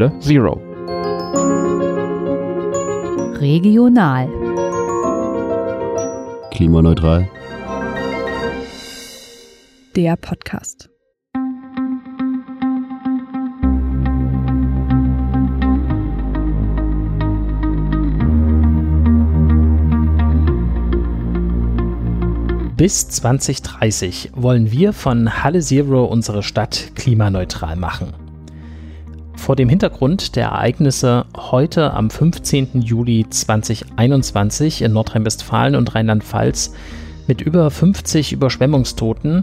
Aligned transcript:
Halle 0.00 0.18
Zero. 0.18 0.58
Regional. 3.38 4.28
Klimaneutral. 6.50 7.28
Der 9.94 10.16
Podcast. 10.16 10.88
Bis 22.78 23.06
2030 23.08 24.30
wollen 24.34 24.72
wir 24.72 24.94
von 24.94 25.42
Halle 25.42 25.60
Zero 25.60 26.06
unsere 26.06 26.42
Stadt 26.42 26.92
klimaneutral 26.94 27.76
machen. 27.76 28.19
Vor 29.50 29.56
dem 29.56 29.68
Hintergrund 29.68 30.36
der 30.36 30.44
Ereignisse 30.44 31.24
heute 31.36 31.92
am 31.92 32.08
15. 32.08 32.82
Juli 32.82 33.26
2021 33.28 34.82
in 34.82 34.92
Nordrhein-Westfalen 34.92 35.74
und 35.74 35.92
Rheinland-Pfalz 35.92 36.72
mit 37.26 37.40
über 37.40 37.68
50 37.68 38.30
Überschwemmungstoten 38.30 39.42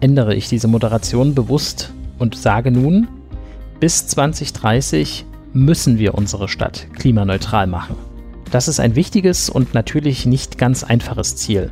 ändere 0.00 0.34
ich 0.34 0.50
diese 0.50 0.68
Moderation 0.68 1.34
bewusst 1.34 1.94
und 2.18 2.36
sage 2.36 2.70
nun, 2.70 3.08
bis 3.80 4.06
2030 4.08 5.24
müssen 5.54 5.98
wir 5.98 6.14
unsere 6.14 6.46
Stadt 6.48 6.86
klimaneutral 6.92 7.66
machen. 7.66 7.96
Das 8.50 8.68
ist 8.68 8.80
ein 8.80 8.96
wichtiges 8.96 9.48
und 9.48 9.72
natürlich 9.72 10.26
nicht 10.26 10.58
ganz 10.58 10.84
einfaches 10.84 11.36
Ziel. 11.36 11.70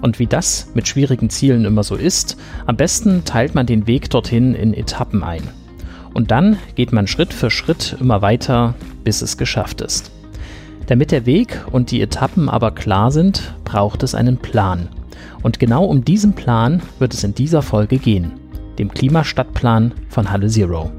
Und 0.00 0.20
wie 0.20 0.28
das 0.28 0.68
mit 0.74 0.86
schwierigen 0.86 1.28
Zielen 1.28 1.64
immer 1.64 1.82
so 1.82 1.96
ist, 1.96 2.36
am 2.66 2.76
besten 2.76 3.24
teilt 3.24 3.56
man 3.56 3.66
den 3.66 3.88
Weg 3.88 4.10
dorthin 4.10 4.54
in 4.54 4.74
Etappen 4.74 5.24
ein. 5.24 5.42
Und 6.16 6.30
dann 6.30 6.56
geht 6.76 6.94
man 6.94 7.06
Schritt 7.06 7.34
für 7.34 7.50
Schritt 7.50 7.94
immer 8.00 8.22
weiter, 8.22 8.72
bis 9.04 9.20
es 9.20 9.36
geschafft 9.36 9.82
ist. 9.82 10.10
Damit 10.86 11.10
der 11.10 11.26
Weg 11.26 11.62
und 11.70 11.90
die 11.90 12.00
Etappen 12.00 12.48
aber 12.48 12.70
klar 12.70 13.10
sind, 13.10 13.52
braucht 13.64 14.02
es 14.02 14.14
einen 14.14 14.38
Plan. 14.38 14.88
Und 15.42 15.58
genau 15.58 15.84
um 15.84 16.06
diesen 16.06 16.32
Plan 16.32 16.80
wird 16.98 17.12
es 17.12 17.22
in 17.22 17.34
dieser 17.34 17.60
Folge 17.60 17.98
gehen, 17.98 18.32
dem 18.78 18.90
Klimastadtplan 18.90 19.92
von 20.08 20.30
Halle 20.30 20.48
Zero. 20.48 20.90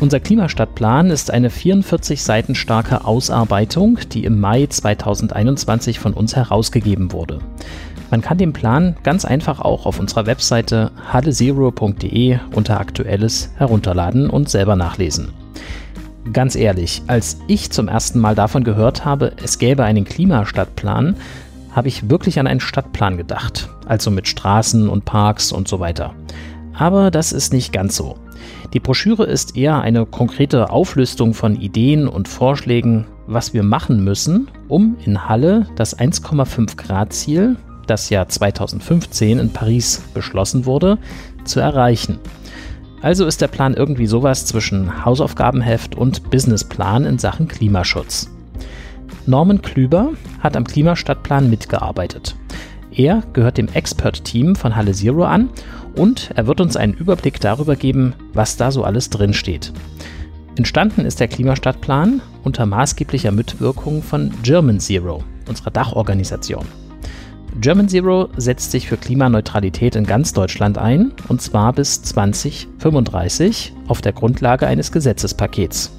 Unser 0.00 0.20
Klimastadtplan 0.20 1.10
ist 1.10 1.30
eine 1.30 1.50
44 1.50 2.22
Seiten 2.22 2.54
starke 2.54 3.04
Ausarbeitung, 3.04 3.98
die 4.10 4.24
im 4.24 4.40
Mai 4.40 4.68
2021 4.68 5.98
von 5.98 6.14
uns 6.14 6.34
herausgegeben 6.34 7.12
wurde. 7.12 7.40
Man 8.10 8.22
kann 8.22 8.38
den 8.38 8.52
Plan 8.52 8.96
ganz 9.04 9.24
einfach 9.24 9.60
auch 9.60 9.86
auf 9.86 10.00
unserer 10.00 10.26
Webseite 10.26 10.90
hallezero.de 11.12 12.38
unter 12.54 12.80
Aktuelles 12.80 13.50
herunterladen 13.56 14.28
und 14.28 14.48
selber 14.48 14.74
nachlesen. 14.74 15.32
Ganz 16.32 16.56
ehrlich, 16.56 17.02
als 17.06 17.38
ich 17.46 17.70
zum 17.70 17.88
ersten 17.88 18.18
Mal 18.18 18.34
davon 18.34 18.64
gehört 18.64 19.04
habe, 19.04 19.32
es 19.42 19.58
gäbe 19.58 19.84
einen 19.84 20.04
Klimastadtplan, 20.04 21.16
habe 21.72 21.88
ich 21.88 22.10
wirklich 22.10 22.38
an 22.40 22.46
einen 22.46 22.60
Stadtplan 22.60 23.16
gedacht, 23.16 23.68
also 23.86 24.10
mit 24.10 24.26
Straßen 24.26 24.88
und 24.88 25.04
Parks 25.04 25.52
und 25.52 25.68
so 25.68 25.78
weiter. 25.78 26.14
Aber 26.74 27.10
das 27.10 27.32
ist 27.32 27.52
nicht 27.52 27.72
ganz 27.72 27.96
so. 27.96 28.16
Die 28.72 28.80
Broschüre 28.80 29.24
ist 29.24 29.56
eher 29.56 29.80
eine 29.80 30.04
konkrete 30.06 30.70
Auflistung 30.70 31.34
von 31.34 31.56
Ideen 31.56 32.08
und 32.08 32.28
Vorschlägen, 32.28 33.06
was 33.26 33.54
wir 33.54 33.62
machen 33.62 34.02
müssen, 34.02 34.48
um 34.68 34.96
in 35.04 35.28
Halle 35.28 35.66
das 35.76 35.98
1,5 35.98 36.76
Grad 36.76 37.12
Ziel, 37.12 37.56
das 37.90 38.08
ja 38.08 38.26
2015 38.26 39.38
in 39.38 39.52
Paris 39.52 40.02
beschlossen 40.14 40.64
wurde, 40.64 40.98
zu 41.44 41.60
erreichen. 41.60 42.18
Also 43.02 43.26
ist 43.26 43.40
der 43.40 43.48
Plan 43.48 43.74
irgendwie 43.74 44.06
sowas 44.06 44.46
zwischen 44.46 45.04
Hausaufgabenheft 45.04 45.94
und 45.94 46.30
Businessplan 46.30 47.04
in 47.04 47.18
Sachen 47.18 47.48
Klimaschutz. 47.48 48.30
Norman 49.26 49.62
Klüber 49.62 50.10
hat 50.40 50.56
am 50.56 50.64
Klimastadtplan 50.64 51.50
mitgearbeitet. 51.50 52.36
Er 52.92 53.22
gehört 53.32 53.58
dem 53.58 53.68
Expert-Team 53.68 54.56
von 54.56 54.76
Halle 54.76 54.92
Zero 54.92 55.24
an 55.24 55.48
und 55.96 56.30
er 56.34 56.46
wird 56.46 56.60
uns 56.60 56.76
einen 56.76 56.94
Überblick 56.94 57.40
darüber 57.40 57.76
geben, 57.76 58.14
was 58.34 58.56
da 58.56 58.70
so 58.70 58.84
alles 58.84 59.10
drin 59.10 59.32
steht. 59.32 59.72
Entstanden 60.56 61.06
ist 61.06 61.20
der 61.20 61.28
Klimastadtplan 61.28 62.20
unter 62.44 62.66
maßgeblicher 62.66 63.32
Mitwirkung 63.32 64.02
von 64.02 64.32
German 64.42 64.80
Zero, 64.80 65.22
unserer 65.48 65.70
Dachorganisation. 65.70 66.66
German 67.58 67.88
Zero 67.88 68.28
setzt 68.36 68.70
sich 68.70 68.88
für 68.88 68.96
Klimaneutralität 68.96 69.96
in 69.96 70.04
ganz 70.04 70.32
Deutschland 70.32 70.78
ein, 70.78 71.12
und 71.28 71.42
zwar 71.42 71.72
bis 71.72 72.02
2035 72.02 73.74
auf 73.88 74.00
der 74.00 74.12
Grundlage 74.12 74.66
eines 74.66 74.92
Gesetzespakets. 74.92 75.92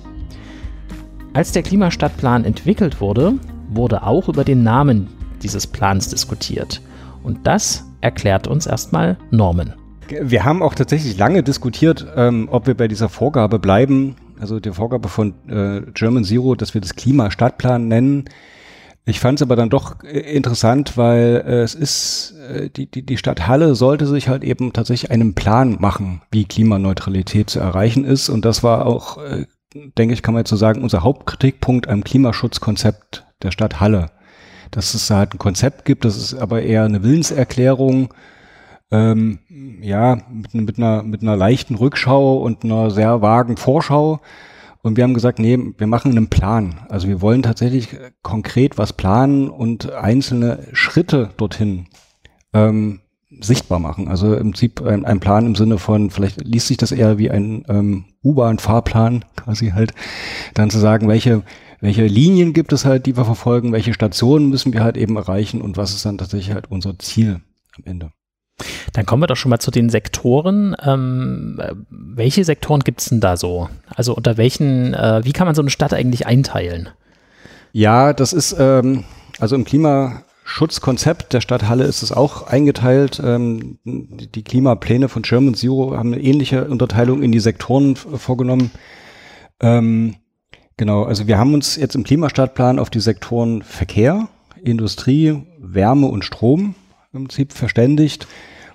Als 1.33 1.51
der 1.51 1.63
Klimastadtplan 1.63 2.45
entwickelt 2.45 3.01
wurde, 3.01 3.33
wurde 3.69 4.03
auch 4.03 4.27
über 4.27 4.43
den 4.43 4.63
Namen 4.63 5.07
dieses 5.43 5.67
Plans 5.67 6.09
diskutiert. 6.09 6.81
Und 7.23 7.45
das 7.45 7.85
erklärt 8.01 8.47
uns 8.47 8.65
erstmal 8.65 9.17
Norman. 9.29 9.73
Wir 10.09 10.43
haben 10.43 10.61
auch 10.61 10.75
tatsächlich 10.75 11.17
lange 11.17 11.43
diskutiert, 11.43 12.05
ähm, 12.15 12.49
ob 12.51 12.67
wir 12.67 12.75
bei 12.75 12.87
dieser 12.87 13.07
Vorgabe 13.07 13.59
bleiben, 13.59 14.15
also 14.39 14.59
der 14.59 14.73
Vorgabe 14.73 15.07
von 15.07 15.33
äh, 15.47 15.81
German 15.93 16.23
Zero, 16.23 16.55
dass 16.55 16.73
wir 16.73 16.81
das 16.81 16.95
Klimastadtplan 16.95 17.87
nennen. 17.87 18.25
Ich 19.05 19.19
fand 19.19 19.39
es 19.39 19.41
aber 19.41 19.55
dann 19.55 19.69
doch 19.69 20.03
äh, 20.03 20.19
interessant, 20.19 20.97
weil 20.97 21.43
äh, 21.45 21.61
es 21.61 21.75
ist, 21.75 22.35
äh, 22.49 22.69
die, 22.69 22.85
die, 22.85 23.03
die 23.03 23.17
Stadt 23.17 23.47
Halle 23.47 23.75
sollte 23.75 24.05
sich 24.05 24.29
halt 24.29 24.43
eben 24.43 24.73
tatsächlich 24.73 25.11
einen 25.11 25.33
Plan 25.33 25.77
machen, 25.79 26.21
wie 26.31 26.45
Klimaneutralität 26.45 27.49
zu 27.49 27.59
erreichen 27.59 28.05
ist. 28.05 28.29
Und 28.29 28.45
das 28.45 28.63
war 28.63 28.85
auch, 28.85 29.17
äh, 29.17 29.47
denke 29.97 30.13
ich, 30.13 30.21
kann 30.21 30.33
man 30.33 30.41
jetzt 30.41 30.49
so 30.49 30.55
sagen, 30.55 30.83
unser 30.83 31.03
Hauptkritikpunkt 31.03 31.87
am 31.87 32.03
Klimaschutzkonzept 32.03 33.25
der 33.41 33.51
Stadt 33.51 33.79
Halle 33.79 34.11
dass 34.71 34.93
es 34.93 35.09
halt 35.09 35.33
ein 35.33 35.37
Konzept 35.37 35.85
gibt, 35.85 36.05
das 36.05 36.17
ist 36.17 36.33
aber 36.33 36.63
eher 36.63 36.85
eine 36.85 37.03
Willenserklärung, 37.03 38.13
ähm, 38.89 39.39
ja, 39.81 40.17
mit, 40.29 40.53
mit, 40.53 40.77
einer, 40.77 41.03
mit 41.03 41.21
einer 41.21 41.35
leichten 41.35 41.75
Rückschau 41.75 42.37
und 42.37 42.63
einer 42.63 42.89
sehr 42.89 43.21
vagen 43.21 43.57
Vorschau. 43.57 44.19
Und 44.83 44.97
wir 44.97 45.03
haben 45.03 45.13
gesagt, 45.13 45.39
nee, 45.39 45.57
wir 45.77 45.87
machen 45.87 46.11
einen 46.11 46.27
Plan. 46.27 46.85
Also 46.89 47.07
wir 47.07 47.21
wollen 47.21 47.43
tatsächlich 47.43 47.89
konkret 48.23 48.77
was 48.77 48.93
planen 48.93 49.49
und 49.49 49.91
einzelne 49.91 50.67
Schritte 50.73 51.29
dorthin 51.37 51.87
ähm, 52.53 53.01
sichtbar 53.39 53.79
machen. 53.79 54.07
Also 54.07 54.35
im 54.35 54.51
Prinzip 54.51 54.81
ein, 54.81 55.05
ein, 55.05 55.19
Plan 55.19 55.45
im 55.45 55.55
Sinne 55.55 55.77
von, 55.77 56.09
vielleicht 56.09 56.43
liest 56.43 56.67
sich 56.67 56.77
das 56.77 56.91
eher 56.91 57.17
wie 57.17 57.29
ein 57.29 57.63
ähm, 57.69 58.05
U-Bahn-Fahrplan 58.23 59.25
quasi 59.35 59.69
halt, 59.69 59.93
dann 60.55 60.69
zu 60.69 60.79
sagen, 60.79 61.07
welche 61.07 61.43
welche 61.81 62.05
Linien 62.05 62.53
gibt 62.53 62.73
es 62.73 62.85
halt, 62.85 63.07
die 63.07 63.17
wir 63.17 63.25
verfolgen, 63.25 63.71
welche 63.71 63.93
Stationen 63.93 64.49
müssen 64.49 64.71
wir 64.71 64.83
halt 64.83 64.97
eben 64.97 65.17
erreichen 65.17 65.61
und 65.61 65.77
was 65.77 65.95
ist 65.95 66.05
dann 66.05 66.19
tatsächlich 66.19 66.53
halt 66.53 66.69
unser 66.69 66.97
Ziel 66.99 67.41
am 67.75 67.83
Ende. 67.85 68.11
Dann 68.93 69.05
kommen 69.05 69.21
wir 69.21 69.27
doch 69.27 69.35
schon 69.35 69.49
mal 69.49 69.59
zu 69.59 69.71
den 69.71 69.89
Sektoren. 69.89 70.75
Ähm, 70.83 71.61
welche 71.89 72.43
Sektoren 72.43 72.81
gibt 72.81 73.01
es 73.01 73.09
denn 73.09 73.19
da 73.19 73.37
so? 73.37 73.69
Also 73.87 74.15
unter 74.15 74.37
welchen, 74.37 74.93
äh, 74.93 75.21
wie 75.23 75.33
kann 75.33 75.47
man 75.47 75.55
so 75.55 75.61
eine 75.61 75.71
Stadt 75.71 75.93
eigentlich 75.93 76.27
einteilen? 76.27 76.89
Ja, 77.73 78.13
das 78.13 78.33
ist, 78.33 78.55
ähm, 78.59 79.03
also 79.39 79.55
im 79.55 79.65
Klimaschutzkonzept 79.65 81.33
der 81.33 81.41
Stadt 81.41 81.67
Halle 81.67 81.85
ist 81.85 82.03
es 82.03 82.11
auch 82.11 82.47
eingeteilt. 82.47 83.21
Ähm, 83.23 83.79
die 83.85 84.43
Klimapläne 84.43 85.09
von 85.09 85.21
German 85.21 85.55
Zero 85.55 85.95
haben 85.97 86.13
eine 86.13 86.21
ähnliche 86.21 86.65
Unterteilung 86.65 87.23
in 87.23 87.31
die 87.31 87.39
Sektoren 87.39 87.95
vorgenommen. 87.95 88.71
Ähm, 89.59 90.15
Genau, 90.81 91.03
also 91.03 91.27
wir 91.27 91.37
haben 91.37 91.53
uns 91.53 91.75
jetzt 91.75 91.93
im 91.93 92.03
Klimastadtplan 92.03 92.79
auf 92.79 92.89
die 92.89 93.01
Sektoren 93.01 93.61
Verkehr, 93.61 94.29
Industrie, 94.63 95.43
Wärme 95.59 96.07
und 96.07 96.25
Strom 96.25 96.73
im 97.13 97.25
Prinzip 97.25 97.53
verständigt, 97.53 98.25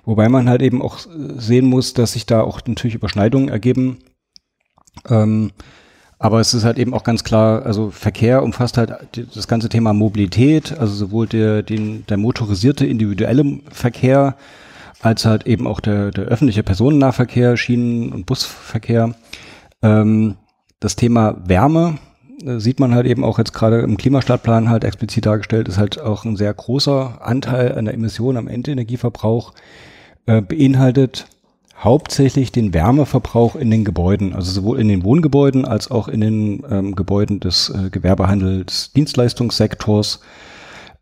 wobei 0.07 0.29
man 0.29 0.49
halt 0.49 0.61
eben 0.61 0.81
auch 0.81 0.99
sehen 1.37 1.65
muss, 1.65 1.93
dass 1.93 2.13
sich 2.13 2.25
da 2.25 2.41
auch 2.41 2.61
natürlich 2.65 2.95
Überschneidungen 2.95 3.49
ergeben. 3.49 3.97
Ähm, 5.09 5.51
aber 6.17 6.39
es 6.39 6.53
ist 6.53 6.63
halt 6.63 6.79
eben 6.79 6.93
auch 6.93 7.03
ganz 7.03 7.25
klar, 7.25 7.65
also 7.65 7.91
Verkehr 7.91 8.41
umfasst 8.41 8.77
halt 8.77 8.93
das 9.35 9.47
ganze 9.47 9.69
Thema 9.69 9.93
Mobilität, 9.93 10.77
also 10.79 10.93
sowohl 10.93 11.27
der, 11.27 11.61
den, 11.61 12.05
der 12.07 12.17
motorisierte 12.17 12.85
individuelle 12.85 13.59
Verkehr 13.69 14.37
als 15.01 15.25
halt 15.25 15.45
eben 15.45 15.67
auch 15.67 15.81
der, 15.81 16.11
der 16.11 16.25
öffentliche 16.25 16.63
Personennahverkehr, 16.63 17.57
Schienen- 17.57 18.13
und 18.13 18.25
Busverkehr. 18.25 19.13
Ähm, 19.83 20.37
das 20.79 20.95
Thema 20.95 21.35
Wärme 21.45 21.99
äh, 22.43 22.59
sieht 22.59 22.79
man 22.79 22.95
halt 22.95 23.05
eben 23.07 23.25
auch 23.25 23.37
jetzt 23.37 23.53
gerade 23.53 23.81
im 23.81 23.97
Klimastadtplan 23.97 24.69
halt 24.69 24.85
explizit 24.85 25.25
dargestellt, 25.25 25.67
ist 25.67 25.77
halt 25.77 25.99
auch 25.99 26.23
ein 26.23 26.37
sehr 26.37 26.53
großer 26.53 27.19
Anteil 27.21 27.77
an 27.77 27.85
der 27.85 27.93
Emission 27.93 28.37
am 28.37 28.47
Endenergieverbrauch, 28.47 29.53
äh, 30.27 30.41
beinhaltet 30.41 31.27
hauptsächlich 31.77 32.51
den 32.51 32.73
Wärmeverbrauch 32.73 33.55
in 33.55 33.69
den 33.69 33.85
Gebäuden, 33.85 34.33
also 34.33 34.51
sowohl 34.51 34.79
in 34.79 34.87
den 34.87 35.03
Wohngebäuden 35.03 35.65
als 35.65 35.91
auch 35.91 36.07
in 36.07 36.21
den 36.21 36.63
ähm, 36.69 36.95
Gebäuden 36.95 37.39
des 37.39 37.69
äh, 37.69 37.89
Gewerbehandels, 37.89 38.91
Dienstleistungssektors. 38.93 40.19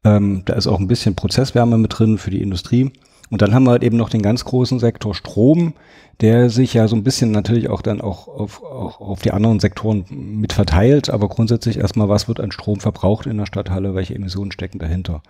Ähm, 0.03 0.43
da 0.45 0.53
ist 0.53 0.67
auch 0.67 0.79
ein 0.79 0.87
bisschen 0.87 1.15
Prozesswärme 1.15 1.77
mit 1.77 1.97
drin 1.97 2.17
für 2.17 2.31
die 2.31 2.41
Industrie. 2.41 2.91
Und 3.31 3.41
dann 3.41 3.53
haben 3.53 3.63
wir 3.63 3.71
halt 3.71 3.83
eben 3.83 3.97
noch 3.97 4.09
den 4.09 4.21
ganz 4.21 4.45
großen 4.45 4.79
Sektor 4.79 5.15
Strom, 5.15 5.73
der 6.21 6.49
sich 6.49 6.73
ja 6.73 6.87
so 6.87 6.95
ein 6.95 7.03
bisschen 7.03 7.31
natürlich 7.31 7.69
auch 7.69 7.81
dann 7.81 8.01
auch 8.01 8.27
auf, 8.27 8.63
auch 8.63 9.01
auf 9.01 9.21
die 9.21 9.31
anderen 9.31 9.59
Sektoren 9.59 10.05
mit 10.09 10.53
verteilt, 10.53 11.09
aber 11.09 11.27
grundsätzlich 11.27 11.77
erstmal, 11.77 12.09
was 12.09 12.27
wird 12.27 12.39
an 12.39 12.51
Strom 12.51 12.79
verbraucht 12.79 13.25
in 13.25 13.37
der 13.37 13.45
Stadthalle, 13.45 13.95
welche 13.95 14.15
Emissionen 14.15 14.51
stecken 14.51 14.79
dahinter. 14.79 15.23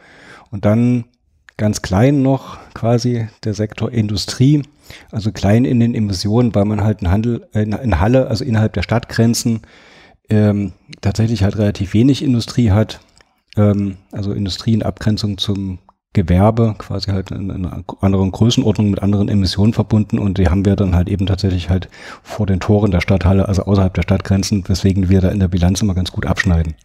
Und 0.51 0.65
dann 0.65 1.05
ganz 1.57 1.81
klein 1.81 2.21
noch 2.21 2.57
quasi 2.73 3.27
der 3.43 3.53
Sektor 3.53 3.91
Industrie, 3.91 4.63
also 5.11 5.31
klein 5.31 5.65
in 5.65 5.79
den 5.79 5.95
Emissionen, 5.95 6.53
weil 6.53 6.65
man 6.65 6.83
halt 6.83 7.01
in 7.01 7.11
Handel, 7.11 7.47
in 7.53 7.99
Halle, 7.99 8.27
also 8.27 8.43
innerhalb 8.43 8.73
der 8.73 8.83
Stadtgrenzen, 8.83 9.61
ähm, 10.29 10.73
tatsächlich 11.01 11.43
halt 11.43 11.57
relativ 11.57 11.93
wenig 11.93 12.23
Industrie 12.23 12.71
hat, 12.71 12.99
ähm, 13.57 13.97
also 14.11 14.33
Industrie 14.33 14.73
in 14.73 14.83
Abgrenzung 14.83 15.37
zum 15.37 15.79
Gewerbe, 16.15 16.75
quasi 16.77 17.11
halt 17.11 17.29
in, 17.31 17.49
in 17.49 17.65
einer 17.65 17.83
anderen 18.01 18.31
Größenordnung 18.31 18.89
mit 18.89 19.03
anderen 19.03 19.29
Emissionen 19.29 19.73
verbunden. 19.73 20.17
Und 20.17 20.39
die 20.39 20.47
haben 20.47 20.65
wir 20.65 20.75
dann 20.75 20.95
halt 20.95 21.09
eben 21.09 21.27
tatsächlich 21.27 21.69
halt 21.69 21.89
vor 22.23 22.47
den 22.47 22.59
Toren 22.59 22.89
der 22.89 23.01
Stadthalle, 23.01 23.47
also 23.47 23.63
außerhalb 23.63 23.93
der 23.93 24.01
Stadtgrenzen, 24.01 24.67
weswegen 24.67 25.09
wir 25.09 25.21
da 25.21 25.29
in 25.29 25.39
der 25.39 25.49
Bilanz 25.49 25.81
immer 25.81 25.93
ganz 25.93 26.11
gut 26.11 26.25
abschneiden. 26.25 26.75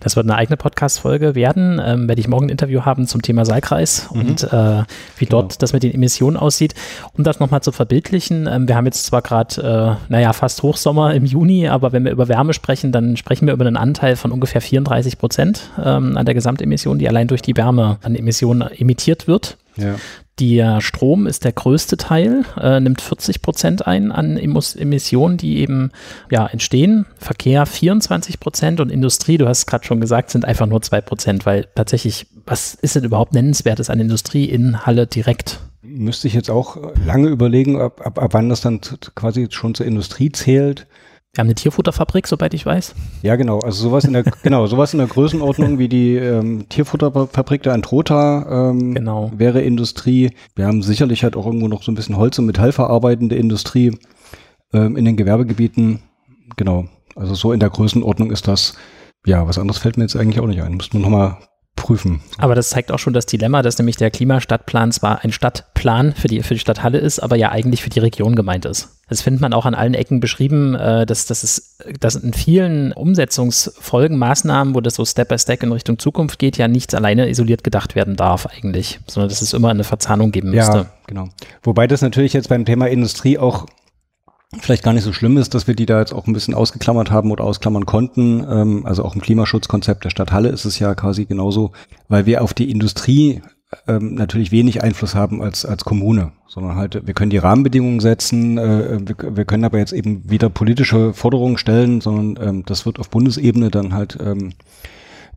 Das 0.00 0.16
wird 0.16 0.26
eine 0.26 0.36
eigene 0.36 0.56
Podcast-Folge 0.56 1.34
werden. 1.34 1.80
Ähm, 1.84 2.08
werde 2.08 2.20
ich 2.20 2.28
morgen 2.28 2.46
ein 2.46 2.50
Interview 2.50 2.82
haben 2.82 3.06
zum 3.06 3.22
Thema 3.22 3.44
Seilkreis 3.44 4.08
mhm. 4.12 4.20
und 4.20 4.42
äh, 4.44 4.82
wie 5.16 5.26
dort 5.26 5.50
genau. 5.50 5.58
das 5.58 5.72
mit 5.72 5.82
den 5.82 5.94
Emissionen 5.94 6.36
aussieht. 6.36 6.74
Um 7.16 7.24
das 7.24 7.40
nochmal 7.40 7.62
zu 7.62 7.72
verbildlichen, 7.72 8.48
ähm, 8.50 8.68
wir 8.68 8.76
haben 8.76 8.86
jetzt 8.86 9.06
zwar 9.06 9.22
gerade, 9.22 9.98
äh, 10.08 10.12
naja, 10.12 10.32
fast 10.32 10.62
Hochsommer 10.62 11.14
im 11.14 11.24
Juni, 11.24 11.68
aber 11.68 11.92
wenn 11.92 12.04
wir 12.04 12.12
über 12.12 12.28
Wärme 12.28 12.52
sprechen, 12.52 12.92
dann 12.92 13.16
sprechen 13.16 13.46
wir 13.46 13.54
über 13.54 13.66
einen 13.66 13.76
Anteil 13.76 14.16
von 14.16 14.32
ungefähr 14.32 14.60
34 14.60 15.18
Prozent 15.18 15.70
ähm, 15.82 16.16
an 16.16 16.26
der 16.26 16.34
Gesamtemission, 16.34 16.98
die 16.98 17.08
allein 17.08 17.28
durch 17.28 17.42
die 17.42 17.56
Wärme 17.56 17.98
an 18.02 18.14
Emissionen 18.14 18.68
emittiert 18.76 19.26
wird. 19.26 19.56
Ja. 19.76 19.96
Der 20.40 20.80
Strom 20.80 21.28
ist 21.28 21.44
der 21.44 21.52
größte 21.52 21.96
Teil, 21.96 22.44
äh, 22.60 22.80
nimmt 22.80 23.00
40 23.00 23.40
Prozent 23.40 23.86
ein 23.86 24.10
an 24.10 24.36
Emissionen, 24.36 25.36
die 25.36 25.58
eben 25.58 25.92
ja, 26.28 26.46
entstehen. 26.46 27.06
Verkehr 27.18 27.66
24 27.66 28.40
Prozent 28.40 28.80
und 28.80 28.90
Industrie, 28.90 29.38
du 29.38 29.46
hast 29.46 29.58
es 29.58 29.66
gerade 29.66 29.84
schon 29.84 30.00
gesagt, 30.00 30.30
sind 30.30 30.44
einfach 30.44 30.66
nur 30.66 30.82
zwei 30.82 31.00
Prozent, 31.00 31.46
weil 31.46 31.68
tatsächlich, 31.76 32.26
was 32.46 32.74
ist 32.74 32.96
denn 32.96 33.04
überhaupt 33.04 33.32
nennenswertes 33.32 33.90
an 33.90 34.00
Industrie 34.00 34.46
in 34.46 34.84
Halle 34.84 35.06
direkt? 35.06 35.60
Müsste 35.82 36.26
ich 36.26 36.34
jetzt 36.34 36.50
auch 36.50 36.78
lange 37.06 37.28
überlegen, 37.28 37.80
ab, 37.80 38.00
ab, 38.04 38.18
ab 38.18 38.34
wann 38.34 38.48
das 38.48 38.60
dann 38.60 38.80
quasi 39.14 39.46
schon 39.50 39.76
zur 39.76 39.86
Industrie 39.86 40.32
zählt. 40.32 40.88
Wir 41.34 41.40
haben 41.40 41.48
eine 41.48 41.56
Tierfutterfabrik, 41.56 42.28
soweit 42.28 42.54
ich 42.54 42.64
weiß. 42.64 42.94
Ja, 43.22 43.34
genau. 43.34 43.58
Also 43.58 43.82
sowas 43.82 44.04
in 44.04 44.12
der, 44.12 44.22
genau, 44.44 44.68
sowas 44.68 44.94
in 44.94 44.98
der 44.98 45.08
Größenordnung 45.08 45.80
wie 45.80 45.88
die 45.88 46.14
ähm, 46.14 46.68
Tierfutterfabrik 46.68 47.64
da 47.64 47.74
in 47.74 47.82
Trotha 47.82 48.70
ähm, 48.70 48.94
genau. 48.94 49.32
wäre 49.34 49.60
Industrie. 49.60 50.30
Wir 50.54 50.68
haben 50.68 50.82
sicherlich 50.82 51.24
halt 51.24 51.34
auch 51.34 51.46
irgendwo 51.46 51.66
noch 51.66 51.82
so 51.82 51.90
ein 51.90 51.96
bisschen 51.96 52.16
Holz- 52.16 52.38
und 52.38 52.46
Metallverarbeitende 52.46 53.34
Industrie 53.34 53.98
ähm, 54.72 54.96
in 54.96 55.04
den 55.04 55.16
Gewerbegebieten. 55.16 56.02
Genau. 56.56 56.84
Also 57.16 57.34
so 57.34 57.50
in 57.50 57.58
der 57.58 57.70
Größenordnung 57.70 58.30
ist 58.30 58.46
das. 58.46 58.76
Ja, 59.26 59.48
was 59.48 59.58
anderes 59.58 59.78
fällt 59.78 59.96
mir 59.96 60.04
jetzt 60.04 60.14
eigentlich 60.14 60.38
auch 60.38 60.46
nicht 60.46 60.62
ein. 60.62 60.76
Müssten 60.76 60.98
wir 60.98 61.02
nochmal 61.02 61.38
prüfen. 61.84 62.22
Aber 62.38 62.54
das 62.54 62.70
zeigt 62.70 62.90
auch 62.90 62.98
schon 62.98 63.12
das 63.12 63.26
Dilemma, 63.26 63.60
dass 63.60 63.76
nämlich 63.76 63.96
der 63.96 64.10
Klimastadtplan 64.10 64.90
zwar 64.90 65.22
ein 65.22 65.32
Stadtplan 65.32 66.14
für 66.14 66.28
die, 66.28 66.42
für 66.42 66.54
die 66.54 66.60
Stadt 66.60 66.82
Halle 66.82 66.96
ist, 66.96 67.18
aber 67.18 67.36
ja 67.36 67.50
eigentlich 67.50 67.82
für 67.82 67.90
die 67.90 67.98
Region 67.98 68.34
gemeint 68.34 68.64
ist. 68.64 68.88
Das 69.10 69.20
findet 69.20 69.42
man 69.42 69.52
auch 69.52 69.66
an 69.66 69.74
allen 69.74 69.92
Ecken 69.92 70.18
beschrieben, 70.18 70.74
äh, 70.74 71.04
dass, 71.04 71.26
dass, 71.26 71.42
es, 71.42 71.76
dass 72.00 72.14
in 72.14 72.32
vielen 72.32 72.92
Umsetzungsfolgen, 72.92 74.16
Maßnahmen, 74.16 74.74
wo 74.74 74.80
das 74.80 74.94
so 74.94 75.04
Step 75.04 75.28
by 75.28 75.38
Step 75.38 75.62
in 75.62 75.72
Richtung 75.72 75.98
Zukunft 75.98 76.38
geht, 76.38 76.56
ja 76.56 76.68
nichts 76.68 76.94
alleine 76.94 77.28
isoliert 77.28 77.62
gedacht 77.62 77.94
werden 77.94 78.16
darf 78.16 78.46
eigentlich, 78.46 79.00
sondern 79.06 79.28
dass 79.28 79.42
es 79.42 79.52
immer 79.52 79.68
eine 79.68 79.84
Verzahnung 79.84 80.32
geben 80.32 80.52
müsste. 80.52 80.76
Ja, 80.78 80.86
genau. 81.06 81.28
Wobei 81.62 81.86
das 81.86 82.00
natürlich 82.00 82.32
jetzt 82.32 82.48
beim 82.48 82.64
Thema 82.64 82.86
Industrie 82.86 83.36
auch 83.36 83.66
vielleicht 84.60 84.82
gar 84.82 84.92
nicht 84.92 85.04
so 85.04 85.12
schlimm 85.12 85.36
ist, 85.36 85.54
dass 85.54 85.66
wir 85.66 85.74
die 85.74 85.86
da 85.86 86.00
jetzt 86.00 86.12
auch 86.12 86.26
ein 86.26 86.32
bisschen 86.32 86.54
ausgeklammert 86.54 87.10
haben 87.10 87.30
oder 87.30 87.44
ausklammern 87.44 87.86
konnten. 87.86 88.44
Ähm, 88.48 88.86
also 88.86 89.04
auch 89.04 89.14
im 89.14 89.20
Klimaschutzkonzept 89.20 90.04
der 90.04 90.10
Stadt 90.10 90.32
Halle 90.32 90.48
ist 90.48 90.64
es 90.64 90.78
ja 90.78 90.94
quasi 90.94 91.24
genauso, 91.24 91.72
weil 92.08 92.26
wir 92.26 92.42
auf 92.42 92.54
die 92.54 92.70
Industrie 92.70 93.42
ähm, 93.88 94.14
natürlich 94.14 94.52
wenig 94.52 94.82
Einfluss 94.82 95.14
haben 95.14 95.42
als, 95.42 95.64
als 95.64 95.84
Kommune, 95.84 96.32
sondern 96.46 96.76
halt, 96.76 97.06
wir 97.06 97.14
können 97.14 97.30
die 97.30 97.38
Rahmenbedingungen 97.38 98.00
setzen, 98.00 98.58
äh, 98.58 99.00
wir, 99.00 99.36
wir, 99.36 99.44
können 99.44 99.64
aber 99.64 99.78
jetzt 99.78 99.92
eben 99.92 100.28
wieder 100.28 100.48
politische 100.48 101.12
Forderungen 101.12 101.58
stellen, 101.58 102.00
sondern 102.00 102.48
ähm, 102.48 102.62
das 102.66 102.86
wird 102.86 102.98
auf 102.98 103.10
Bundesebene 103.10 103.70
dann 103.70 103.94
halt 103.94 104.18
ähm, 104.20 104.52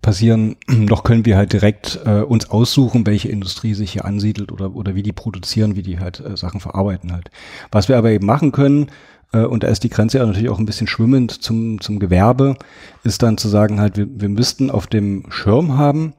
passieren. 0.01 0.55
Noch 0.67 1.03
können 1.03 1.25
wir 1.25 1.37
halt 1.37 1.53
direkt 1.53 1.99
äh, 2.05 2.21
uns 2.21 2.49
aussuchen, 2.49 3.05
welche 3.05 3.29
Industrie 3.29 3.73
sich 3.73 3.91
hier 3.91 4.05
ansiedelt 4.05 4.51
oder, 4.51 4.75
oder 4.75 4.95
wie 4.95 5.03
die 5.03 5.13
produzieren, 5.13 5.75
wie 5.75 5.83
die 5.83 5.99
halt 5.99 6.19
äh, 6.19 6.37
Sachen 6.37 6.59
verarbeiten 6.59 7.13
halt. 7.13 7.29
Was 7.71 7.89
wir 7.89 7.97
aber 7.97 8.11
eben 8.11 8.25
machen 8.25 8.51
können, 8.51 8.87
äh, 9.33 9.39
und 9.39 9.63
da 9.63 9.67
ist 9.67 9.83
die 9.83 9.89
Grenze 9.89 10.17
ja 10.19 10.25
natürlich 10.25 10.49
auch 10.49 10.59
ein 10.59 10.65
bisschen 10.65 10.87
schwimmend 10.87 11.31
zum, 11.31 11.81
zum 11.81 11.99
Gewerbe, 11.99 12.55
ist 13.03 13.23
dann 13.23 13.37
zu 13.37 13.47
sagen 13.47 13.79
halt, 13.79 13.97
wir, 13.97 14.07
wir 14.09 14.29
müssten 14.29 14.71
auf 14.71 14.87
dem 14.87 15.25
Schirm 15.29 15.77
haben, 15.77 16.13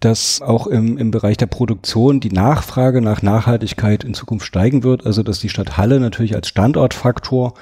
dass 0.00 0.42
auch 0.42 0.66
im, 0.66 0.98
im 0.98 1.10
Bereich 1.10 1.36
der 1.36 1.46
Produktion 1.46 2.20
die 2.20 2.32
Nachfrage 2.32 3.00
nach 3.00 3.22
Nachhaltigkeit 3.22 4.02
in 4.04 4.14
Zukunft 4.14 4.46
steigen 4.46 4.82
wird. 4.82 5.06
Also 5.06 5.22
dass 5.22 5.38
die 5.38 5.48
Stadt 5.48 5.76
Halle 5.76 6.00
natürlich 6.00 6.34
als 6.34 6.48
Standortfaktor 6.48 7.54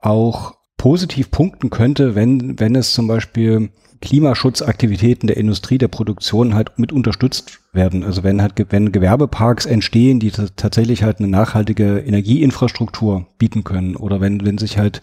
auch 0.00 0.54
positiv 0.78 1.30
punkten 1.30 1.70
könnte, 1.70 2.14
wenn, 2.14 2.58
wenn 2.58 2.74
es 2.74 2.94
zum 2.94 3.06
Beispiel 3.06 3.70
Klimaschutzaktivitäten 4.00 5.26
der 5.26 5.36
Industrie, 5.36 5.78
der 5.78 5.88
Produktion 5.88 6.54
halt 6.54 6.78
mit 6.78 6.92
unterstützt 6.92 7.60
werden. 7.72 8.04
Also 8.04 8.22
wenn 8.22 8.42
halt, 8.42 8.54
wenn 8.70 8.92
Gewerbeparks 8.92 9.66
entstehen, 9.66 10.20
die 10.20 10.30
tatsächlich 10.30 11.02
halt 11.02 11.18
eine 11.18 11.28
nachhaltige 11.28 11.98
Energieinfrastruktur 11.98 13.26
bieten 13.38 13.64
können 13.64 13.96
oder 13.96 14.20
wenn, 14.20 14.44
wenn 14.44 14.58
sich 14.58 14.78
halt 14.78 15.02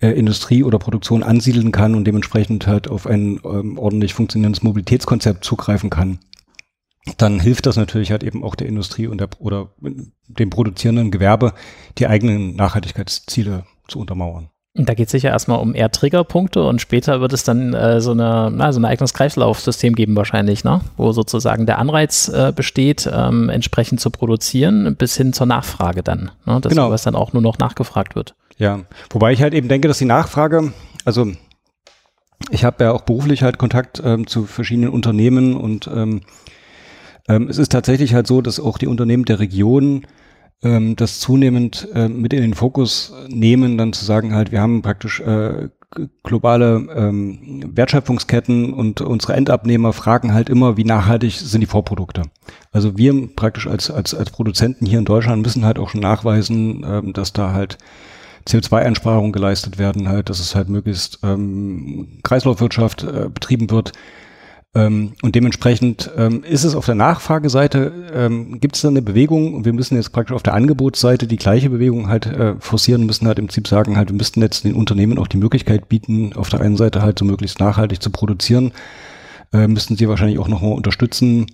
äh, 0.00 0.10
Industrie 0.10 0.62
oder 0.62 0.78
Produktion 0.78 1.22
ansiedeln 1.22 1.72
kann 1.72 1.94
und 1.94 2.04
dementsprechend 2.04 2.66
halt 2.66 2.88
auf 2.88 3.06
ein 3.06 3.40
ähm, 3.44 3.78
ordentlich 3.78 4.14
funktionierendes 4.14 4.62
Mobilitätskonzept 4.62 5.44
zugreifen 5.44 5.90
kann, 5.90 6.20
dann 7.16 7.40
hilft 7.40 7.66
das 7.66 7.76
natürlich 7.76 8.10
halt 8.10 8.22
eben 8.22 8.44
auch 8.44 8.54
der 8.54 8.68
Industrie 8.68 9.06
und 9.06 9.18
der, 9.18 9.28
oder 9.38 9.70
dem 10.26 10.50
produzierenden 10.50 11.10
Gewerbe, 11.10 11.54
die 11.96 12.06
eigenen 12.06 12.54
Nachhaltigkeitsziele 12.54 13.64
zu 13.88 13.98
untermauern. 13.98 14.50
Da 14.74 14.94
geht 14.94 15.06
es 15.06 15.12
sicher 15.12 15.30
erstmal 15.30 15.58
um 15.58 15.74
eher 15.74 15.90
Triggerpunkte 15.90 16.62
und 16.62 16.80
später 16.80 17.20
wird 17.20 17.32
es 17.32 17.42
dann 17.42 17.74
äh, 17.74 18.00
so, 18.00 18.12
eine, 18.12 18.50
na, 18.54 18.72
so 18.72 18.78
ein 18.78 18.84
eigenes 18.84 19.12
Kreislaufsystem 19.12 19.94
geben 19.94 20.14
wahrscheinlich, 20.14 20.62
ne? 20.62 20.82
wo 20.96 21.10
sozusagen 21.12 21.66
der 21.66 21.78
Anreiz 21.78 22.28
äh, 22.28 22.52
besteht, 22.54 23.10
ähm, 23.12 23.48
entsprechend 23.48 24.00
zu 24.00 24.10
produzieren, 24.10 24.94
bis 24.96 25.16
hin 25.16 25.32
zur 25.32 25.46
Nachfrage 25.46 26.02
dann. 26.02 26.30
Ne? 26.46 26.60
Das 26.60 26.70
genau. 26.70 26.90
was 26.90 27.02
dann 27.02 27.16
auch 27.16 27.32
nur 27.32 27.42
noch 27.42 27.58
nachgefragt 27.58 28.14
wird. 28.14 28.34
Ja, 28.56 28.80
wobei 29.10 29.32
ich 29.32 29.42
halt 29.42 29.54
eben 29.54 29.68
denke, 29.68 29.88
dass 29.88 29.98
die 29.98 30.04
Nachfrage, 30.04 30.72
also 31.04 31.26
ich 32.50 32.64
habe 32.64 32.84
ja 32.84 32.92
auch 32.92 33.02
beruflich 33.02 33.42
halt 33.42 33.58
Kontakt 33.58 34.00
ähm, 34.04 34.26
zu 34.26 34.44
verschiedenen 34.44 34.90
Unternehmen 34.90 35.56
und 35.56 35.88
ähm, 35.92 36.22
ähm, 37.28 37.48
es 37.48 37.58
ist 37.58 37.72
tatsächlich 37.72 38.14
halt 38.14 38.26
so, 38.26 38.40
dass 38.40 38.60
auch 38.60 38.78
die 38.78 38.86
Unternehmen 38.86 39.24
der 39.24 39.38
Region 39.38 40.06
ähm, 40.62 40.96
das 40.96 41.20
zunehmend 41.20 41.88
äh, 41.94 42.08
mit 42.08 42.32
in 42.32 42.42
den 42.42 42.54
Fokus 42.54 43.12
nehmen, 43.28 43.78
dann 43.78 43.92
zu 43.92 44.04
sagen 44.04 44.34
halt, 44.34 44.52
wir 44.52 44.60
haben 44.60 44.82
praktisch 44.82 45.20
äh, 45.20 45.68
globale 46.22 46.86
ähm, 46.94 47.62
Wertschöpfungsketten 47.74 48.74
und 48.74 49.00
unsere 49.00 49.34
Endabnehmer 49.34 49.92
fragen 49.92 50.34
halt 50.34 50.50
immer, 50.50 50.76
wie 50.76 50.84
nachhaltig 50.84 51.32
sind 51.32 51.60
die 51.60 51.66
Vorprodukte. 51.66 52.22
Also 52.72 52.98
wir 52.98 53.34
praktisch 53.34 53.66
als, 53.66 53.90
als, 53.90 54.14
als 54.14 54.30
Produzenten 54.30 54.84
hier 54.84 54.98
in 54.98 55.06
Deutschland 55.06 55.42
müssen 55.42 55.64
halt 55.64 55.78
auch 55.78 55.88
schon 55.90 56.02
nachweisen, 56.02 56.84
ähm, 56.86 57.12
dass 57.14 57.32
da 57.32 57.52
halt 57.52 57.78
CO2-Einsparungen 58.46 59.32
geleistet 59.32 59.78
werden, 59.78 60.08
halt, 60.08 60.28
dass 60.28 60.40
es 60.40 60.54
halt 60.54 60.68
möglichst 60.68 61.20
ähm, 61.22 62.18
Kreislaufwirtschaft 62.22 63.04
äh, 63.04 63.28
betrieben 63.32 63.70
wird. 63.70 63.92
Ähm, 64.74 65.14
und 65.22 65.34
dementsprechend 65.34 66.10
ähm, 66.16 66.44
ist 66.44 66.64
es 66.64 66.74
auf 66.74 66.84
der 66.84 66.94
Nachfrageseite, 66.94 68.10
ähm, 68.12 68.60
gibt 68.60 68.76
es 68.76 68.82
da 68.82 68.88
eine 68.88 69.00
Bewegung 69.00 69.54
und 69.54 69.64
wir 69.64 69.72
müssen 69.72 69.96
jetzt 69.96 70.12
praktisch 70.12 70.34
auf 70.34 70.42
der 70.42 70.54
Angebotsseite 70.54 71.26
die 71.26 71.38
gleiche 71.38 71.70
Bewegung 71.70 72.08
halt 72.08 72.26
äh, 72.26 72.54
forcieren, 72.60 73.06
müssen 73.06 73.26
halt 73.26 73.38
im 73.38 73.46
Prinzip 73.46 73.66
sagen, 73.66 73.96
halt, 73.96 74.10
wir 74.10 74.16
müssten 74.16 74.42
jetzt 74.42 74.64
den 74.64 74.74
Unternehmen 74.74 75.18
auch 75.18 75.26
die 75.26 75.38
Möglichkeit 75.38 75.88
bieten, 75.88 76.34
auf 76.34 76.50
der 76.50 76.60
einen 76.60 76.76
Seite 76.76 77.00
halt 77.00 77.18
so 77.18 77.24
möglichst 77.24 77.60
nachhaltig 77.60 78.02
zu 78.02 78.10
produzieren, 78.10 78.72
äh, 79.54 79.66
müssten 79.66 79.96
sie 79.96 80.08
wahrscheinlich 80.08 80.38
auch 80.38 80.48
nochmal 80.48 80.74
unterstützen, 80.74 81.46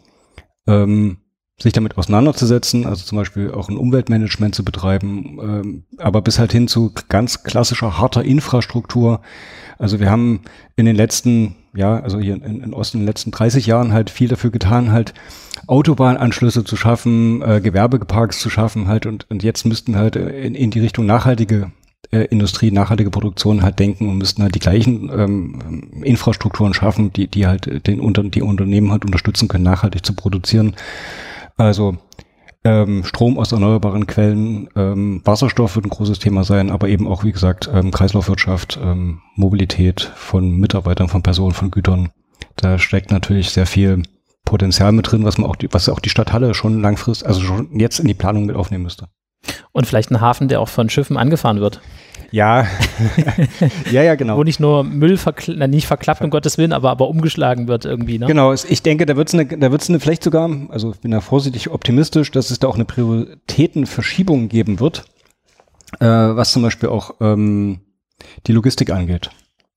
ähm, 0.66 1.18
sich 1.56 1.72
damit 1.72 1.96
auseinanderzusetzen, 1.96 2.84
also 2.84 3.04
zum 3.04 3.16
Beispiel 3.16 3.52
auch 3.52 3.68
ein 3.68 3.76
Umweltmanagement 3.76 4.56
zu 4.56 4.64
betreiben, 4.64 5.38
ähm, 5.40 5.84
aber 5.98 6.20
bis 6.20 6.40
halt 6.40 6.50
hin 6.50 6.66
zu 6.66 6.92
ganz 7.08 7.44
klassischer 7.44 7.96
harter 7.98 8.24
Infrastruktur. 8.24 9.20
Also 9.78 10.00
wir 10.00 10.10
haben 10.10 10.40
in 10.76 10.86
den 10.86 10.96
letzten, 10.96 11.56
ja, 11.74 12.00
also 12.00 12.20
hier 12.20 12.34
in, 12.34 12.62
in 12.62 12.74
Osten 12.74 12.98
in 12.98 13.02
den 13.02 13.08
letzten 13.08 13.30
30 13.30 13.66
Jahren 13.66 13.92
halt 13.92 14.10
viel 14.10 14.28
dafür 14.28 14.50
getan, 14.50 14.92
halt 14.92 15.14
Autobahnanschlüsse 15.66 16.64
zu 16.64 16.76
schaffen, 16.76 17.42
äh, 17.42 17.60
Gewerbeparks 17.60 18.38
zu 18.38 18.50
schaffen 18.50 18.86
halt 18.88 19.06
und, 19.06 19.30
und 19.30 19.42
jetzt 19.42 19.64
müssten 19.64 19.96
halt 19.96 20.16
in, 20.16 20.54
in 20.54 20.70
die 20.70 20.80
Richtung 20.80 21.06
nachhaltige 21.06 21.72
äh, 22.10 22.24
Industrie, 22.26 22.70
nachhaltige 22.70 23.10
Produktion 23.10 23.62
halt 23.62 23.78
denken 23.78 24.08
und 24.08 24.18
müssten 24.18 24.42
halt 24.42 24.54
die 24.54 24.60
gleichen 24.60 25.10
ähm, 25.10 26.02
Infrastrukturen 26.02 26.74
schaffen, 26.74 27.12
die, 27.12 27.28
die 27.28 27.46
halt 27.46 27.86
den 27.86 28.00
unter, 28.00 28.22
die 28.22 28.42
Unternehmen 28.42 28.92
halt 28.92 29.04
unterstützen 29.04 29.48
können, 29.48 29.64
nachhaltig 29.64 30.04
zu 30.04 30.14
produzieren. 30.14 30.76
Also 31.56 31.98
Ähm, 32.66 33.04
Strom 33.04 33.38
aus 33.38 33.52
erneuerbaren 33.52 34.06
Quellen, 34.06 34.70
ähm, 34.74 35.20
Wasserstoff 35.24 35.76
wird 35.76 35.84
ein 35.84 35.90
großes 35.90 36.18
Thema 36.18 36.44
sein, 36.44 36.70
aber 36.70 36.88
eben 36.88 37.06
auch, 37.06 37.22
wie 37.22 37.32
gesagt, 37.32 37.68
ähm, 37.70 37.90
Kreislaufwirtschaft, 37.90 38.78
ähm, 38.82 39.20
Mobilität 39.36 40.00
von 40.16 40.56
Mitarbeitern, 40.56 41.08
von 41.08 41.22
Personen, 41.22 41.52
von 41.52 41.70
Gütern. 41.70 42.10
Da 42.56 42.78
steckt 42.78 43.10
natürlich 43.10 43.50
sehr 43.50 43.66
viel 43.66 44.02
Potenzial 44.46 44.92
mit 44.92 45.10
drin, 45.10 45.24
was 45.24 45.36
man 45.36 45.48
auch, 45.48 45.56
die, 45.56 45.68
was 45.72 45.90
auch 45.90 46.00
die 46.00 46.08
Stadt 46.08 46.32
Halle 46.32 46.54
schon 46.54 46.80
langfristig, 46.80 47.28
also 47.28 47.42
schon 47.42 47.78
jetzt 47.78 47.98
in 47.98 48.08
die 48.08 48.14
Planung 48.14 48.46
mit 48.46 48.56
aufnehmen 48.56 48.84
müsste. 48.84 49.08
Und 49.72 49.86
vielleicht 49.86 50.10
ein 50.10 50.20
Hafen, 50.20 50.48
der 50.48 50.60
auch 50.60 50.68
von 50.68 50.88
Schiffen 50.88 51.16
angefahren 51.16 51.60
wird. 51.60 51.80
Ja, 52.34 52.66
ja, 53.92 54.02
ja, 54.02 54.16
genau. 54.16 54.36
Wo 54.36 54.42
nicht 54.42 54.58
nur 54.58 54.82
Müll 54.82 55.18
verkl 55.18 55.54
na, 55.56 55.68
nicht 55.68 55.86
verklappt, 55.86 56.20
um 56.20 56.30
Gottes 56.30 56.58
Willen, 56.58 56.72
aber, 56.72 56.90
aber 56.90 57.08
umgeschlagen 57.08 57.68
wird 57.68 57.84
irgendwie. 57.84 58.18
Ne? 58.18 58.26
Genau, 58.26 58.52
ich 58.52 58.82
denke, 58.82 59.06
da 59.06 59.16
wird 59.16 59.28
es 59.28 59.34
eine, 59.34 59.46
da 59.46 59.70
wird's 59.70 59.88
eine 59.88 60.00
vielleicht 60.00 60.24
sogar, 60.24 60.50
also 60.70 60.90
ich 60.90 61.00
bin 61.00 61.12
da 61.12 61.20
vorsichtig 61.20 61.70
optimistisch, 61.70 62.32
dass 62.32 62.50
es 62.50 62.58
da 62.58 62.66
auch 62.66 62.74
eine 62.74 62.86
Prioritätenverschiebung 62.86 64.48
geben 64.48 64.80
wird, 64.80 65.04
äh, 66.00 66.06
was 66.06 66.52
zum 66.52 66.62
Beispiel 66.62 66.88
auch 66.88 67.14
ähm, 67.20 67.82
die 68.48 68.52
Logistik 68.52 68.90
angeht. 68.90 69.30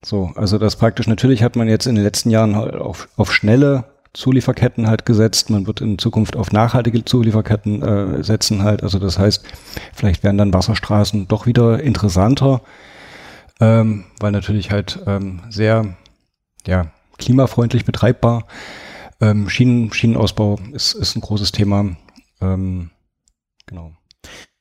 So, 0.04 0.32
also 0.34 0.58
das 0.58 0.74
praktisch, 0.74 1.06
natürlich 1.06 1.44
hat 1.44 1.54
man 1.54 1.68
jetzt 1.68 1.86
in 1.86 1.94
den 1.94 2.02
letzten 2.02 2.30
Jahren 2.30 2.56
auf, 2.56 3.08
auf 3.16 3.32
schnelle 3.32 3.84
Zulieferketten 4.12 4.86
halt 4.86 5.04
gesetzt. 5.04 5.50
Man 5.50 5.66
wird 5.66 5.80
in 5.80 5.98
Zukunft 5.98 6.36
auf 6.36 6.52
nachhaltige 6.52 7.04
Zulieferketten 7.04 7.82
äh, 7.82 8.24
setzen 8.24 8.62
halt. 8.62 8.82
Also 8.82 8.98
das 8.98 9.18
heißt, 9.18 9.44
vielleicht 9.94 10.24
werden 10.24 10.38
dann 10.38 10.54
Wasserstraßen 10.54 11.28
doch 11.28 11.46
wieder 11.46 11.82
interessanter, 11.82 12.62
ähm, 13.60 14.04
weil 14.20 14.32
natürlich 14.32 14.70
halt 14.70 15.00
ähm, 15.06 15.40
sehr 15.50 15.96
ja, 16.66 16.90
klimafreundlich 17.18 17.84
betreibbar. 17.84 18.46
Ähm, 19.20 19.48
Schienen, 19.48 19.92
Schienenausbau 19.92 20.58
ist, 20.72 20.94
ist 20.94 21.16
ein 21.16 21.20
großes 21.20 21.52
Thema. 21.52 21.96
Ähm, 22.40 22.90
genau. 23.66 23.92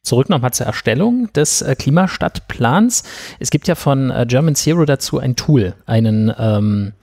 Zurück 0.02 0.30
nochmal 0.30 0.54
zur 0.54 0.66
Erstellung 0.66 1.32
des 1.34 1.62
äh, 1.62 1.76
Klimastadtplans. 1.76 3.04
Es 3.40 3.50
gibt 3.50 3.68
ja 3.68 3.76
von 3.76 4.10
äh, 4.10 4.26
German 4.28 4.56
Zero 4.56 4.86
dazu 4.86 5.20
ein 5.20 5.36
Tool, 5.36 5.76
einen 5.86 6.34
ähm, 6.40 6.94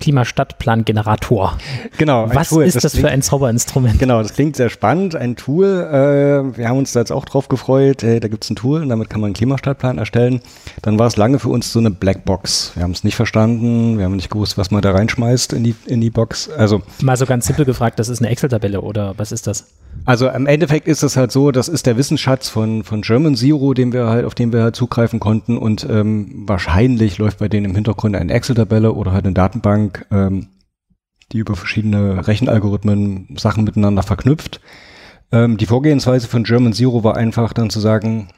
Klimastadtplan-Generator. 0.00 1.56
Genau. 1.98 2.28
Was 2.32 2.50
Tool. 2.50 2.64
ist 2.64 2.76
das, 2.76 2.82
das 2.82 2.92
klingt, 2.92 3.06
für 3.06 3.12
ein 3.12 3.22
Zauberinstrument? 3.22 3.98
Genau, 3.98 4.22
das 4.22 4.34
klingt 4.34 4.56
sehr 4.56 4.70
spannend. 4.70 5.16
Ein 5.16 5.36
Tool. 5.36 5.66
Äh, 5.66 6.56
wir 6.56 6.68
haben 6.68 6.78
uns 6.78 6.92
da 6.92 7.00
jetzt 7.00 7.12
auch 7.12 7.24
drauf 7.24 7.48
gefreut. 7.48 8.02
Hey, 8.02 8.20
da 8.20 8.28
gibt 8.28 8.44
es 8.44 8.50
ein 8.50 8.56
Tool 8.56 8.82
und 8.82 8.88
damit 8.88 9.10
kann 9.10 9.20
man 9.20 9.28
einen 9.28 9.34
Klimastadtplan 9.34 9.98
erstellen. 9.98 10.40
Dann 10.82 10.98
war 10.98 11.06
es 11.06 11.16
lange 11.16 11.38
für 11.38 11.48
uns 11.48 11.72
so 11.72 11.78
eine 11.78 11.90
Blackbox. 11.90 12.72
Wir 12.74 12.82
haben 12.82 12.92
es 12.92 13.04
nicht 13.04 13.16
verstanden. 13.16 13.98
Wir 13.98 14.04
haben 14.04 14.16
nicht 14.16 14.30
gewusst, 14.30 14.58
was 14.58 14.70
man 14.70 14.82
da 14.82 14.92
reinschmeißt 14.92 15.52
in 15.52 15.64
die, 15.64 15.74
in 15.86 16.00
die 16.00 16.10
Box. 16.10 16.50
Also 16.50 16.82
Mal 17.02 17.16
so 17.16 17.26
ganz 17.26 17.46
simpel 17.46 17.64
gefragt, 17.64 17.98
das 17.98 18.08
ist 18.08 18.20
eine 18.20 18.28
Excel-Tabelle 18.30 18.80
oder 18.80 19.14
was 19.16 19.32
ist 19.32 19.46
das? 19.46 19.66
Also 20.04 20.28
im 20.28 20.46
Endeffekt 20.46 20.86
ist 20.86 21.02
es 21.02 21.16
halt 21.16 21.32
so, 21.32 21.50
das 21.50 21.68
ist 21.68 21.86
der 21.86 21.96
Wissensschatz 21.96 22.48
von, 22.48 22.84
von 22.84 23.02
German 23.02 23.34
Zero, 23.34 23.74
den 23.74 23.92
wir 23.92 24.06
halt, 24.06 24.24
auf 24.24 24.34
den 24.34 24.52
wir 24.52 24.62
halt 24.62 24.76
zugreifen 24.76 25.20
konnten 25.20 25.56
und 25.56 25.86
ähm, 25.88 26.44
wahrscheinlich 26.46 27.18
läuft 27.18 27.38
bei 27.38 27.48
denen 27.48 27.66
im 27.66 27.74
Hintergrund 27.74 28.14
eine 28.14 28.32
Excel-Tabelle 28.32 28.92
oder 28.92 29.12
halt 29.12 29.24
eine 29.24 29.34
Datenbank, 29.34 29.85
ähm, 30.10 30.48
die 31.32 31.38
über 31.38 31.56
verschiedene 31.56 32.26
Rechenalgorithmen 32.26 33.36
Sachen 33.36 33.64
miteinander 33.64 34.02
verknüpft. 34.02 34.60
Ähm, 35.32 35.56
die 35.56 35.66
Vorgehensweise 35.66 36.28
von 36.28 36.44
German 36.44 36.72
Zero 36.72 37.02
war 37.02 37.16
einfach 37.16 37.52
dann 37.52 37.70
zu 37.70 37.80
sagen, 37.80 38.28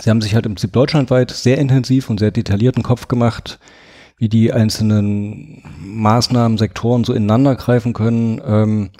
sie 0.00 0.08
haben 0.08 0.22
sich 0.22 0.34
halt 0.34 0.46
im 0.46 0.54
Prinzip 0.54 0.72
deutschlandweit 0.72 1.30
sehr 1.30 1.58
intensiv 1.58 2.08
und 2.08 2.18
sehr 2.18 2.30
detaillierten 2.30 2.82
Kopf 2.82 3.08
gemacht, 3.08 3.58
wie 4.16 4.28
die 4.28 4.52
einzelnen 4.52 5.62
Maßnahmen, 5.80 6.58
Sektoren 6.58 7.04
so 7.04 7.12
ineinander 7.12 7.56
greifen 7.56 7.92
können. 7.92 8.40
Ähm, 8.44 8.90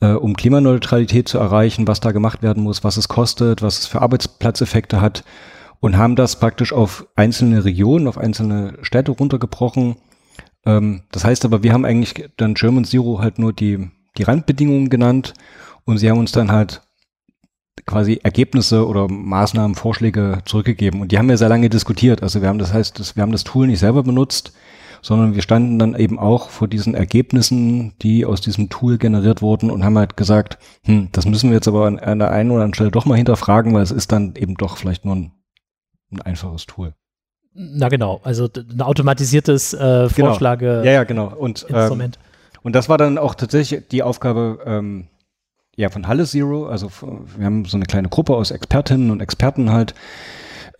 äh, 0.00 0.12
um 0.12 0.36
Klimaneutralität 0.36 1.28
zu 1.28 1.38
erreichen, 1.38 1.86
was 1.86 2.00
da 2.00 2.12
gemacht 2.12 2.42
werden 2.42 2.62
muss, 2.62 2.84
was 2.84 2.96
es 2.96 3.08
kostet, 3.08 3.62
was 3.62 3.80
es 3.80 3.86
für 3.86 4.02
Arbeitsplatzeffekte 4.02 5.00
hat 5.00 5.24
und 5.80 5.96
haben 5.96 6.16
das 6.16 6.38
praktisch 6.38 6.72
auf 6.72 7.06
einzelne 7.16 7.64
Regionen, 7.64 8.08
auf 8.08 8.18
einzelne 8.18 8.78
Städte 8.82 9.12
runtergebrochen. 9.12 9.96
Ähm, 10.66 11.02
das 11.10 11.24
heißt 11.24 11.44
aber, 11.44 11.62
wir 11.62 11.72
haben 11.72 11.84
eigentlich 11.84 12.30
dann 12.36 12.54
German 12.54 12.84
Zero 12.84 13.20
halt 13.20 13.38
nur 13.38 13.52
die, 13.52 13.90
die 14.16 14.22
Randbedingungen 14.22 14.90
genannt 14.90 15.34
und 15.84 15.98
sie 15.98 16.10
haben 16.10 16.18
uns 16.18 16.32
dann 16.32 16.50
halt 16.50 16.82
quasi 17.86 18.20
Ergebnisse 18.22 18.86
oder 18.86 19.08
Maßnahmen, 19.08 19.74
Vorschläge 19.74 20.42
zurückgegeben. 20.44 21.00
Und 21.00 21.12
die 21.12 21.18
haben 21.18 21.28
wir 21.28 21.36
sehr 21.36 21.48
lange 21.48 21.68
diskutiert. 21.68 22.22
Also 22.22 22.40
wir 22.40 22.48
haben 22.48 22.58
das 22.58 22.72
heißt, 22.72 22.98
das, 22.98 23.16
wir 23.16 23.22
haben 23.22 23.32
das 23.32 23.44
Tool 23.44 23.66
nicht 23.66 23.80
selber 23.80 24.02
benutzt, 24.02 24.54
sondern 25.02 25.34
wir 25.34 25.42
standen 25.42 25.78
dann 25.78 25.94
eben 25.94 26.18
auch 26.18 26.48
vor 26.48 26.66
diesen 26.66 26.94
Ergebnissen, 26.94 27.92
die 28.00 28.24
aus 28.24 28.40
diesem 28.40 28.70
Tool 28.70 28.96
generiert 28.96 29.42
wurden 29.42 29.70
und 29.70 29.84
haben 29.84 29.98
halt 29.98 30.16
gesagt, 30.16 30.58
hm, 30.84 31.08
das 31.12 31.26
müssen 31.26 31.50
wir 31.50 31.56
jetzt 31.56 31.68
aber 31.68 31.86
an, 31.86 31.98
an 31.98 32.20
der 32.20 32.30
einen 32.30 32.50
oder 32.50 32.62
anderen 32.62 32.74
Stelle 32.74 32.90
doch 32.90 33.04
mal 33.04 33.16
hinterfragen, 33.16 33.74
weil 33.74 33.82
es 33.82 33.90
ist 33.90 34.12
dann 34.12 34.34
eben 34.36 34.54
doch 34.54 34.78
vielleicht 34.78 35.04
nur 35.04 35.16
ein, 35.16 35.32
ein 36.10 36.22
einfaches 36.22 36.64
Tool. 36.64 36.94
Na 37.54 37.88
genau, 37.88 38.20
also 38.24 38.48
ein 38.54 38.82
automatisiertes 38.82 39.74
äh, 39.74 39.78
genau. 39.78 40.08
Vorschlage. 40.08 40.66
Genau. 40.66 40.84
Ja, 40.84 40.92
ja, 40.92 41.04
genau. 41.04 41.32
Und, 41.34 41.62
Instrument. 41.62 42.16
Ähm, 42.16 42.58
und 42.62 42.74
das 42.74 42.88
war 42.88 42.98
dann 42.98 43.16
auch 43.16 43.34
tatsächlich 43.34 43.86
die 43.88 44.02
Aufgabe 44.02 44.58
ähm, 44.66 45.06
ja, 45.76 45.88
von 45.88 46.08
Halle 46.08 46.24
Zero. 46.24 46.66
Also 46.66 46.90
wir 47.36 47.46
haben 47.46 47.64
so 47.64 47.76
eine 47.76 47.86
kleine 47.86 48.08
Gruppe 48.08 48.34
aus 48.34 48.50
Expertinnen 48.50 49.10
und 49.10 49.20
Experten 49.20 49.70
halt, 49.70 49.94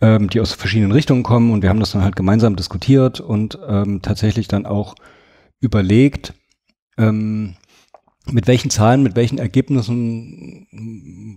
ähm, 0.01 0.29
die 0.29 0.41
aus 0.41 0.53
verschiedenen 0.53 0.91
Richtungen 0.91 1.23
kommen 1.23 1.51
und 1.51 1.61
wir 1.61 1.69
haben 1.69 1.79
das 1.79 1.91
dann 1.91 2.03
halt 2.03 2.15
gemeinsam 2.15 2.55
diskutiert 2.55 3.21
und 3.21 3.57
ähm, 3.67 4.01
tatsächlich 4.01 4.47
dann 4.47 4.65
auch 4.65 4.95
überlegt, 5.61 6.33
ähm, 6.97 7.55
mit 8.31 8.47
welchen 8.47 8.71
Zahlen, 8.71 9.03
mit 9.03 9.15
welchen 9.15 9.37
Ergebnissen 9.37 10.67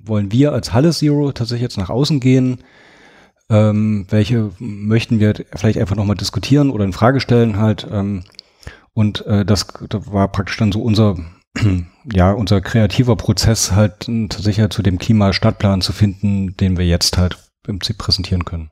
wollen 0.04 0.32
wir 0.32 0.52
als 0.52 0.72
Halle 0.72 0.90
Zero 0.90 1.32
tatsächlich 1.32 1.62
jetzt 1.62 1.76
nach 1.76 1.90
außen 1.90 2.18
gehen? 2.18 2.58
Ähm, 3.50 4.06
welche 4.10 4.50
möchten 4.58 5.20
wir 5.20 5.34
vielleicht 5.54 5.78
einfach 5.78 5.96
nochmal 5.96 6.16
diskutieren 6.16 6.70
oder 6.70 6.84
in 6.84 6.92
Frage 6.92 7.20
stellen 7.20 7.56
halt? 7.56 7.86
Ähm, 7.90 8.24
und 8.92 9.24
äh, 9.26 9.44
das, 9.44 9.66
das 9.88 10.12
war 10.12 10.28
praktisch 10.28 10.56
dann 10.58 10.72
so 10.72 10.82
unser, 10.82 11.16
ja, 12.12 12.32
unser 12.32 12.60
kreativer 12.60 13.16
Prozess 13.16 13.72
halt 13.72 14.00
tatsächlich 14.00 14.60
halt 14.60 14.72
zu 14.72 14.82
dem 14.82 14.98
Klimastadtplan 14.98 15.80
zu 15.80 15.92
finden, 15.92 16.56
den 16.56 16.76
wir 16.76 16.86
jetzt 16.86 17.16
halt 17.16 17.38
im 17.66 17.78
Prinzip 17.78 17.98
präsentieren 17.98 18.44
können. 18.44 18.70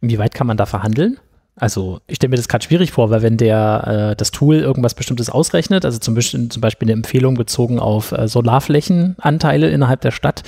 Inwieweit 0.00 0.34
kann 0.34 0.46
man 0.46 0.56
da 0.56 0.66
verhandeln? 0.66 1.18
Also 1.56 2.00
ich 2.06 2.16
stelle 2.16 2.30
mir 2.30 2.36
das 2.36 2.48
gerade 2.48 2.64
schwierig 2.64 2.90
vor, 2.90 3.10
weil 3.10 3.22
wenn 3.22 3.36
der 3.36 4.10
äh, 4.12 4.16
das 4.16 4.32
Tool 4.32 4.56
irgendwas 4.56 4.94
Bestimmtes 4.94 5.30
ausrechnet, 5.30 5.84
also 5.84 5.98
zum 5.98 6.14
Beispiel, 6.14 6.48
zum 6.48 6.60
Beispiel 6.60 6.86
eine 6.86 6.94
Empfehlung 6.94 7.34
bezogen 7.34 7.78
auf 7.78 8.10
äh, 8.12 8.26
Solarflächenanteile 8.26 9.70
innerhalb 9.70 10.00
der 10.00 10.10
Stadt, 10.10 10.42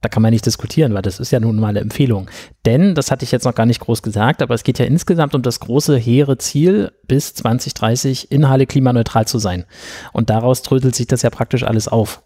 da 0.00 0.08
kann 0.08 0.22
man 0.22 0.32
nicht 0.32 0.46
diskutieren, 0.46 0.94
weil 0.94 1.02
das 1.02 1.20
ist 1.20 1.32
ja 1.32 1.40
nun 1.40 1.56
mal 1.56 1.68
eine 1.68 1.80
Empfehlung. 1.80 2.30
Denn, 2.64 2.94
das 2.94 3.10
hatte 3.10 3.24
ich 3.24 3.32
jetzt 3.32 3.44
noch 3.44 3.54
gar 3.54 3.66
nicht 3.66 3.80
groß 3.80 4.02
gesagt, 4.02 4.42
aber 4.42 4.54
es 4.54 4.62
geht 4.62 4.78
ja 4.78 4.84
insgesamt 4.84 5.34
um 5.34 5.42
das 5.42 5.60
große, 5.60 5.96
hehre 5.96 6.38
Ziel, 6.38 6.92
bis 7.06 7.34
2030 7.34 8.30
in 8.30 8.48
Halle 8.48 8.66
klimaneutral 8.66 9.26
zu 9.26 9.38
sein. 9.38 9.64
Und 10.12 10.30
daraus 10.30 10.62
trödelt 10.62 10.94
sich 10.94 11.06
das 11.06 11.22
ja 11.22 11.30
praktisch 11.30 11.64
alles 11.64 11.88
auf. 11.88 12.22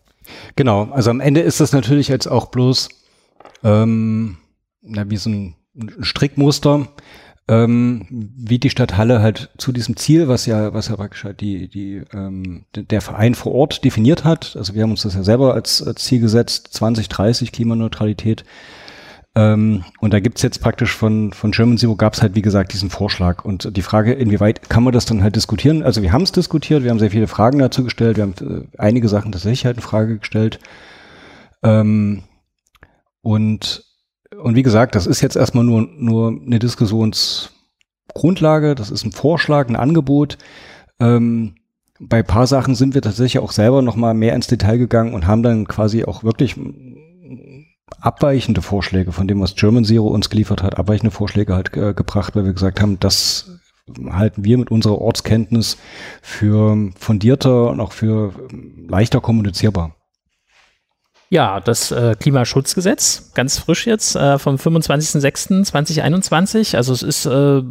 Genau, 0.57 0.91
also 0.91 1.11
am 1.11 1.21
Ende 1.21 1.41
ist 1.41 1.61
das 1.61 1.73
natürlich 1.73 2.09
jetzt 2.09 2.27
auch 2.27 2.47
bloß 2.47 2.89
ähm, 3.63 4.37
na, 4.83 5.09
wie 5.11 5.17
so 5.17 5.31
ein 5.31 5.55
Strickmuster, 6.01 6.89
ähm, 7.51 8.07
wie 8.09 8.61
die 8.61 8.71
Stadt 8.71 8.97
Halle 8.97 9.21
halt 9.21 9.51
zu 9.59 9.73
diesem 9.73 9.97
Ziel, 9.97 10.29
was 10.29 10.47
ja, 10.47 10.73
was 10.73 10.87
ja 10.87 10.95
praktisch 10.95 11.25
halt 11.25 11.41
die, 11.41 11.67
die, 11.67 12.01
ähm, 12.13 12.65
der 12.77 13.01
Verein 13.01 13.35
vor 13.35 13.53
Ort 13.53 13.85
definiert 13.85 14.23
hat. 14.23 14.55
Also 14.57 14.75
wir 14.75 14.85
haben 14.85 14.93
uns 14.93 15.03
das 15.03 15.15
ja 15.15 15.25
selber 15.25 15.53
als, 15.53 15.83
als 15.83 16.05
Ziel 16.05 16.21
gesetzt, 16.21 16.69
2030 16.75 17.51
Klimaneutralität. 17.51 18.45
Ähm, 19.35 19.85
und 19.99 20.15
da 20.15 20.21
gibt's 20.21 20.43
jetzt 20.43 20.61
praktisch 20.61 20.95
von, 20.95 21.33
von 21.33 21.51
German 21.51 21.77
Zero 21.77 21.97
gab's 21.97 22.23
halt, 22.23 22.37
wie 22.37 22.43
gesagt, 22.43 22.73
diesen 22.73 22.89
Vorschlag. 22.89 23.45
Und 23.45 23.77
die 23.77 23.83
Frage, 23.83 24.13
inwieweit 24.13 24.71
kann 24.71 24.85
man 24.85 24.93
das 24.93 25.05
dann 25.05 25.25
halt 25.25 25.35
diskutieren? 25.35 25.83
Also 25.83 26.03
wir 26.03 26.13
haben 26.13 26.23
es 26.23 26.31
diskutiert, 26.31 26.85
wir 26.85 26.91
haben 26.91 27.01
sehr 27.01 27.11
viele 27.11 27.27
Fragen 27.27 27.59
dazu 27.59 27.83
gestellt, 27.83 28.17
wir 28.17 28.23
haben 28.23 28.35
äh, 28.41 28.79
einige 28.79 29.09
Sachen 29.09 29.33
tatsächlich 29.33 29.67
halt 29.67 29.79
in 29.79 29.83
Frage 29.83 30.19
gestellt. 30.19 30.61
Ähm, 31.65 32.23
und 33.23 33.90
und 34.37 34.55
wie 34.55 34.63
gesagt, 34.63 34.95
das 34.95 35.07
ist 35.07 35.21
jetzt 35.21 35.37
erstmal 35.37 35.65
nur, 35.65 35.89
nur 35.97 36.29
eine 36.29 36.59
Diskussionsgrundlage, 36.59 38.75
das 38.75 38.91
ist 38.91 39.05
ein 39.05 39.13
Vorschlag, 39.13 39.69
ein 39.69 39.77
Angebot. 39.77 40.39
Ähm, 40.99 41.55
bei 41.99 42.23
paar 42.23 42.47
Sachen 42.47 42.75
sind 42.75 42.95
wir 42.95 43.03
tatsächlich 43.03 43.43
auch 43.43 43.53
selber 43.53 43.83
noch 43.83 43.97
mal 43.97 44.15
mehr 44.15 44.35
ins 44.35 44.47
Detail 44.47 44.79
gegangen 44.79 45.13
und 45.15 45.27
haben 45.27 45.43
dann 45.43 45.67
quasi 45.67 46.05
auch 46.05 46.25
wirklich 46.25 46.57
abweichende 48.01 48.63
Vorschläge 48.63 49.13
von 49.13 49.29
dem, 49.29 49.41
was 49.41 49.57
German 49.57 49.85
Zero 49.85 50.09
uns 50.09 50.31
geliefert 50.31 50.63
hat, 50.63 50.79
abweichende 50.79 51.11
Vorschläge 51.11 51.55
halt 51.55 51.77
äh, 51.77 51.93
gebracht, 51.93 52.35
weil 52.37 52.45
wir 52.45 52.55
gesagt 52.55 52.81
haben, 52.81 52.99
das 53.01 53.51
halten 54.11 54.45
wir 54.45 54.57
mit 54.57 54.71
unserer 54.71 54.99
Ortskenntnis 54.99 55.77
für 56.23 56.91
fundierter 56.97 57.71
und 57.71 57.81
auch 57.81 57.93
für 57.93 58.33
leichter 58.89 59.21
kommunizierbar. 59.21 59.97
Ja, 61.33 61.61
das 61.61 61.93
äh, 61.93 62.17
Klimaschutzgesetz, 62.19 63.31
ganz 63.35 63.59
frisch 63.59 63.87
jetzt, 63.87 64.17
äh, 64.17 64.37
vom 64.39 64.57
25.06.2021. 64.57 66.77
Also 66.77 66.93
es 66.93 67.05
ist 67.05 67.25
äh, 67.25 67.63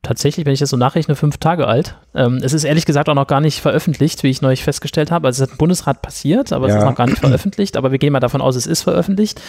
tatsächlich, 0.00 0.46
wenn 0.46 0.54
ich 0.54 0.60
das 0.60 0.70
so 0.70 0.78
nachrechne, 0.78 1.16
fünf 1.16 1.36
Tage 1.36 1.66
alt. 1.66 1.98
Ähm, 2.14 2.40
es 2.42 2.54
ist 2.54 2.64
ehrlich 2.64 2.86
gesagt 2.86 3.10
auch 3.10 3.14
noch 3.14 3.26
gar 3.26 3.42
nicht 3.42 3.60
veröffentlicht, 3.60 4.22
wie 4.22 4.30
ich 4.30 4.40
neulich 4.40 4.64
festgestellt 4.64 5.10
habe. 5.10 5.26
Also 5.26 5.44
es 5.44 5.48
hat 5.48 5.52
im 5.52 5.58
Bundesrat 5.58 6.00
passiert, 6.00 6.54
aber 6.54 6.68
ja. 6.68 6.74
es 6.74 6.82
ist 6.82 6.88
noch 6.88 6.96
gar 6.96 7.06
nicht 7.06 7.18
veröffentlicht. 7.18 7.76
Aber 7.76 7.92
wir 7.92 7.98
gehen 7.98 8.14
mal 8.14 8.20
davon 8.20 8.40
aus, 8.40 8.56
es 8.56 8.66
ist 8.66 8.80
veröffentlicht. 8.82 9.42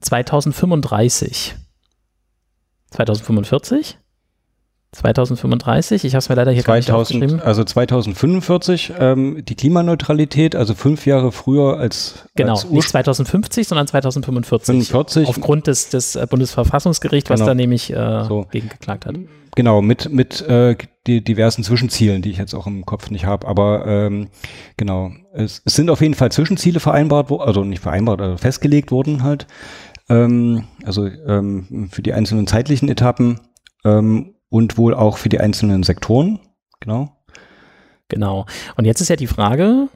2035. 0.00 1.56
2045? 2.92 3.98
2035? 4.92 6.04
Ich 6.04 6.14
habe 6.14 6.18
es 6.18 6.28
mir 6.28 6.34
leider 6.34 6.50
hier 6.50 6.64
2000, 6.64 6.66
gar 6.66 6.76
nicht 6.76 6.92
aufgeschrieben. 6.92 7.40
Also 7.40 7.62
2045 7.62 8.94
ähm, 8.98 9.42
die 9.46 9.54
Klimaneutralität, 9.54 10.56
also 10.56 10.74
fünf 10.74 11.04
Jahre 11.04 11.30
früher 11.30 11.76
als 11.76 12.26
Genau, 12.34 12.52
als 12.52 12.70
nicht 12.70 12.88
2050, 12.88 13.68
sondern 13.68 13.86
2045. 13.86 14.66
45. 14.66 15.28
Aufgrund 15.28 15.66
des, 15.66 15.90
des 15.90 16.16
äh, 16.16 16.26
Bundesverfassungsgerichts, 16.28 17.28
genau. 17.28 17.40
was 17.40 17.46
da 17.46 17.54
nämlich 17.54 17.92
äh, 17.92 18.24
so. 18.24 18.46
gegen 18.50 18.68
geklagt 18.70 19.04
hat. 19.04 19.16
Genau, 19.54 19.82
mit, 19.82 20.10
mit 20.10 20.40
äh, 20.42 20.76
die 21.06 21.22
diversen 21.22 21.64
Zwischenzielen, 21.64 22.22
die 22.22 22.30
ich 22.30 22.38
jetzt 22.38 22.54
auch 22.54 22.66
im 22.66 22.86
Kopf 22.86 23.10
nicht 23.10 23.26
habe. 23.26 23.46
Aber 23.46 23.86
ähm, 23.86 24.28
genau, 24.76 25.10
es, 25.32 25.62
es 25.64 25.74
sind 25.74 25.90
auf 25.90 26.00
jeden 26.00 26.14
Fall 26.14 26.32
Zwischenziele 26.32 26.80
vereinbart, 26.80 27.28
wo, 27.28 27.38
also 27.38 27.64
nicht 27.64 27.82
vereinbart, 27.82 28.20
also 28.20 28.36
festgelegt 28.36 28.90
wurden 28.90 29.22
halt. 29.22 29.46
Ähm, 30.08 30.64
also 30.84 31.06
ähm, 31.06 31.88
für 31.90 32.02
die 32.02 32.12
einzelnen 32.12 32.46
zeitlichen 32.46 32.88
Etappen. 32.88 33.40
Ähm, 33.84 34.34
und 34.48 34.78
wohl 34.78 34.94
auch 34.94 35.18
für 35.18 35.28
die 35.28 35.40
einzelnen 35.40 35.82
Sektoren. 35.82 36.40
Genau. 36.80 37.16
Genau. 38.08 38.46
Und 38.76 38.84
jetzt 38.84 39.00
ist 39.00 39.08
ja 39.08 39.16
die 39.16 39.26
Frage, 39.26 39.88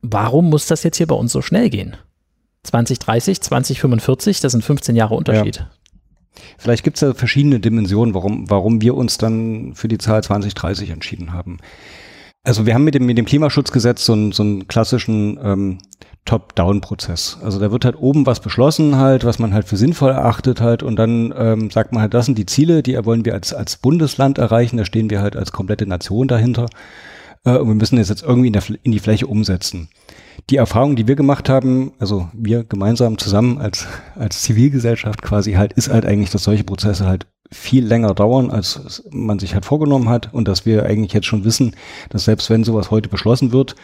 warum 0.00 0.50
muss 0.50 0.66
das 0.66 0.82
jetzt 0.82 0.96
hier 0.96 1.06
bei 1.06 1.14
uns 1.14 1.32
so 1.32 1.42
schnell 1.42 1.70
gehen? 1.70 1.96
2030, 2.64 3.40
2045, 3.40 4.40
das 4.40 4.52
sind 4.52 4.64
15 4.64 4.96
Jahre 4.96 5.14
Unterschied. 5.14 5.56
Ja. 5.56 5.70
Vielleicht 6.58 6.84
gibt 6.84 6.96
es 6.96 7.00
ja 7.02 7.14
verschiedene 7.14 7.60
Dimensionen, 7.60 8.14
warum, 8.14 8.48
warum 8.48 8.80
wir 8.80 8.94
uns 8.96 9.18
dann 9.18 9.74
für 9.74 9.88
die 9.88 9.98
Zahl 9.98 10.22
2030 10.22 10.90
entschieden 10.90 11.32
haben. 11.32 11.58
Also 12.44 12.66
wir 12.66 12.74
haben 12.74 12.84
mit 12.84 12.94
dem, 12.94 13.06
mit 13.06 13.18
dem 13.18 13.24
Klimaschutzgesetz 13.24 14.04
so 14.04 14.14
einen, 14.14 14.32
so 14.32 14.42
einen 14.42 14.66
klassischen 14.66 15.38
ähm, 15.42 15.78
Top-Down-Prozess. 16.24 17.38
Also 17.42 17.60
da 17.60 17.70
wird 17.70 17.84
halt 17.84 17.96
oben 17.96 18.26
was 18.26 18.40
beschlossen 18.40 18.96
halt, 18.96 19.24
was 19.24 19.38
man 19.38 19.54
halt 19.54 19.66
für 19.66 19.76
sinnvoll 19.76 20.10
erachtet 20.10 20.60
halt 20.60 20.82
und 20.82 20.96
dann 20.96 21.32
ähm, 21.36 21.70
sagt 21.70 21.92
man 21.92 22.02
halt, 22.02 22.14
das 22.14 22.26
sind 22.26 22.38
die 22.38 22.46
Ziele, 22.46 22.82
die 22.82 22.96
wollen 23.04 23.24
wir 23.24 23.34
als, 23.34 23.52
als 23.52 23.76
Bundesland 23.76 24.38
erreichen, 24.38 24.76
da 24.76 24.84
stehen 24.84 25.10
wir 25.10 25.20
halt 25.20 25.36
als 25.36 25.52
komplette 25.52 25.86
Nation 25.86 26.26
dahinter 26.26 26.66
äh, 27.44 27.56
und 27.56 27.68
wir 27.68 27.74
müssen 27.74 27.96
das 27.96 28.08
jetzt 28.08 28.22
irgendwie 28.22 28.48
in, 28.48 28.52
der, 28.52 28.62
in 28.82 28.92
die 28.92 29.00
Fläche 29.00 29.26
umsetzen. 29.28 29.88
Die 30.50 30.56
Erfahrung, 30.56 30.96
die 30.96 31.06
wir 31.06 31.16
gemacht 31.16 31.48
haben, 31.48 31.92
also 31.98 32.28
wir 32.32 32.64
gemeinsam 32.64 33.18
zusammen 33.18 33.58
als, 33.58 33.86
als 34.16 34.42
Zivilgesellschaft 34.42 35.22
quasi 35.22 35.52
halt, 35.52 35.72
ist 35.74 35.90
halt 35.90 36.06
eigentlich, 36.06 36.30
dass 36.30 36.44
solche 36.44 36.64
Prozesse 36.64 37.06
halt 37.06 37.26
viel 37.50 37.84
länger 37.84 38.14
dauern, 38.14 38.50
als 38.50 39.04
man 39.10 39.38
sich 39.38 39.54
halt 39.54 39.64
vorgenommen 39.64 40.08
hat. 40.08 40.32
Und 40.32 40.48
dass 40.48 40.66
wir 40.66 40.84
eigentlich 40.86 41.12
jetzt 41.12 41.26
schon 41.26 41.44
wissen, 41.44 41.76
dass 42.08 42.24
selbst 42.24 42.50
wenn 42.50 42.64
sowas 42.64 42.90
heute 42.90 43.08
beschlossen 43.08 43.52
wird, 43.52 43.76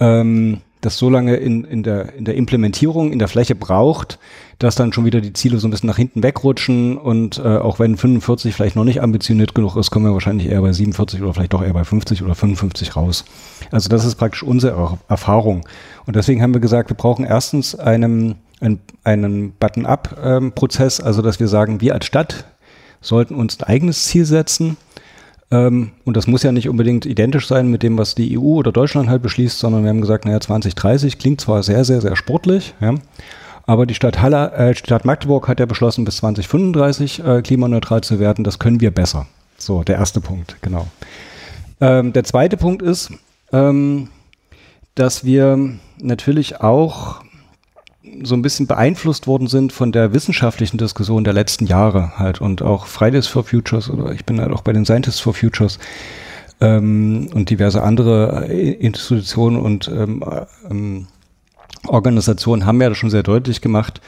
ähm, 0.00 0.60
das 0.84 0.98
so 0.98 1.08
lange 1.08 1.36
in, 1.36 1.64
in, 1.64 1.82
der, 1.82 2.14
in 2.14 2.24
der 2.24 2.34
Implementierung, 2.34 3.12
in 3.12 3.18
der 3.18 3.28
Fläche 3.28 3.54
braucht, 3.54 4.18
dass 4.58 4.74
dann 4.74 4.92
schon 4.92 5.04
wieder 5.04 5.20
die 5.20 5.32
Ziele 5.32 5.58
so 5.58 5.66
ein 5.66 5.70
bisschen 5.70 5.86
nach 5.86 5.96
hinten 5.96 6.22
wegrutschen 6.22 6.98
und 6.98 7.38
äh, 7.38 7.56
auch 7.56 7.78
wenn 7.78 7.96
45 7.96 8.54
vielleicht 8.54 8.76
noch 8.76 8.84
nicht 8.84 9.02
ambitioniert 9.02 9.54
genug 9.54 9.76
ist, 9.76 9.90
kommen 9.90 10.04
wir 10.04 10.12
wahrscheinlich 10.12 10.48
eher 10.48 10.60
bei 10.60 10.72
47 10.72 11.22
oder 11.22 11.32
vielleicht 11.32 11.54
doch 11.54 11.62
eher 11.62 11.72
bei 11.72 11.84
50 11.84 12.22
oder 12.22 12.34
55 12.34 12.96
raus. 12.96 13.24
Also 13.70 13.88
das 13.88 14.04
ist 14.04 14.16
praktisch 14.16 14.42
unsere 14.42 14.98
Erfahrung. 15.08 15.66
Und 16.06 16.16
deswegen 16.16 16.42
haben 16.42 16.54
wir 16.54 16.60
gesagt, 16.60 16.90
wir 16.90 16.96
brauchen 16.96 17.24
erstens 17.24 17.74
einen, 17.74 18.36
einen, 18.60 18.80
einen 19.04 19.52
Button-up-Prozess, 19.52 20.98
ähm, 20.98 21.06
also 21.06 21.22
dass 21.22 21.40
wir 21.40 21.48
sagen, 21.48 21.80
wir 21.80 21.94
als 21.94 22.04
Stadt 22.04 22.44
sollten 23.00 23.34
uns 23.34 23.58
ein 23.60 23.64
eigenes 23.64 24.04
Ziel 24.04 24.24
setzen 24.26 24.76
und 25.58 26.16
das 26.16 26.26
muss 26.26 26.42
ja 26.42 26.52
nicht 26.52 26.68
unbedingt 26.68 27.06
identisch 27.06 27.46
sein 27.46 27.68
mit 27.68 27.82
dem, 27.82 27.98
was 27.98 28.14
die 28.14 28.38
EU 28.38 28.42
oder 28.42 28.72
Deutschland 28.72 29.08
halt 29.08 29.22
beschließt, 29.22 29.58
sondern 29.58 29.82
wir 29.82 29.90
haben 29.90 30.00
gesagt, 30.00 30.24
naja, 30.24 30.40
2030 30.40 31.18
klingt 31.18 31.40
zwar 31.40 31.62
sehr, 31.62 31.84
sehr, 31.84 32.00
sehr 32.00 32.16
sportlich, 32.16 32.74
ja, 32.80 32.94
aber 33.66 33.86
die 33.86 33.94
Stadt, 33.94 34.20
Halle, 34.20 34.52
äh, 34.52 34.74
Stadt 34.74 35.04
Magdeburg 35.04 35.48
hat 35.48 35.60
ja 35.60 35.66
beschlossen, 35.66 36.04
bis 36.04 36.18
2035 36.18 37.24
äh, 37.24 37.42
klimaneutral 37.42 38.02
zu 38.02 38.20
werden. 38.20 38.44
Das 38.44 38.58
können 38.58 38.80
wir 38.80 38.90
besser. 38.90 39.26
So, 39.56 39.82
der 39.82 39.96
erste 39.96 40.20
Punkt, 40.20 40.56
genau. 40.60 40.86
Ähm, 41.80 42.12
der 42.12 42.24
zweite 42.24 42.56
Punkt 42.56 42.82
ist, 42.82 43.10
ähm, 43.52 44.08
dass 44.94 45.24
wir 45.24 45.58
natürlich 45.98 46.60
auch 46.60 47.23
so 48.22 48.34
ein 48.34 48.42
bisschen 48.42 48.66
beeinflusst 48.66 49.26
worden 49.26 49.46
sind 49.46 49.72
von 49.72 49.92
der 49.92 50.12
wissenschaftlichen 50.12 50.78
Diskussion 50.78 51.24
der 51.24 51.32
letzten 51.32 51.66
Jahre 51.66 52.18
halt 52.18 52.40
und 52.40 52.62
auch 52.62 52.86
Fridays 52.86 53.26
for 53.26 53.44
Futures 53.44 53.90
oder 53.90 54.12
ich 54.12 54.24
bin 54.24 54.40
halt 54.40 54.52
auch 54.52 54.62
bei 54.62 54.72
den 54.72 54.84
Scientists 54.84 55.20
for 55.20 55.34
Futures 55.34 55.78
ähm, 56.60 57.28
und 57.34 57.50
diverse 57.50 57.82
andere 57.82 58.48
äh, 58.48 58.72
Institutionen 58.72 59.56
und 59.56 59.88
ähm, 59.88 60.24
ähm, 60.70 61.06
Organisationen 61.86 62.66
haben 62.66 62.80
ja 62.80 62.94
schon 62.94 63.10
sehr 63.10 63.22
deutlich 63.22 63.60
gemacht. 63.60 64.00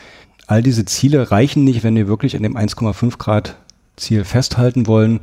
All 0.47 0.63
diese 0.63 0.85
Ziele 0.85 1.31
reichen 1.31 1.65
nicht, 1.65 1.83
wenn 1.83 1.97
wir 1.97 2.09
wirklich 2.09 2.37
an 2.37 2.43
dem 2.43 2.57
1,5 2.57 3.19
Grad 3.19 3.57
Ziel 3.97 4.25
festhalten 4.25 4.87
wollen. 4.87 5.21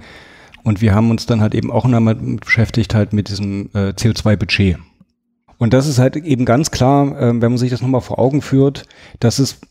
Und 0.63 0.81
wir 0.81 0.93
haben 0.93 1.11
uns 1.11 1.25
dann 1.25 1.41
halt 1.41 1.55
eben 1.55 1.71
auch 1.71 1.85
nochmal 1.85 2.15
beschäftigt 2.15 2.95
halt 2.95 3.13
mit 3.13 3.29
diesem 3.29 3.69
äh, 3.73 3.89
CO2-Budget. 3.89 4.77
Und 5.63 5.73
das 5.73 5.87
ist 5.87 5.97
halt 5.97 6.17
eben 6.17 6.43
ganz 6.43 6.71
klar, 6.71 7.17
äh, 7.17 7.27
wenn 7.41 7.53
man 7.53 7.57
sich 7.57 7.69
das 7.69 7.81
nochmal 7.81 8.01
vor 8.01 8.19
Augen 8.19 8.41
führt, 8.41 8.83
dass 9.21 9.39
es 9.39 9.61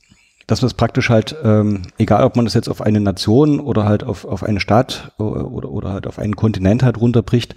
dass 0.47 0.63
es 0.63 0.73
praktisch 0.73 1.11
halt, 1.11 1.37
ähm, 1.45 1.83
egal 1.99 2.25
ob 2.25 2.35
man 2.35 2.47
das 2.47 2.55
jetzt 2.55 2.71
auf 2.71 2.81
eine 2.81 2.99
Nation 2.99 3.61
oder 3.61 3.85
halt 3.85 4.03
auf, 4.03 4.25
auf 4.25 4.43
eine 4.43 4.59
Stadt 4.59 5.13
oder, 5.19 5.51
oder, 5.51 5.71
oder 5.71 5.93
halt 5.93 6.07
auf 6.07 6.19
einen 6.19 6.35
Kontinent 6.35 6.83
halt 6.83 6.99
runterbricht, 6.99 7.57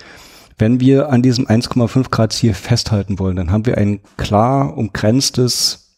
wenn 0.58 0.82
wir 0.82 1.10
an 1.12 1.22
diesem 1.22 1.48
1,5 1.48 2.10
Grad 2.10 2.34
Ziel 2.34 2.54
festhalten 2.54 3.20
wollen, 3.20 3.38
dann 3.38 3.52
haben 3.52 3.66
wir 3.66 3.78
ein 3.78 4.02
klar 4.18 4.78
umgrenztes, 4.78 5.96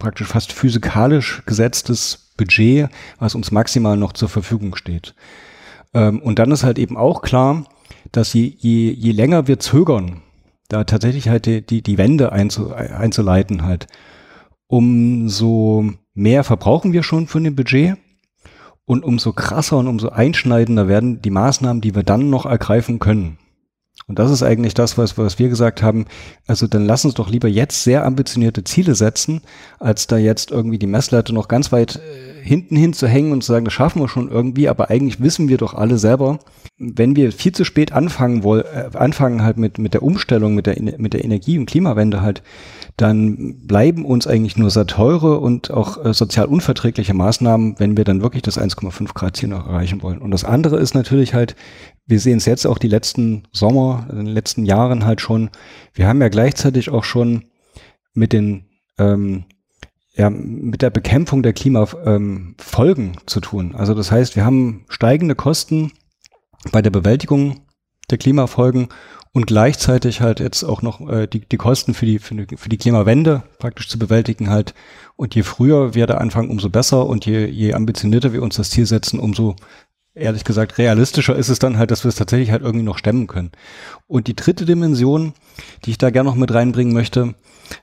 praktisch 0.00 0.26
fast 0.26 0.52
physikalisch 0.52 1.44
gesetztes 1.46 2.32
Budget, 2.36 2.88
was 3.20 3.36
uns 3.36 3.52
maximal 3.52 3.96
noch 3.96 4.14
zur 4.14 4.28
Verfügung 4.28 4.74
steht. 4.74 5.14
Ähm, 5.94 6.20
und 6.22 6.40
dann 6.40 6.50
ist 6.50 6.64
halt 6.64 6.80
eben 6.80 6.96
auch 6.96 7.22
klar, 7.22 7.66
dass 8.10 8.32
je, 8.32 8.52
je, 8.58 8.90
je 8.90 9.12
länger 9.12 9.46
wir 9.46 9.60
zögern, 9.60 10.22
da 10.68 10.84
tatsächlich 10.84 11.28
halt 11.28 11.46
die, 11.46 11.64
die, 11.64 11.82
die 11.82 11.98
Wende 11.98 12.32
einzu, 12.32 12.72
einzuleiten 12.72 13.64
halt. 13.64 13.86
Umso 14.66 15.92
mehr 16.14 16.44
verbrauchen 16.44 16.92
wir 16.92 17.02
schon 17.02 17.26
von 17.26 17.42
dem 17.42 17.56
Budget 17.56 17.96
und 18.84 19.04
umso 19.04 19.32
krasser 19.32 19.78
und 19.78 19.86
umso 19.86 20.10
einschneidender 20.10 20.88
werden 20.88 21.22
die 21.22 21.30
Maßnahmen, 21.30 21.80
die 21.80 21.94
wir 21.94 22.02
dann 22.02 22.30
noch 22.30 22.46
ergreifen 22.46 22.98
können. 22.98 23.38
Und 24.06 24.18
das 24.18 24.30
ist 24.30 24.42
eigentlich 24.42 24.74
das, 24.74 24.96
was, 24.96 25.18
was 25.18 25.38
wir 25.38 25.48
gesagt 25.48 25.82
haben. 25.82 26.06
Also 26.46 26.66
dann 26.66 26.86
lass 26.86 27.04
uns 27.04 27.14
doch 27.14 27.28
lieber 27.28 27.48
jetzt 27.48 27.82
sehr 27.84 28.04
ambitionierte 28.04 28.64
Ziele 28.64 28.94
setzen, 28.94 29.42
als 29.78 30.06
da 30.06 30.16
jetzt 30.16 30.50
irgendwie 30.50 30.78
die 30.78 30.86
Messlatte 30.86 31.34
noch 31.34 31.48
ganz 31.48 31.72
weit 31.72 31.96
äh, 31.96 32.37
hinten 32.42 32.76
hin 32.76 32.92
zu 32.92 33.06
hängen 33.06 33.32
und 33.32 33.42
zu 33.42 33.52
sagen, 33.52 33.64
das 33.64 33.74
schaffen 33.74 34.00
wir 34.00 34.08
schon 34.08 34.30
irgendwie. 34.30 34.68
Aber 34.68 34.90
eigentlich 34.90 35.20
wissen 35.20 35.48
wir 35.48 35.56
doch 35.56 35.74
alle 35.74 35.98
selber, 35.98 36.38
wenn 36.78 37.16
wir 37.16 37.32
viel 37.32 37.52
zu 37.52 37.64
spät 37.64 37.92
anfangen 37.92 38.44
wollen, 38.44 38.64
äh, 38.64 38.96
anfangen 38.96 39.42
halt 39.42 39.56
mit, 39.56 39.78
mit 39.78 39.94
der 39.94 40.02
Umstellung, 40.02 40.54
mit 40.54 40.66
der, 40.66 40.80
mit 40.98 41.12
der 41.12 41.24
Energie- 41.24 41.58
und 41.58 41.66
Klimawende 41.66 42.22
halt, 42.22 42.42
dann 42.96 43.66
bleiben 43.66 44.04
uns 44.04 44.26
eigentlich 44.26 44.56
nur 44.56 44.70
sehr 44.70 44.86
teure 44.86 45.38
und 45.38 45.70
auch 45.70 46.04
äh, 46.04 46.14
sozial 46.14 46.46
unverträgliche 46.46 47.14
Maßnahmen, 47.14 47.76
wenn 47.78 47.96
wir 47.96 48.04
dann 48.04 48.22
wirklich 48.22 48.42
das 48.42 48.58
1,5 48.58 49.12
Grad 49.14 49.36
Ziel 49.36 49.48
noch 49.48 49.66
erreichen 49.66 50.02
wollen. 50.02 50.18
Und 50.18 50.30
das 50.30 50.44
andere 50.44 50.78
ist 50.78 50.94
natürlich 50.94 51.34
halt, 51.34 51.56
wir 52.06 52.20
sehen 52.20 52.38
es 52.38 52.46
jetzt 52.46 52.66
auch 52.66 52.78
die 52.78 52.88
letzten 52.88 53.42
Sommer, 53.52 54.06
in 54.10 54.16
den 54.16 54.26
letzten 54.26 54.64
Jahren 54.64 55.04
halt 55.04 55.20
schon. 55.20 55.50
Wir 55.94 56.06
haben 56.06 56.20
ja 56.20 56.28
gleichzeitig 56.28 56.90
auch 56.90 57.04
schon 57.04 57.44
mit 58.14 58.32
den 58.32 58.64
ähm, 58.98 59.44
ja, 60.18 60.30
mit 60.30 60.82
der 60.82 60.90
Bekämpfung 60.90 61.42
der 61.42 61.52
Klimafolgen 61.52 63.04
ähm, 63.06 63.26
zu 63.26 63.40
tun. 63.40 63.74
Also 63.76 63.94
das 63.94 64.10
heißt, 64.10 64.34
wir 64.34 64.44
haben 64.44 64.84
steigende 64.88 65.36
Kosten 65.36 65.92
bei 66.72 66.82
der 66.82 66.90
Bewältigung 66.90 67.60
der 68.10 68.18
Klimafolgen 68.18 68.88
und 69.32 69.46
gleichzeitig 69.46 70.20
halt 70.20 70.40
jetzt 70.40 70.64
auch 70.64 70.82
noch 70.82 71.08
äh, 71.08 71.28
die, 71.28 71.40
die 71.40 71.56
Kosten 71.56 71.94
für 71.94 72.06
die, 72.06 72.18
für 72.18 72.34
die, 72.34 72.56
für 72.56 72.68
die 72.68 72.78
Klimawende 72.78 73.44
praktisch 73.58 73.88
zu 73.88 73.98
bewältigen 73.98 74.50
halt. 74.50 74.74
Und 75.14 75.36
je 75.36 75.44
früher 75.44 75.94
wir 75.94 76.08
da 76.08 76.14
anfangen, 76.14 76.50
umso 76.50 76.68
besser 76.68 77.06
und 77.06 77.24
je, 77.24 77.46
je 77.46 77.74
ambitionierter 77.74 78.32
wir 78.32 78.42
uns 78.42 78.56
das 78.56 78.70
Ziel 78.70 78.86
setzen, 78.86 79.20
umso 79.20 79.54
ehrlich 80.18 80.44
gesagt 80.44 80.78
realistischer 80.78 81.36
ist 81.36 81.48
es 81.48 81.58
dann 81.58 81.78
halt, 81.78 81.90
dass 81.90 82.04
wir 82.04 82.08
es 82.08 82.16
tatsächlich 82.16 82.50
halt 82.50 82.62
irgendwie 82.62 82.84
noch 82.84 82.98
stemmen 82.98 83.26
können. 83.26 83.52
Und 84.06 84.26
die 84.26 84.36
dritte 84.36 84.64
Dimension, 84.64 85.32
die 85.84 85.90
ich 85.90 85.98
da 85.98 86.10
gerne 86.10 86.28
noch 86.28 86.36
mit 86.36 86.52
reinbringen 86.52 86.92
möchte, 86.92 87.34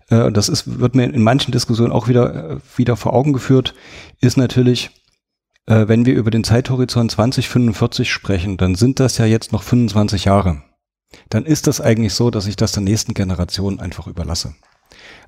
äh, 0.10 0.32
das 0.32 0.50
ist, 0.50 0.80
wird 0.80 0.95
mir 0.95 1.06
in 1.06 1.24
manchen 1.24 1.52
Diskussionen 1.52 1.91
auch 1.91 2.08
wieder, 2.08 2.52
äh, 2.52 2.58
wieder 2.76 2.95
vor 2.95 3.13
Augen 3.13 3.34
geführt, 3.34 3.74
ist 4.21 4.38
natürlich, 4.38 4.91
äh, 5.67 5.88
wenn 5.88 6.06
wir 6.06 6.15
über 6.15 6.32
den 6.32 6.43
Zeithorizont 6.43 7.12
2045 7.12 8.12
sprechen, 8.12 8.58
dann 8.58 8.76
sind 8.76 9.00
das 9.00 9.17
ja 9.17 9.26
jetzt 9.26 9.52
noch 9.52 9.63
25 9.63 10.26
Jahre. 10.26 10.62
Dann 11.30 11.45
ist 11.45 11.67
das 11.67 11.82
eigentlich 11.82 12.13
so, 12.13 12.30
dass 12.30 12.48
ich 12.48 12.56
das 12.56 12.74
der 12.74 12.84
nächsten 12.84 13.13
Generation 13.13 13.80
einfach 13.80 14.08
überlasse. 14.08 14.56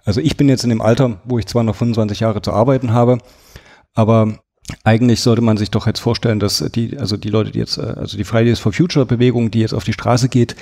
Also 0.05 0.21
ich 0.21 0.37
bin 0.37 0.49
jetzt 0.49 0.63
in 0.63 0.69
dem 0.69 0.81
Alter, 0.81 1.21
wo 1.25 1.39
ich 1.39 1.47
zwar 1.47 1.63
noch 1.63 1.75
25 1.75 2.19
Jahre 2.21 2.41
zu 2.41 2.51
arbeiten 2.51 2.91
habe, 2.91 3.19
aber 3.93 4.39
eigentlich 4.83 5.21
sollte 5.21 5.41
man 5.41 5.57
sich 5.57 5.71
doch 5.71 5.87
jetzt 5.87 5.99
vorstellen, 5.99 6.39
dass 6.39 6.63
die, 6.73 6.97
also 6.97 7.17
die 7.17 7.29
Leute, 7.29 7.51
die 7.51 7.59
jetzt, 7.59 7.77
äh, 7.77 7.93
also 7.95 8.17
die 8.17 8.23
Fridays 8.23 8.59
for 8.59 8.73
Future 8.73 9.05
Bewegung, 9.05 9.51
die 9.51 9.59
jetzt 9.59 9.73
auf 9.73 9.83
die 9.83 9.93
Straße 9.93 10.29
geht, 10.29 10.55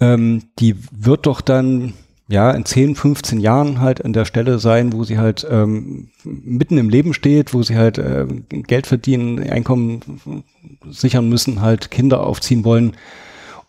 ähm, 0.00 0.44
die 0.58 0.76
wird 0.90 1.26
doch 1.26 1.40
dann 1.40 1.94
ja, 2.30 2.50
in 2.50 2.66
10, 2.66 2.94
15 2.94 3.40
Jahren 3.40 3.80
halt 3.80 4.04
an 4.04 4.12
der 4.12 4.26
Stelle 4.26 4.58
sein, 4.58 4.92
wo 4.92 5.02
sie 5.02 5.18
halt 5.18 5.46
ähm, 5.50 6.10
mitten 6.24 6.76
im 6.76 6.90
Leben 6.90 7.14
steht, 7.14 7.54
wo 7.54 7.62
sie 7.62 7.76
halt 7.76 7.96
äh, 7.96 8.26
Geld 8.50 8.86
verdienen, 8.86 9.38
Einkommen 9.48 10.44
sichern 10.90 11.28
müssen, 11.30 11.62
halt 11.62 11.90
Kinder 11.90 12.20
aufziehen 12.20 12.64
wollen. 12.64 12.96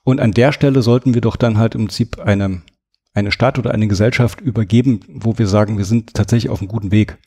Und 0.04 0.20
an 0.20 0.34
der 0.34 0.52
Stelle 0.52 0.82
sollten 0.82 1.14
wir 1.14 1.22
doch 1.22 1.38
dann 1.38 1.58
halt 1.58 1.74
im 1.74 1.86
Prinzip 1.86 2.20
eine, 2.20 2.62
eine 3.14 3.32
Stadt 3.32 3.60
oder 3.60 3.72
eine 3.72 3.88
Gesellschaft 3.88 4.42
übergeben, 4.42 5.02
wo 5.08 5.38
wir 5.38 5.48
sagen, 5.48 5.78
wir 5.78 5.86
sind 5.86 6.14
tatsächlich 6.14 6.50
auf 6.50 6.60
einem 6.60 6.68
guten 6.68 6.92
Weg. 6.92 7.18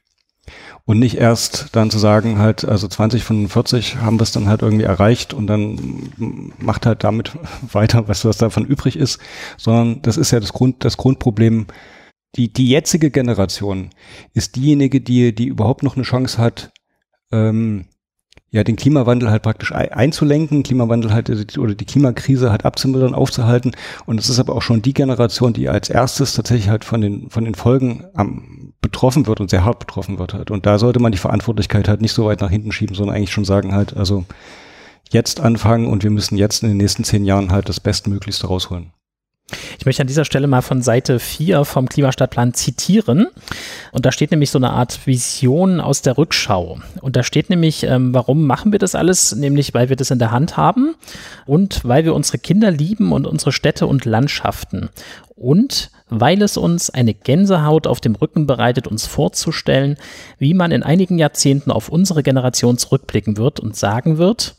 Und 0.84 0.98
nicht 0.98 1.16
erst 1.16 1.68
dann 1.72 1.90
zu 1.90 1.98
sagen, 1.98 2.38
halt, 2.38 2.64
also 2.64 2.88
2045 2.88 3.96
haben 3.98 4.18
wir 4.18 4.24
es 4.24 4.32
dann 4.32 4.48
halt 4.48 4.62
irgendwie 4.62 4.84
erreicht 4.84 5.32
und 5.32 5.46
dann 5.46 6.12
macht 6.58 6.86
halt 6.86 7.04
damit 7.04 7.32
weiter, 7.72 8.08
was, 8.08 8.24
was 8.24 8.38
davon 8.38 8.66
übrig 8.66 8.96
ist, 8.96 9.20
sondern 9.56 10.02
das 10.02 10.16
ist 10.16 10.32
ja 10.32 10.40
das 10.40 10.52
Grund, 10.52 10.84
das 10.84 10.96
Grundproblem. 10.96 11.66
Die, 12.34 12.52
die 12.52 12.68
jetzige 12.68 13.10
Generation 13.10 13.90
ist 14.32 14.56
diejenige, 14.56 15.00
die, 15.00 15.34
die 15.34 15.46
überhaupt 15.46 15.82
noch 15.82 15.96
eine 15.96 16.04
Chance 16.04 16.38
hat, 16.38 16.72
ähm, 17.30 17.86
ja, 18.52 18.62
den 18.64 18.76
Klimawandel 18.76 19.30
halt 19.30 19.42
praktisch 19.42 19.72
einzulenken, 19.72 20.62
Klimawandel 20.62 21.12
halt 21.12 21.58
oder 21.58 21.74
die 21.74 21.86
Klimakrise 21.86 22.50
halt 22.50 22.66
abzumildern, 22.66 23.14
aufzuhalten. 23.14 23.72
Und 24.04 24.20
es 24.20 24.28
ist 24.28 24.38
aber 24.38 24.54
auch 24.54 24.60
schon 24.60 24.82
die 24.82 24.92
Generation, 24.92 25.54
die 25.54 25.70
als 25.70 25.88
erstes 25.88 26.34
tatsächlich 26.34 26.68
halt 26.68 26.84
von 26.84 27.00
den, 27.00 27.30
von 27.30 27.46
den 27.46 27.54
Folgen 27.54 28.04
am, 28.12 28.74
betroffen 28.82 29.26
wird 29.26 29.40
und 29.40 29.48
sehr 29.48 29.64
hart 29.64 29.78
betroffen 29.78 30.18
wird 30.18 30.34
halt. 30.34 30.50
Und 30.50 30.66
da 30.66 30.78
sollte 30.78 31.00
man 31.00 31.12
die 31.12 31.18
Verantwortlichkeit 31.18 31.88
halt 31.88 32.02
nicht 32.02 32.12
so 32.12 32.26
weit 32.26 32.42
nach 32.42 32.50
hinten 32.50 32.72
schieben, 32.72 32.94
sondern 32.94 33.16
eigentlich 33.16 33.32
schon 33.32 33.46
sagen 33.46 33.74
halt, 33.74 33.96
also 33.96 34.26
jetzt 35.10 35.40
anfangen 35.40 35.86
und 35.86 36.02
wir 36.02 36.10
müssen 36.10 36.36
jetzt 36.36 36.62
in 36.62 36.68
den 36.68 36.76
nächsten 36.76 37.04
zehn 37.04 37.24
Jahren 37.24 37.52
halt 37.52 37.70
das 37.70 37.80
Bestmöglichste 37.80 38.48
rausholen. 38.48 38.92
Ich 39.78 39.86
möchte 39.86 40.02
an 40.02 40.06
dieser 40.06 40.24
Stelle 40.24 40.46
mal 40.46 40.62
von 40.62 40.82
Seite 40.82 41.18
4 41.18 41.64
vom 41.64 41.88
Klimastadtplan 41.88 42.54
zitieren. 42.54 43.26
Und 43.92 44.06
da 44.06 44.12
steht 44.12 44.30
nämlich 44.30 44.50
so 44.50 44.58
eine 44.58 44.70
Art 44.70 45.06
Vision 45.06 45.80
aus 45.80 46.02
der 46.02 46.18
Rückschau. 46.18 46.78
Und 47.00 47.16
da 47.16 47.22
steht 47.22 47.50
nämlich, 47.50 47.84
ähm, 47.84 48.14
warum 48.14 48.46
machen 48.46 48.72
wir 48.72 48.78
das 48.78 48.94
alles? 48.94 49.34
Nämlich, 49.34 49.74
weil 49.74 49.88
wir 49.88 49.96
das 49.96 50.10
in 50.10 50.18
der 50.18 50.30
Hand 50.30 50.56
haben 50.56 50.94
und 51.46 51.84
weil 51.84 52.04
wir 52.04 52.14
unsere 52.14 52.38
Kinder 52.38 52.70
lieben 52.70 53.12
und 53.12 53.26
unsere 53.26 53.52
Städte 53.52 53.86
und 53.86 54.04
Landschaften. 54.04 54.90
Und 55.34 55.90
weil 56.08 56.42
es 56.42 56.56
uns 56.56 56.90
eine 56.90 57.14
Gänsehaut 57.14 57.86
auf 57.86 58.00
dem 58.00 58.14
Rücken 58.14 58.46
bereitet, 58.46 58.86
uns 58.86 59.06
vorzustellen, 59.06 59.96
wie 60.38 60.54
man 60.54 60.70
in 60.70 60.82
einigen 60.82 61.18
Jahrzehnten 61.18 61.70
auf 61.70 61.88
unsere 61.88 62.22
Generation 62.22 62.78
zurückblicken 62.78 63.38
wird 63.38 63.58
und 63.58 63.74
sagen 63.74 64.18
wird, 64.18 64.54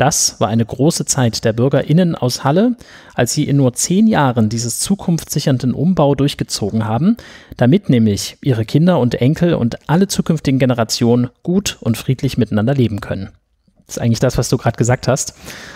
das 0.00 0.40
war 0.40 0.48
eine 0.48 0.64
große 0.64 1.04
Zeit 1.04 1.44
der 1.44 1.52
BürgerInnen 1.52 2.14
aus 2.14 2.42
Halle, 2.42 2.76
als 3.14 3.34
sie 3.34 3.44
in 3.44 3.58
nur 3.58 3.74
zehn 3.74 4.06
Jahren 4.06 4.48
dieses 4.48 4.80
zukunftssichernden 4.80 5.74
Umbau 5.74 6.14
durchgezogen 6.14 6.86
haben, 6.86 7.18
damit 7.58 7.90
nämlich 7.90 8.38
ihre 8.40 8.64
Kinder 8.64 8.98
und 8.98 9.16
Enkel 9.16 9.52
und 9.52 9.90
alle 9.90 10.08
zukünftigen 10.08 10.58
Generationen 10.58 11.28
gut 11.42 11.76
und 11.80 11.98
friedlich 11.98 12.38
miteinander 12.38 12.74
leben 12.74 13.02
können. 13.02 13.28
Das 13.86 13.96
ist 13.96 14.02
eigentlich 14.02 14.20
das, 14.20 14.38
was 14.38 14.48
du 14.48 14.56
gerade 14.56 14.78
gesagt 14.78 15.06
hast, 15.06 15.34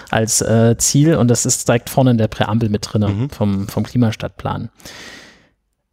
als 0.08 0.40
äh, 0.40 0.76
Ziel 0.78 1.16
und 1.16 1.28
das 1.28 1.44
ist 1.44 1.68
direkt 1.68 1.90
vorne 1.90 2.12
in 2.12 2.18
der 2.18 2.28
Präambel 2.28 2.70
mit 2.70 2.88
drin 2.90 3.02
mhm. 3.02 3.30
vom, 3.30 3.68
vom 3.68 3.82
Klimastadtplan. 3.82 4.70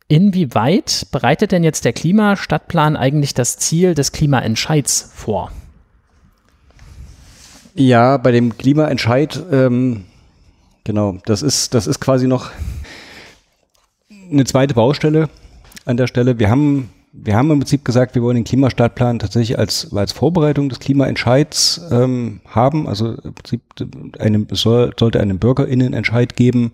Inwieweit 0.07 1.07
bereitet 1.11 1.51
denn 1.51 1.63
jetzt 1.63 1.83
der 1.83 1.93
Klimastadtplan 1.93 2.95
eigentlich 2.95 3.33
das 3.33 3.57
Ziel 3.57 3.93
des 3.93 4.11
Klimaentscheids 4.13 5.11
vor? 5.15 5.51
Ja, 7.73 8.17
bei 8.17 8.31
dem 8.31 8.57
Klimaentscheid, 8.57 9.41
ähm, 9.51 10.03
genau, 10.83 11.17
das 11.25 11.41
ist, 11.41 11.73
das 11.73 11.87
ist 11.87 11.99
quasi 11.99 12.27
noch 12.27 12.51
eine 14.31 14.45
zweite 14.45 14.73
Baustelle 14.73 15.29
an 15.85 15.97
der 15.97 16.07
Stelle. 16.07 16.37
Wir 16.37 16.49
haben, 16.49 16.89
wir 17.13 17.35
haben 17.35 17.49
im 17.51 17.59
Prinzip 17.59 17.85
gesagt, 17.85 18.15
wir 18.15 18.23
wollen 18.23 18.35
den 18.35 18.43
Klimastartplan 18.43 19.19
tatsächlich 19.19 19.57
als, 19.57 19.93
als 19.93 20.11
Vorbereitung 20.11 20.69
des 20.69 20.79
Klimaentscheids 20.79 21.81
ähm, 21.91 22.41
haben. 22.45 22.87
Also 22.87 23.15
im 23.15 23.33
Prinzip 23.33 23.61
einem, 24.19 24.47
soll, 24.51 24.93
sollte 24.99 25.19
einen 25.19 25.39
BürgerInnenentscheid 25.39 26.35
geben, 26.35 26.73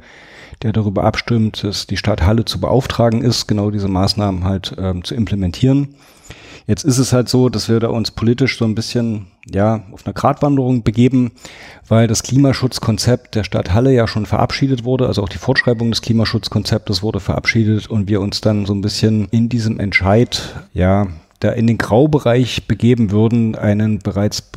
der 0.64 0.74
darüber 0.74 1.04
abstimmt, 1.04 1.64
dass 1.64 1.86
die 1.86 1.98
Stadt 1.98 2.24
Halle 2.24 2.46
zu 2.46 2.60
beauftragen 2.60 3.22
ist, 3.22 3.48
genau 3.48 3.70
diese 3.70 3.88
Maßnahmen 3.88 4.44
halt 4.44 4.76
ähm, 4.80 5.04
zu 5.04 5.14
implementieren. 5.14 5.96
Jetzt 6.68 6.84
ist 6.84 6.98
es 6.98 7.14
halt 7.14 7.30
so, 7.30 7.48
dass 7.48 7.70
wir 7.70 7.80
da 7.80 7.88
uns 7.88 8.12
politisch 8.12 8.58
so 8.58 8.66
ein 8.66 8.76
bisschen 8.76 9.28
ja 9.50 9.86
auf 9.94 10.06
einer 10.06 10.14
Gratwanderung 10.14 10.84
begeben, 10.84 11.32
weil 11.88 12.08
das 12.08 12.24
Klimaschutzkonzept 12.24 13.36
der 13.36 13.46
Stadt 13.46 13.74
Halle 13.74 13.94
ja 13.94 14.06
schon 14.06 14.26
verabschiedet 14.26 14.84
wurde, 14.84 15.08
also 15.08 15.24
auch 15.24 15.30
die 15.30 15.38
Fortschreibung 15.38 15.92
des 15.92 16.02
Klimaschutzkonzeptes 16.02 17.02
wurde 17.02 17.22
verabschiedet 17.22 17.88
und 17.88 18.10
wir 18.10 18.20
uns 18.20 18.42
dann 18.42 18.66
so 18.66 18.74
ein 18.74 18.82
bisschen 18.82 19.30
in 19.32 19.48
diesem 19.48 19.80
Entscheid 19.80 20.56
ja 20.74 21.08
da 21.40 21.52
in 21.52 21.68
den 21.68 21.78
Graubereich 21.78 22.68
begeben 22.68 23.12
würden, 23.12 23.56
einen 23.56 24.00
bereits 24.00 24.52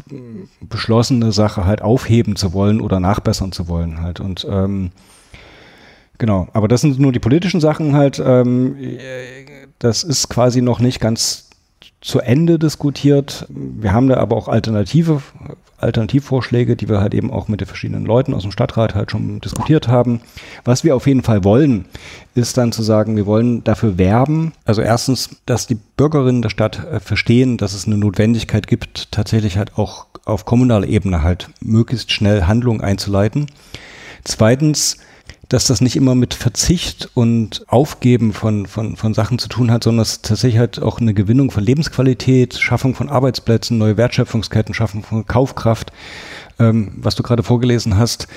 beschlossene 0.61 1.31
Sache 1.31 1.65
halt 1.65 1.83
aufheben 1.83 2.35
zu 2.37 2.53
wollen 2.53 2.81
oder 2.81 2.99
nachbessern 2.99 3.53
zu 3.53 3.69
wollen 3.69 4.01
halt. 4.01 4.19
Und 4.19 4.47
ähm, 4.51 4.91
Genau, 6.21 6.49
aber 6.53 6.69
das 6.69 6.83
sind 6.83 6.99
nur 6.99 7.13
die 7.13 7.19
politischen 7.19 7.63
Sachen 7.63 7.97
halt. 7.97 8.23
Ähm, 8.23 8.77
das 9.79 10.03
ist 10.03 10.29
quasi 10.29 10.61
noch 10.61 10.79
nicht 10.79 11.01
ganz 11.01 11.50
zu 12.01 12.21
Ende 12.21 12.59
diskutiert. 12.59 13.47
Wir 13.49 13.93
haben 13.93 14.09
da 14.09 14.17
aber 14.17 14.37
auch 14.37 14.49
alternative 14.49 15.23
Alternativvorschläge, 15.81 16.77
die 16.77 16.89
wir 16.89 17.01
halt 17.01 17.15
eben 17.15 17.31
auch 17.31 17.49
mit 17.49 17.61
den 17.61 17.67
verschiedenen 17.67 18.05
Leuten 18.05 18.35
aus 18.35 18.43
dem 18.43 18.53
Stadtrat 18.53 18.95
halt 18.95 19.11
schon 19.11 19.41
diskutiert 19.41 19.89
haben. 19.89 20.21
Was 20.65 20.85
wir 20.85 20.95
auf 20.95 21.07
jeden 21.07 21.23
Fall 21.23 21.45
wollen, 21.45 21.87
ist 22.35 22.57
dann 22.57 22.73
zu 22.73 22.83
sagen, 22.83 23.17
wir 23.17 23.27
wollen 23.27 23.65
dafür 23.65 23.99
werben. 23.99 24.53
Also 24.65 24.83
erstens, 24.83 25.31
dass 25.47 25.67
die 25.67 25.79
Bürgerinnen 25.97 26.43
der 26.43 26.51
Stadt 26.51 26.85
äh, 26.85 27.01
verstehen, 27.01 27.57
dass 27.57 27.73
es 27.73 27.87
eine 27.87 27.97
Notwendigkeit 27.97 28.67
gibt, 28.67 29.11
tatsächlich 29.11 29.57
halt 29.57 29.79
auch 29.79 30.07
auf 30.25 30.45
kommunaler 30.45 30.87
Ebene 30.87 31.23
halt 31.23 31.49
möglichst 31.61 32.13
schnell 32.13 32.43
Handlungen 32.43 32.83
einzuleiten. 32.83 33.47
Zweitens, 34.25 34.99
dass 35.51 35.67
das 35.67 35.81
nicht 35.81 35.97
immer 35.97 36.15
mit 36.15 36.33
Verzicht 36.33 37.11
und 37.15 37.65
Aufgeben 37.67 38.33
von, 38.33 38.67
von, 38.67 38.97
von 38.97 39.15
Sachen 39.15 39.41
zu 39.41 39.49
tun 39.49 39.73
hat, 39.73 39.83
sondern 39.83 40.03
es 40.03 40.23
tatsächlich 40.23 40.61
halt 40.61 40.81
auch 40.81 41.01
eine 41.01 41.13
Gewinnung 41.13 41.51
von 41.51 41.65
Lebensqualität, 41.65 42.55
Schaffung 42.55 42.95
von 42.95 43.09
Arbeitsplätzen, 43.09 43.77
neue 43.77 43.97
Wertschöpfungsketten, 43.97 44.75
Schaffung 44.75 45.03
von 45.03 45.27
Kaufkraft, 45.27 45.91
ähm, 46.61 46.93
was 46.97 47.17
du 47.17 47.25
gerade 47.25 47.43
vorgelesen 47.43 47.99
hast, 47.99 48.29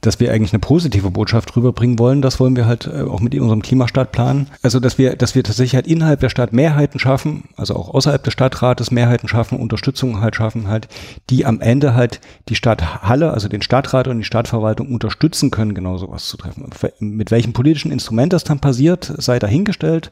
dass 0.00 0.20
wir 0.20 0.32
eigentlich 0.32 0.52
eine 0.52 0.60
positive 0.60 1.10
Botschaft 1.10 1.54
rüberbringen 1.56 1.98
wollen. 1.98 2.22
Das 2.22 2.40
wollen 2.40 2.56
wir 2.56 2.66
halt 2.66 2.86
äh, 2.86 3.02
auch 3.02 3.20
mit 3.20 3.34
unserem 3.34 3.62
Klimastadtplan. 3.62 4.48
Also, 4.62 4.80
dass 4.80 4.98
wir, 4.98 5.16
dass 5.16 5.34
wir 5.34 5.44
tatsächlich 5.44 5.74
halt 5.74 5.86
innerhalb 5.86 6.20
der 6.20 6.28
Stadt 6.28 6.52
Mehrheiten 6.52 6.98
schaffen, 6.98 7.44
also 7.56 7.76
auch 7.76 7.92
außerhalb 7.92 8.22
des 8.22 8.32
Stadtrates 8.32 8.90
Mehrheiten 8.90 9.28
schaffen, 9.28 9.58
Unterstützung 9.58 10.20
halt 10.20 10.36
schaffen 10.36 10.68
halt, 10.68 10.88
die 11.28 11.44
am 11.44 11.60
Ende 11.60 11.94
halt 11.94 12.20
die 12.48 12.54
Stadt 12.54 13.02
Halle, 13.02 13.32
also 13.32 13.48
den 13.48 13.62
Stadtrat 13.62 14.08
und 14.08 14.18
die 14.18 14.24
Stadtverwaltung 14.24 14.92
unterstützen 14.92 15.50
können, 15.50 15.74
genau 15.74 15.96
sowas 15.98 16.26
zu 16.26 16.36
treffen. 16.36 16.70
Mit 17.00 17.30
welchem 17.30 17.52
politischen 17.52 17.92
Instrument 17.92 18.32
das 18.32 18.44
dann 18.44 18.60
passiert, 18.60 19.12
sei 19.18 19.38
dahingestellt. 19.38 20.10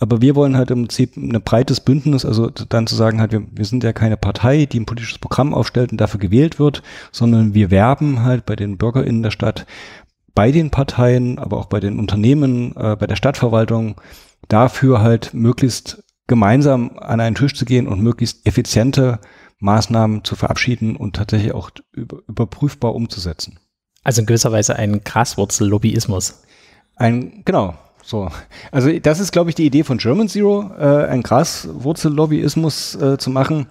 Aber 0.00 0.22
wir 0.22 0.34
wollen 0.34 0.56
halt 0.56 0.70
im 0.70 0.84
Prinzip 0.84 1.16
ein 1.16 1.30
breites 1.42 1.80
Bündnis, 1.80 2.24
also 2.24 2.48
dann 2.48 2.86
zu 2.86 2.96
sagen 2.96 3.20
halt, 3.20 3.32
wir, 3.32 3.42
wir 3.52 3.64
sind 3.66 3.84
ja 3.84 3.92
keine 3.92 4.16
Partei, 4.16 4.64
die 4.64 4.80
ein 4.80 4.86
politisches 4.86 5.18
Programm 5.18 5.52
aufstellt 5.52 5.92
und 5.92 6.00
dafür 6.00 6.18
gewählt 6.18 6.58
wird, 6.58 6.82
sondern 7.12 7.52
wir 7.52 7.70
werben 7.70 8.22
halt 8.22 8.46
bei 8.46 8.56
den 8.56 8.78
BürgerInnen 8.78 9.22
der 9.22 9.30
Stadt, 9.30 9.66
bei 10.34 10.52
den 10.52 10.70
Parteien, 10.70 11.38
aber 11.38 11.58
auch 11.58 11.66
bei 11.66 11.80
den 11.80 11.98
Unternehmen, 11.98 12.74
äh, 12.76 12.96
bei 12.96 13.06
der 13.06 13.16
Stadtverwaltung 13.16 14.00
dafür 14.48 15.02
halt 15.02 15.34
möglichst 15.34 16.02
gemeinsam 16.26 16.98
an 16.98 17.20
einen 17.20 17.34
Tisch 17.34 17.54
zu 17.54 17.66
gehen 17.66 17.86
und 17.86 18.00
möglichst 18.00 18.46
effiziente 18.46 19.18
Maßnahmen 19.58 20.24
zu 20.24 20.34
verabschieden 20.34 20.96
und 20.96 21.16
tatsächlich 21.16 21.52
auch 21.52 21.70
über, 21.92 22.20
überprüfbar 22.26 22.94
umzusetzen. 22.94 23.58
Also 24.02 24.22
in 24.22 24.26
gewisser 24.26 24.50
Weise 24.50 24.76
ein 24.76 25.04
Graswurzel-Lobbyismus. 25.04 26.42
Ein, 26.96 27.42
genau, 27.44 27.74
so, 28.02 28.28
also 28.72 28.90
das 28.98 29.20
ist, 29.20 29.32
glaube 29.32 29.50
ich, 29.50 29.56
die 29.56 29.66
Idee 29.66 29.84
von 29.84 29.98
German 29.98 30.28
Zero, 30.28 30.70
äh, 30.78 31.06
ein 31.06 31.22
Graswurzellobbyismus 31.22 32.94
äh, 32.96 33.18
zu 33.18 33.30
machen. 33.30 33.66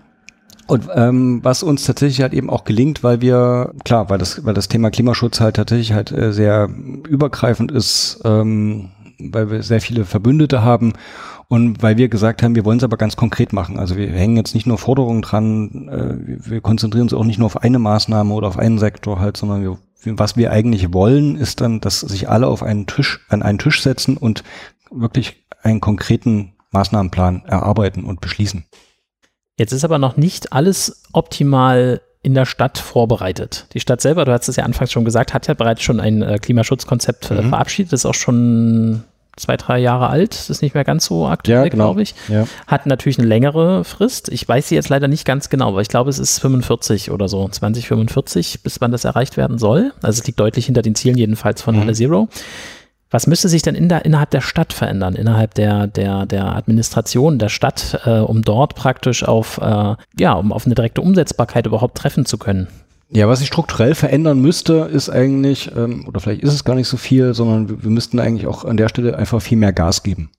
Und 0.67 0.87
ähm, 0.93 1.39
was 1.41 1.63
uns 1.63 1.83
tatsächlich 1.83 2.21
halt 2.21 2.33
eben 2.33 2.49
auch 2.49 2.63
gelingt, 2.63 3.03
weil 3.03 3.21
wir, 3.21 3.73
klar, 3.83 4.09
weil 4.11 4.19
das, 4.19 4.45
weil 4.45 4.53
das 4.53 4.67
Thema 4.67 4.91
Klimaschutz 4.91 5.39
halt 5.39 5.55
tatsächlich 5.55 5.93
halt 5.93 6.11
äh, 6.11 6.31
sehr 6.31 6.69
übergreifend 7.07 7.71
ist, 7.71 8.21
ähm, 8.23 8.91
weil 9.17 9.49
wir 9.49 9.63
sehr 9.63 9.81
viele 9.81 10.05
Verbündete 10.05 10.61
haben 10.61 10.93
und 11.47 11.81
weil 11.81 11.97
wir 11.97 12.07
gesagt 12.07 12.43
haben, 12.43 12.53
wir 12.53 12.65
wollen 12.65 12.77
es 12.77 12.83
aber 12.83 12.97
ganz 12.97 13.15
konkret 13.15 13.51
machen. 13.51 13.79
Also 13.79 13.97
wir 13.97 14.09
hängen 14.09 14.37
jetzt 14.37 14.53
nicht 14.53 14.67
nur 14.67 14.77
Forderungen 14.77 15.23
dran, 15.23 15.89
äh, 15.89 16.49
wir 16.51 16.61
konzentrieren 16.61 17.03
uns 17.03 17.13
auch 17.15 17.25
nicht 17.25 17.39
nur 17.39 17.47
auf 17.47 17.57
eine 17.57 17.79
Maßnahme 17.79 18.31
oder 18.31 18.47
auf 18.47 18.59
einen 18.59 18.77
Sektor 18.77 19.19
halt, 19.19 19.37
sondern 19.37 19.63
wir 19.63 19.79
was 20.03 20.37
wir 20.37 20.51
eigentlich 20.51 20.93
wollen, 20.93 21.35
ist 21.35 21.61
dann, 21.61 21.81
dass 21.81 21.99
sich 21.99 22.29
alle 22.29 22.47
auf 22.47 22.63
einen 22.63 22.87
Tisch, 22.87 23.25
an 23.29 23.43
einen 23.43 23.59
Tisch 23.59 23.81
setzen 23.81 24.17
und 24.17 24.43
wirklich 24.91 25.45
einen 25.61 25.81
konkreten 25.81 26.53
Maßnahmenplan 26.71 27.43
erarbeiten 27.45 28.03
und 28.03 28.21
beschließen. 28.21 28.65
Jetzt 29.57 29.73
ist 29.73 29.83
aber 29.83 29.97
noch 29.97 30.15
nicht 30.15 30.53
alles 30.53 31.03
optimal 31.11 32.01
in 32.21 32.33
der 32.33 32.45
Stadt 32.45 32.77
vorbereitet. 32.77 33.67
Die 33.73 33.79
Stadt 33.79 34.01
selber, 34.01 34.25
du 34.25 34.31
hast 34.31 34.47
es 34.47 34.55
ja 34.55 34.63
anfangs 34.63 34.91
schon 34.91 35.05
gesagt, 35.05 35.33
hat 35.33 35.47
ja 35.47 35.53
bereits 35.53 35.81
schon 35.81 35.99
ein 35.99 36.21
äh, 36.21 36.37
Klimaschutzkonzept 36.37 37.31
äh, 37.31 37.41
mhm. 37.41 37.49
verabschiedet. 37.49 37.93
Ist 37.93 38.05
auch 38.05 38.13
schon 38.13 39.03
zwei, 39.39 39.57
drei 39.57 39.79
Jahre 39.79 40.09
alt. 40.09 40.33
Das 40.33 40.49
ist 40.49 40.61
nicht 40.61 40.75
mehr 40.75 40.83
ganz 40.83 41.05
so 41.05 41.27
aktuell, 41.27 41.63
ja, 41.63 41.69
genau. 41.69 41.85
glaube 41.85 42.01
ich. 42.01 42.15
Ja. 42.27 42.45
Hat 42.67 42.85
natürlich 42.85 43.19
eine 43.19 43.27
längere 43.27 43.83
Frist. 43.83 44.29
Ich 44.29 44.47
weiß 44.47 44.69
sie 44.69 44.75
jetzt 44.75 44.89
leider 44.89 45.07
nicht 45.07 45.25
ganz 45.25 45.49
genau, 45.49 45.69
aber 45.69 45.81
ich 45.81 45.87
glaube, 45.87 46.09
es 46.09 46.19
ist 46.19 46.39
45 46.39 47.11
oder 47.11 47.27
so, 47.27 47.47
2045, 47.47 48.63
bis 48.63 48.81
wann 48.81 48.91
das 48.91 49.05
erreicht 49.05 49.37
werden 49.37 49.57
soll. 49.57 49.93
Also 50.01 50.19
es 50.19 50.27
liegt 50.27 50.39
deutlich 50.39 50.65
hinter 50.65 50.81
den 50.81 50.95
Zielen 50.95 51.17
jedenfalls 51.17 51.61
von 51.61 51.75
mhm. 51.75 51.81
Halle 51.81 51.93
Zero. 51.93 52.29
Was 53.11 53.25
müsste 53.25 53.49
sich 53.49 53.63
denn 53.63 53.73
in 53.73 53.89
der, 53.89 54.05
innerhalb 54.05 54.29
der 54.29 54.41
Stadt 54.41 54.71
verändern, 54.71 55.15
innerhalb 55.15 55.55
der, 55.55 55.87
der, 55.87 56.27
der 56.27 56.55
Administration 56.55 57.39
der 57.39 57.49
Stadt, 57.49 58.01
äh, 58.05 58.19
um 58.19 58.43
dort 58.43 58.75
praktisch 58.75 59.23
auf, 59.23 59.57
äh, 59.57 59.95
ja, 60.19 60.33
um 60.33 60.51
auf 60.51 60.65
eine 60.65 60.75
direkte 60.75 61.01
Umsetzbarkeit 61.01 61.65
überhaupt 61.65 61.97
treffen 61.97 62.25
zu 62.25 62.37
können? 62.37 62.67
Ja, 63.11 63.27
was 63.27 63.39
sich 63.39 63.47
strukturell 63.47 63.95
verändern 63.95 64.39
müsste, 64.39 64.87
ist 64.91 65.09
eigentlich, 65.09 65.71
ähm, 65.75 66.07
oder 66.07 66.19
vielleicht 66.19 66.43
ist 66.43 66.53
es 66.53 66.63
gar 66.63 66.75
nicht 66.75 66.87
so 66.87 66.97
viel, 66.97 67.33
sondern 67.33 67.67
wir, 67.67 67.83
wir 67.83 67.89
müssten 67.89 68.19
eigentlich 68.19 68.45
auch 68.45 68.65
an 68.65 68.77
der 68.77 68.87
Stelle 68.87 69.17
einfach 69.17 69.41
viel 69.41 69.57
mehr 69.57 69.73
Gas 69.73 70.03
geben. 70.03 70.29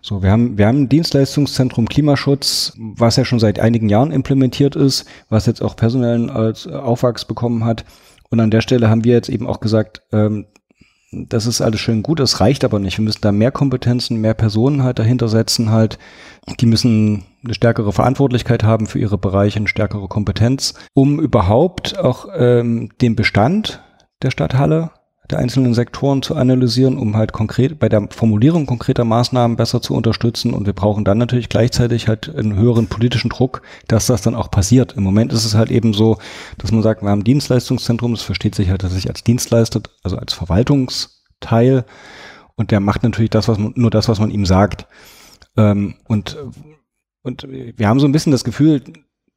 So, 0.00 0.22
wir 0.22 0.30
haben, 0.30 0.56
wir 0.56 0.66
haben 0.66 0.82
ein 0.82 0.88
Dienstleistungszentrum 0.88 1.86
Klimaschutz, 1.88 2.74
was 2.78 3.16
ja 3.16 3.24
schon 3.24 3.40
seit 3.40 3.58
einigen 3.58 3.88
Jahren 3.88 4.10
implementiert 4.10 4.74
ist, 4.74 5.06
was 5.28 5.46
jetzt 5.46 5.62
auch 5.62 5.76
personellen 5.76 6.30
als 6.30 6.66
Aufwachs 6.66 7.26
bekommen 7.26 7.64
hat. 7.64 7.84
Und 8.30 8.40
an 8.40 8.50
der 8.50 8.62
Stelle 8.62 8.88
haben 8.88 9.04
wir 9.04 9.12
jetzt 9.12 9.28
eben 9.28 9.46
auch 9.46 9.60
gesagt, 9.60 10.02
ähm, 10.12 10.46
das 11.28 11.46
ist 11.46 11.60
alles 11.60 11.80
schön 11.80 12.02
gut, 12.02 12.20
das 12.20 12.40
reicht 12.40 12.64
aber 12.64 12.78
nicht. 12.78 12.98
Wir 12.98 13.04
müssen 13.04 13.20
da 13.22 13.32
mehr 13.32 13.52
Kompetenzen, 13.52 14.20
mehr 14.20 14.34
Personen 14.34 14.82
halt 14.82 14.98
dahinter 14.98 15.28
setzen 15.28 15.70
halt. 15.70 15.98
Die 16.60 16.66
müssen 16.66 17.24
eine 17.44 17.54
stärkere 17.54 17.92
Verantwortlichkeit 17.92 18.62
haben 18.62 18.86
für 18.86 18.98
ihre 18.98 19.18
Bereiche, 19.18 19.58
eine 19.58 19.68
stärkere 19.68 20.08
Kompetenz, 20.08 20.74
um 20.94 21.20
überhaupt 21.20 21.98
auch 21.98 22.28
ähm, 22.36 22.90
den 23.00 23.16
Bestand 23.16 23.82
der 24.22 24.30
Stadthalle 24.30 24.90
der 25.30 25.38
einzelnen 25.38 25.74
Sektoren 25.74 26.22
zu 26.22 26.34
analysieren, 26.34 26.98
um 26.98 27.16
halt 27.16 27.32
konkret 27.32 27.78
bei 27.78 27.88
der 27.88 28.08
Formulierung 28.10 28.66
konkreter 28.66 29.04
Maßnahmen 29.04 29.56
besser 29.56 29.80
zu 29.80 29.94
unterstützen. 29.94 30.52
Und 30.52 30.66
wir 30.66 30.72
brauchen 30.72 31.04
dann 31.04 31.18
natürlich 31.18 31.48
gleichzeitig 31.48 32.08
halt 32.08 32.34
einen 32.34 32.56
höheren 32.56 32.88
politischen 32.88 33.30
Druck, 33.30 33.62
dass 33.88 34.06
das 34.06 34.22
dann 34.22 34.34
auch 34.34 34.50
passiert. 34.50 34.92
Im 34.92 35.02
Moment 35.02 35.32
ist 35.32 35.44
es 35.44 35.54
halt 35.54 35.70
eben 35.70 35.94
so, 35.94 36.18
dass 36.58 36.72
man 36.72 36.82
sagt, 36.82 37.02
wir 37.02 37.10
haben 37.10 37.20
ein 37.20 37.24
Dienstleistungszentrum, 37.24 38.12
das 38.12 38.22
versteht 38.22 38.54
sich 38.54 38.70
halt 38.70 38.82
dass 38.82 38.92
sich 38.92 39.08
als 39.08 39.24
Dienstleister, 39.24 39.80
also 40.02 40.16
als 40.16 40.34
Verwaltungsteil. 40.34 41.84
Und 42.56 42.70
der 42.70 42.80
macht 42.80 43.02
natürlich 43.02 43.30
das, 43.30 43.48
was 43.48 43.58
man, 43.58 43.72
nur 43.76 43.90
das, 43.90 44.08
was 44.08 44.20
man 44.20 44.30
ihm 44.30 44.46
sagt. 44.46 44.86
Ähm, 45.56 45.94
und 46.06 46.36
und 47.24 47.48
wir 47.48 47.88
haben 47.88 48.00
so 48.00 48.06
ein 48.06 48.12
bisschen 48.12 48.32
das 48.32 48.44
Gefühl, 48.44 48.82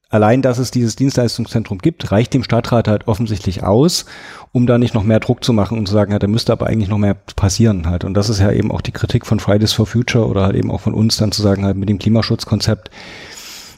allein, 0.10 0.42
dass 0.42 0.58
es 0.58 0.72
dieses 0.72 0.96
Dienstleistungszentrum 0.96 1.80
gibt, 1.80 2.12
reicht 2.12 2.34
dem 2.34 2.44
Stadtrat 2.44 2.88
halt 2.88 3.08
offensichtlich 3.08 3.64
aus, 3.64 4.06
um 4.52 4.68
da 4.68 4.78
nicht 4.78 4.94
noch 4.94 5.04
mehr 5.04 5.20
Druck 5.20 5.44
zu 5.44 5.54
machen 5.54 5.78
und 5.78 5.88
zu 5.88 5.94
sagen, 5.94 6.12
ja, 6.12 6.20
da 6.20 6.28
müsste 6.28 6.52
aber 6.52 6.68
eigentlich 6.68 6.90
noch 6.90 6.98
mehr 6.98 7.16
passieren 7.36 7.88
halt. 7.88 8.04
Und 8.04 8.14
das 8.14 8.30
ist 8.30 8.40
ja 8.40 8.52
eben 8.52 8.72
auch 8.72 8.82
die 8.82 8.92
Kritik 8.92 9.26
von 9.26 9.40
Fridays 9.40 9.74
for 9.74 9.86
Future 9.86 10.28
oder 10.28 10.44
halt 10.44 10.56
eben 10.56 10.72
auch 10.72 10.82
von 10.82 10.94
uns 10.94 11.18
dann 11.18 11.32
zu 11.32 11.42
sagen, 11.42 11.66
halt 11.66 11.78
mit 11.78 11.90
dem 11.90 12.00
Klimaschutzkonzept 12.00 12.90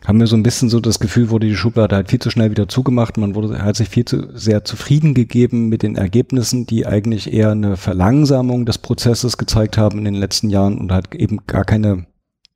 haben 0.10 0.20
wir 0.20 0.28
so 0.28 0.36
ein 0.36 0.44
bisschen 0.44 0.70
so 0.70 0.80
das 0.80 1.00
Gefühl, 1.00 1.30
wurde 1.30 1.48
die 1.48 1.56
Schublade 1.56 1.96
halt 1.96 2.10
viel 2.10 2.20
zu 2.20 2.32
schnell 2.32 2.50
wieder 2.50 2.68
zugemacht. 2.68 3.18
Man 3.18 3.36
wurde, 3.36 3.62
hat 3.62 3.76
sich 3.76 3.90
viel 3.90 4.06
zu 4.06 4.36
sehr 4.36 4.66
zufrieden 4.66 5.14
gegeben 5.14 5.70
mit 5.70 5.84
den 5.84 5.98
Ergebnissen, 5.98 6.66
die 6.66 6.88
eigentlich 6.88 7.32
eher 7.32 7.52
eine 7.52 7.78
Verlangsamung 7.78 8.66
des 8.66 8.80
Prozesses 8.80 9.38
gezeigt 9.38 9.78
haben 9.78 10.00
in 10.00 10.06
den 10.06 10.16
letzten 10.16 10.50
Jahren 10.50 10.80
und 10.80 10.92
halt 10.92 11.14
eben 11.14 11.46
gar 11.46 11.64
keine 11.64 12.08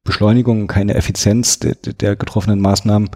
Beschleunigung, 0.03 0.65
keine 0.65 0.95
Effizienz 0.95 1.59
der, 1.59 1.75
der 1.75 2.15
getroffenen 2.15 2.59
Maßnahmen. 2.59 3.09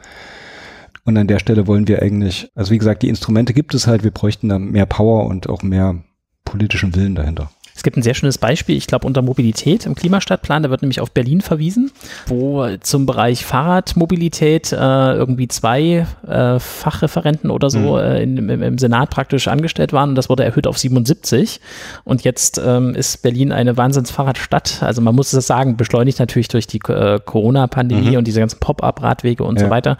Und 1.07 1.15
an 1.15 1.27
der 1.27 1.39
Stelle 1.39 1.67
wollen 1.67 1.87
wir 1.87 2.01
eigentlich, 2.01 2.51
also 2.53 2.71
wie 2.71 2.77
gesagt, 2.77 3.01
die 3.01 3.07
Instrumente 3.07 3.53
gibt 3.53 3.73
es 3.73 3.87
halt, 3.87 4.03
wir 4.03 4.11
bräuchten 4.11 4.49
da 4.49 4.59
mehr 4.59 4.85
Power 4.85 5.25
und 5.27 5.47
auch 5.47 5.63
mehr 5.63 5.95
politischen 6.43 6.95
Willen 6.95 7.15
dahinter. 7.15 7.49
Es 7.73 7.83
gibt 7.83 7.95
ein 7.95 8.01
sehr 8.01 8.15
schönes 8.15 8.39
Beispiel, 8.39 8.75
ich 8.75 8.87
glaube 8.87 9.05
unter 9.05 9.21
Mobilität 9.21 9.85
im 9.85 9.93
Klimastadtplan, 9.95 10.63
da 10.63 10.69
wird 10.69 10.81
nämlich 10.81 10.99
auf 10.99 11.11
Berlin 11.11 11.41
verwiesen, 11.41 11.91
wo 12.25 12.67
zum 12.81 13.05
Bereich 13.05 13.45
Fahrradmobilität 13.45 14.73
äh, 14.73 14.75
irgendwie 14.75 15.47
zwei 15.47 16.07
äh, 16.27 16.59
Fachreferenten 16.59 17.51
oder 17.51 17.69
so 17.69 17.79
mhm. 17.79 17.99
äh, 17.99 18.23
in, 18.23 18.37
im, 18.49 18.63
im, 18.63 18.77
Senat 18.79 19.11
praktisch 19.11 19.47
angestellt 19.47 19.93
waren 19.93 20.09
und 20.09 20.15
das 20.15 20.27
wurde 20.27 20.43
erhöht 20.43 20.65
auf 20.65 20.77
77 20.77 21.61
und 22.03 22.23
jetzt 22.23 22.59
ähm, 22.65 22.95
ist 22.95 23.21
Berlin 23.21 23.51
eine 23.51 23.77
Wahnsinnsfahrradstadt, 23.77 24.81
also 24.81 25.01
man 25.03 25.15
muss 25.15 25.31
es 25.31 25.45
sagen, 25.45 25.77
beschleunigt 25.77 26.19
natürlich 26.19 26.47
durch 26.47 26.65
die 26.65 26.79
äh, 26.89 27.19
Corona-Pandemie 27.23 28.11
mhm. 28.11 28.17
und 28.17 28.27
diese 28.27 28.39
ganzen 28.39 28.59
Pop-up-Radwege 28.59 29.43
und 29.43 29.59
ja. 29.59 29.65
so 29.65 29.69
weiter 29.69 29.97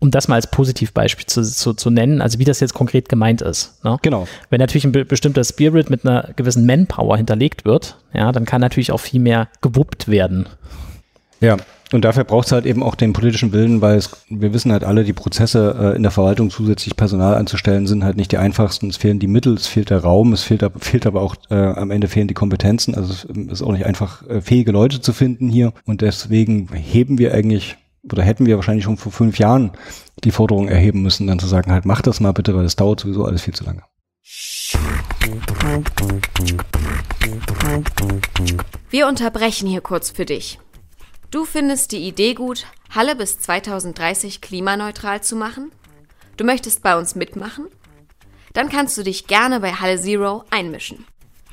um 0.00 0.10
das 0.10 0.28
mal 0.28 0.36
als 0.36 0.50
Positivbeispiel 0.50 1.26
zu, 1.26 1.42
zu, 1.42 1.74
zu 1.74 1.90
nennen, 1.90 2.20
also 2.20 2.38
wie 2.38 2.44
das 2.44 2.60
jetzt 2.60 2.74
konkret 2.74 3.08
gemeint 3.08 3.42
ist. 3.42 3.84
Ne? 3.84 3.98
Genau. 4.02 4.26
Wenn 4.48 4.58
natürlich 4.58 4.84
ein 4.84 4.92
be 4.92 5.04
bestimmter 5.04 5.44
Spirit 5.44 5.90
mit 5.90 6.04
einer 6.04 6.30
gewissen 6.36 6.66
Manpower 6.66 7.16
hinterlegt 7.16 7.64
wird, 7.64 7.96
ja, 8.12 8.32
dann 8.32 8.44
kann 8.46 8.60
natürlich 8.60 8.92
auch 8.92 9.00
viel 9.00 9.20
mehr 9.20 9.48
gewuppt 9.60 10.08
werden. 10.08 10.48
Ja, 11.40 11.56
und 11.92 12.04
dafür 12.04 12.24
braucht 12.24 12.46
es 12.46 12.52
halt 12.52 12.66
eben 12.66 12.82
auch 12.82 12.94
den 12.94 13.12
politischen 13.12 13.52
Willen, 13.52 13.80
weil 13.80 13.96
es, 13.96 14.10
wir 14.28 14.52
wissen 14.54 14.70
halt 14.70 14.84
alle, 14.84 15.02
die 15.02 15.12
Prozesse 15.12 15.74
äh, 15.78 15.96
in 15.96 16.02
der 16.02 16.12
Verwaltung 16.12 16.50
zusätzlich 16.50 16.96
Personal 16.96 17.34
anzustellen 17.34 17.86
sind 17.86 18.04
halt 18.04 18.16
nicht 18.16 18.30
die 18.30 18.38
einfachsten. 18.38 18.88
Es 18.88 18.96
fehlen 18.96 19.18
die 19.18 19.26
Mittel, 19.26 19.54
es 19.54 19.66
fehlt 19.66 19.90
der 19.90 19.98
Raum, 19.98 20.32
es 20.32 20.42
fehlt, 20.42 20.64
fehlt 20.78 21.06
aber 21.06 21.20
auch 21.20 21.34
äh, 21.50 21.54
am 21.54 21.90
Ende 21.90 22.06
fehlen 22.06 22.28
die 22.28 22.34
Kompetenzen. 22.34 22.94
Also 22.94 23.12
es 23.12 23.24
ist 23.24 23.62
auch 23.62 23.72
nicht 23.72 23.86
einfach 23.86 24.26
äh, 24.28 24.40
fähige 24.40 24.70
Leute 24.70 25.00
zu 25.00 25.12
finden 25.12 25.48
hier. 25.48 25.72
Und 25.84 26.00
deswegen 26.00 26.68
heben 26.72 27.18
wir 27.18 27.34
eigentlich 27.34 27.76
oder 28.02 28.22
hätten 28.22 28.46
wir 28.46 28.56
wahrscheinlich 28.56 28.84
schon 28.84 28.96
vor 28.96 29.12
fünf 29.12 29.38
Jahren 29.38 29.72
die 30.24 30.30
Forderung 30.30 30.68
erheben 30.68 31.02
müssen, 31.02 31.26
dann 31.26 31.38
zu 31.38 31.46
sagen, 31.46 31.72
halt 31.72 31.84
mach 31.84 32.02
das 32.02 32.20
mal 32.20 32.32
bitte, 32.32 32.54
weil 32.54 32.64
das 32.64 32.76
dauert 32.76 33.00
sowieso 33.00 33.24
alles 33.24 33.42
viel 33.42 33.54
zu 33.54 33.64
lange. 33.64 33.82
Wir 38.90 39.06
unterbrechen 39.06 39.68
hier 39.68 39.80
kurz 39.80 40.10
für 40.10 40.24
dich. 40.24 40.58
Du 41.30 41.44
findest 41.44 41.92
die 41.92 42.08
Idee 42.08 42.34
gut, 42.34 42.66
Halle 42.90 43.14
bis 43.14 43.38
2030 43.38 44.40
klimaneutral 44.40 45.22
zu 45.22 45.36
machen? 45.36 45.70
Du 46.36 46.44
möchtest 46.44 46.82
bei 46.82 46.96
uns 46.96 47.14
mitmachen? 47.14 47.66
Dann 48.52 48.68
kannst 48.68 48.98
du 48.98 49.04
dich 49.04 49.26
gerne 49.26 49.60
bei 49.60 49.72
Halle 49.72 50.00
Zero 50.00 50.44
einmischen. 50.50 51.04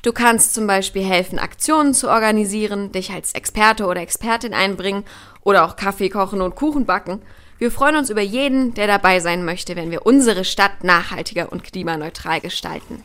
Du 0.04 0.14
kannst 0.14 0.54
zum 0.54 0.68
Beispiel 0.68 1.04
helfen, 1.04 1.40
Aktionen 1.40 1.94
zu 1.94 2.10
organisieren, 2.10 2.92
dich 2.92 3.12
als 3.12 3.34
Experte 3.34 3.86
oder 3.86 4.02
Expertin 4.02 4.54
einbringen 4.54 5.04
oder 5.42 5.66
auch 5.66 5.76
Kaffee 5.76 6.10
kochen 6.10 6.42
und 6.42 6.56
Kuchen 6.56 6.86
backen. 6.86 7.22
Wir 7.58 7.72
freuen 7.72 7.96
uns 7.96 8.10
über 8.10 8.22
jeden, 8.22 8.76
der 8.76 8.86
dabei 8.86 9.20
sein 9.20 9.44
möchte, 9.44 9.76
wenn 9.76 9.90
wir 9.90 10.06
unsere 10.06 10.46
Stadt 10.46 10.84
nachhaltiger 10.84 11.52
und 11.52 11.64
klimaneutral 11.64 12.40
gestalten. 12.40 13.04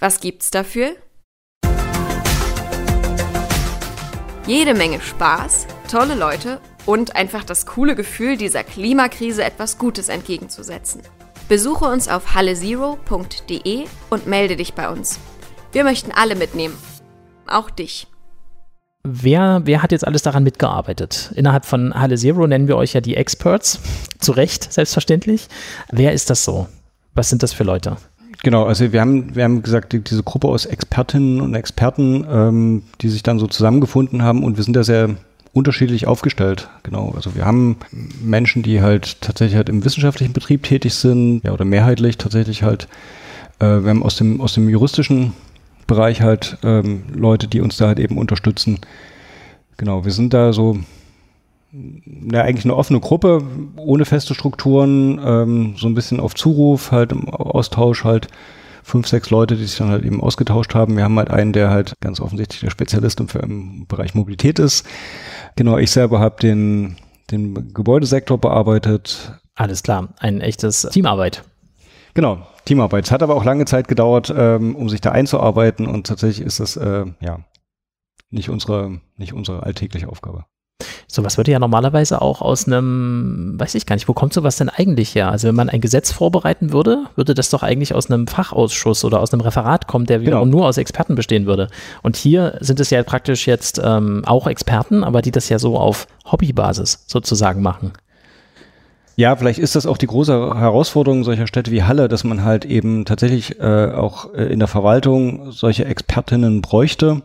Was 0.00 0.20
gibt's 0.20 0.50
dafür? 0.50 0.96
Jede 4.46 4.74
Menge 4.74 5.00
Spaß, 5.00 5.66
tolle 5.90 6.14
Leute 6.14 6.60
und 6.86 7.14
einfach 7.14 7.44
das 7.44 7.66
coole 7.66 7.94
Gefühl, 7.94 8.36
dieser 8.36 8.64
Klimakrise 8.64 9.44
etwas 9.44 9.78
Gutes 9.78 10.08
entgegenzusetzen. 10.08 11.02
Besuche 11.48 11.84
uns 11.84 12.08
auf 12.08 12.34
hallezero.de 12.34 13.86
und 14.10 14.26
melde 14.26 14.56
dich 14.56 14.74
bei 14.74 14.88
uns. 14.88 15.20
Wir 15.70 15.84
möchten 15.84 16.12
alle 16.12 16.34
mitnehmen. 16.34 16.74
Auch 17.46 17.68
dich. 17.68 18.06
Wer, 19.04 19.62
wer 19.64 19.82
hat 19.82 19.92
jetzt 19.92 20.06
alles 20.06 20.22
daran 20.22 20.42
mitgearbeitet? 20.42 21.30
Innerhalb 21.34 21.66
von 21.66 21.94
Halle 21.94 22.16
Zero 22.16 22.46
nennen 22.46 22.68
wir 22.68 22.76
euch 22.76 22.94
ja 22.94 23.00
die 23.00 23.16
Experts. 23.16 23.80
Zu 24.18 24.32
Recht, 24.32 24.72
selbstverständlich. 24.72 25.48
Wer 25.92 26.12
ist 26.12 26.30
das 26.30 26.44
so? 26.44 26.68
Was 27.14 27.28
sind 27.28 27.42
das 27.42 27.52
für 27.52 27.64
Leute? 27.64 27.96
Genau, 28.42 28.64
also 28.64 28.92
wir 28.92 29.00
haben, 29.00 29.34
wir 29.34 29.44
haben 29.44 29.62
gesagt, 29.62 29.92
diese 29.92 30.22
Gruppe 30.22 30.48
aus 30.48 30.64
Expertinnen 30.64 31.40
und 31.40 31.54
Experten, 31.54 32.24
ähm, 32.30 32.82
die 33.00 33.08
sich 33.08 33.22
dann 33.22 33.38
so 33.38 33.46
zusammengefunden 33.46 34.22
haben 34.22 34.44
und 34.44 34.56
wir 34.56 34.64
sind 34.64 34.74
da 34.74 34.84
sehr 34.84 35.16
unterschiedlich 35.52 36.06
aufgestellt. 36.06 36.68
Genau, 36.82 37.12
also 37.14 37.34
wir 37.34 37.44
haben 37.44 37.76
Menschen, 38.22 38.62
die 38.62 38.80
halt 38.80 39.20
tatsächlich 39.20 39.56
halt 39.56 39.68
im 39.68 39.84
wissenschaftlichen 39.84 40.32
Betrieb 40.32 40.62
tätig 40.62 40.94
sind, 40.94 41.42
ja, 41.44 41.52
oder 41.52 41.64
mehrheitlich 41.64 42.16
tatsächlich 42.16 42.62
halt, 42.62 42.86
äh, 43.58 43.82
wir 43.82 43.90
haben 43.90 44.02
aus 44.02 44.16
dem, 44.16 44.40
aus 44.40 44.54
dem 44.54 44.68
juristischen 44.68 45.32
Bereich 45.88 46.22
halt 46.22 46.58
ähm, 46.62 47.02
Leute, 47.12 47.48
die 47.48 47.60
uns 47.60 47.76
da 47.76 47.88
halt 47.88 47.98
eben 47.98 48.16
unterstützen. 48.16 48.78
Genau, 49.76 50.04
wir 50.04 50.12
sind 50.12 50.32
da 50.32 50.52
so 50.52 50.78
ja, 51.72 52.42
eigentlich 52.42 52.64
eine 52.64 52.76
offene 52.76 53.00
Gruppe, 53.00 53.42
ohne 53.76 54.04
feste 54.04 54.34
Strukturen, 54.34 55.20
ähm, 55.22 55.74
so 55.76 55.88
ein 55.88 55.94
bisschen 55.94 56.20
auf 56.20 56.34
Zuruf, 56.34 56.92
halt 56.92 57.12
im 57.12 57.28
Austausch 57.28 58.04
halt 58.04 58.28
fünf, 58.82 59.06
sechs 59.06 59.28
Leute, 59.30 59.56
die 59.56 59.64
sich 59.64 59.76
dann 59.76 59.90
halt 59.90 60.04
eben 60.04 60.22
ausgetauscht 60.22 60.74
haben. 60.74 60.96
Wir 60.96 61.04
haben 61.04 61.18
halt 61.18 61.30
einen, 61.30 61.52
der 61.52 61.70
halt 61.70 61.94
ganz 62.00 62.20
offensichtlich 62.20 62.60
der 62.60 62.70
Spezialist 62.70 63.20
im, 63.20 63.28
im 63.42 63.86
Bereich 63.86 64.14
Mobilität 64.14 64.58
ist. 64.58 64.86
Genau, 65.56 65.76
ich 65.76 65.90
selber 65.90 66.20
habe 66.20 66.36
den, 66.40 66.96
den 67.30 67.74
Gebäudesektor 67.74 68.38
bearbeitet. 68.38 69.38
Alles 69.54 69.82
klar, 69.82 70.14
ein 70.18 70.40
echtes 70.40 70.82
Teamarbeit. 70.90 71.44
Genau, 72.14 72.46
Teamarbeit. 72.68 73.06
Es 73.06 73.10
hat 73.10 73.22
aber 73.22 73.34
auch 73.34 73.44
lange 73.44 73.64
Zeit 73.64 73.88
gedauert, 73.88 74.32
ähm, 74.36 74.76
um 74.76 74.88
sich 74.88 75.00
da 75.00 75.10
einzuarbeiten 75.10 75.86
und 75.86 76.06
tatsächlich 76.06 76.46
ist 76.46 76.60
das 76.60 76.76
äh, 76.76 77.06
ja 77.20 77.40
nicht 78.30 78.50
unsere, 78.50 79.00
nicht 79.16 79.32
unsere 79.32 79.62
alltägliche 79.62 80.08
Aufgabe. 80.08 80.44
Sowas 81.10 81.38
würde 81.38 81.50
ja 81.50 81.58
normalerweise 81.58 82.20
auch 82.20 82.42
aus 82.42 82.66
einem, 82.66 83.54
weiß 83.56 83.74
ich 83.74 83.86
gar 83.86 83.96
nicht, 83.96 84.08
wo 84.08 84.12
kommt 84.12 84.34
sowas 84.34 84.56
denn 84.56 84.68
eigentlich 84.68 85.14
her? 85.14 85.30
Also 85.30 85.48
wenn 85.48 85.54
man 85.54 85.70
ein 85.70 85.80
Gesetz 85.80 86.12
vorbereiten 86.12 86.70
würde, 86.70 87.06
würde 87.16 87.32
das 87.32 87.48
doch 87.48 87.62
eigentlich 87.62 87.94
aus 87.94 88.10
einem 88.10 88.26
Fachausschuss 88.26 89.02
oder 89.06 89.20
aus 89.20 89.32
einem 89.32 89.40
Referat 89.40 89.88
kommen, 89.88 90.04
der 90.04 90.20
wiederum 90.20 90.50
genau. 90.50 90.58
nur 90.58 90.68
aus 90.68 90.76
Experten 90.76 91.14
bestehen 91.14 91.46
würde. 91.46 91.68
Und 92.02 92.16
hier 92.16 92.58
sind 92.60 92.78
es 92.80 92.90
ja 92.90 93.02
praktisch 93.02 93.46
jetzt 93.46 93.80
ähm, 93.82 94.22
auch 94.26 94.46
Experten, 94.46 95.02
aber 95.02 95.22
die 95.22 95.30
das 95.30 95.48
ja 95.48 95.58
so 95.58 95.78
auf 95.78 96.06
Hobbybasis 96.30 97.04
sozusagen 97.06 97.62
machen. 97.62 97.92
Ja, 99.18 99.34
vielleicht 99.34 99.58
ist 99.58 99.74
das 99.74 99.84
auch 99.84 99.98
die 99.98 100.06
große 100.06 100.32
Herausforderung 100.32 101.24
solcher 101.24 101.48
Städte 101.48 101.72
wie 101.72 101.82
Halle, 101.82 102.06
dass 102.06 102.22
man 102.22 102.44
halt 102.44 102.64
eben 102.64 103.04
tatsächlich 103.04 103.58
äh, 103.58 103.90
auch 103.90 104.32
äh, 104.32 104.44
in 104.44 104.60
der 104.60 104.68
Verwaltung 104.68 105.50
solche 105.50 105.86
Expertinnen 105.86 106.62
bräuchte. 106.62 107.22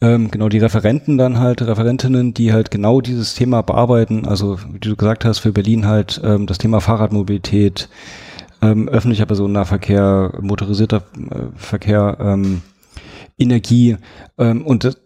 Ähm, 0.00 0.30
genau, 0.30 0.48
die 0.48 0.60
Referenten 0.60 1.18
dann 1.18 1.40
halt, 1.40 1.60
Referentinnen, 1.60 2.34
die 2.34 2.52
halt 2.52 2.70
genau 2.70 3.00
dieses 3.00 3.34
Thema 3.34 3.62
bearbeiten. 3.62 4.28
Also, 4.28 4.60
wie 4.70 4.78
du 4.78 4.94
gesagt 4.94 5.24
hast, 5.24 5.40
für 5.40 5.50
Berlin 5.50 5.88
halt 5.88 6.20
ähm, 6.22 6.46
das 6.46 6.58
Thema 6.58 6.80
Fahrradmobilität, 6.80 7.88
ähm, 8.62 8.88
öffentlicher 8.88 9.26
Personennahverkehr, 9.26 10.34
motorisierter 10.40 10.98
äh, 10.98 11.46
Verkehr, 11.56 12.16
ähm, 12.20 12.62
Energie 13.38 13.96
ähm, 14.38 14.64
und 14.64 14.84
das, 14.84 14.96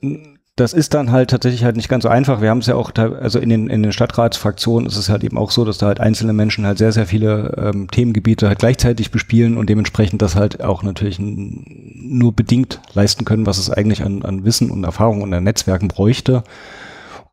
das 0.57 0.75
ist 0.75 0.93
dann 0.93 1.11
halt 1.11 1.31
tatsächlich 1.31 1.65
halt 1.65 1.77
nicht 1.77 1.89
ganz 1.89 2.03
so 2.03 2.11
einfach. 2.11 2.43
Wir 2.43 2.51
haben 2.51 2.59
es 2.59 2.67
ja 2.67 2.75
auch, 2.75 2.93
also 2.95 3.39
in 3.39 3.49
den, 3.49 3.71
in 3.71 3.83
den 3.83 3.93
Stadtratsfraktionen 3.93 4.87
ist 4.87 4.97
es 4.97 5.09
halt 5.09 5.25
eben 5.25 5.39
auch 5.39 5.51
so, 5.51 5.65
dass 5.65 5.79
da 5.79 5.87
halt 5.87 5.99
einzelne 5.99 6.35
Menschen 6.35 6.67
halt 6.67 6.77
sehr, 6.77 6.93
sehr 6.93 7.07
viele 7.07 7.55
ähm, 7.57 7.91
Themengebiete 7.91 8.49
halt 8.49 8.59
gleichzeitig 8.59 9.11
bespielen 9.11 9.57
und 9.57 9.71
dementsprechend 9.71 10.21
das 10.21 10.37
halt 10.37 10.63
auch 10.63 10.83
natürlich 10.83 11.17
nur 11.19 12.35
bedingt 12.35 12.81
leisten 12.93 13.25
können, 13.25 13.47
was 13.47 13.57
es 13.57 13.71
eigentlich 13.71 14.03
an, 14.03 14.23
an 14.23 14.45
Wissen 14.45 14.71
und 14.71 14.85
Erfahrung 14.85 15.23
und 15.23 15.33
an 15.33 15.45
Netzwerken 15.45 15.89
bräuchte, 15.89 16.45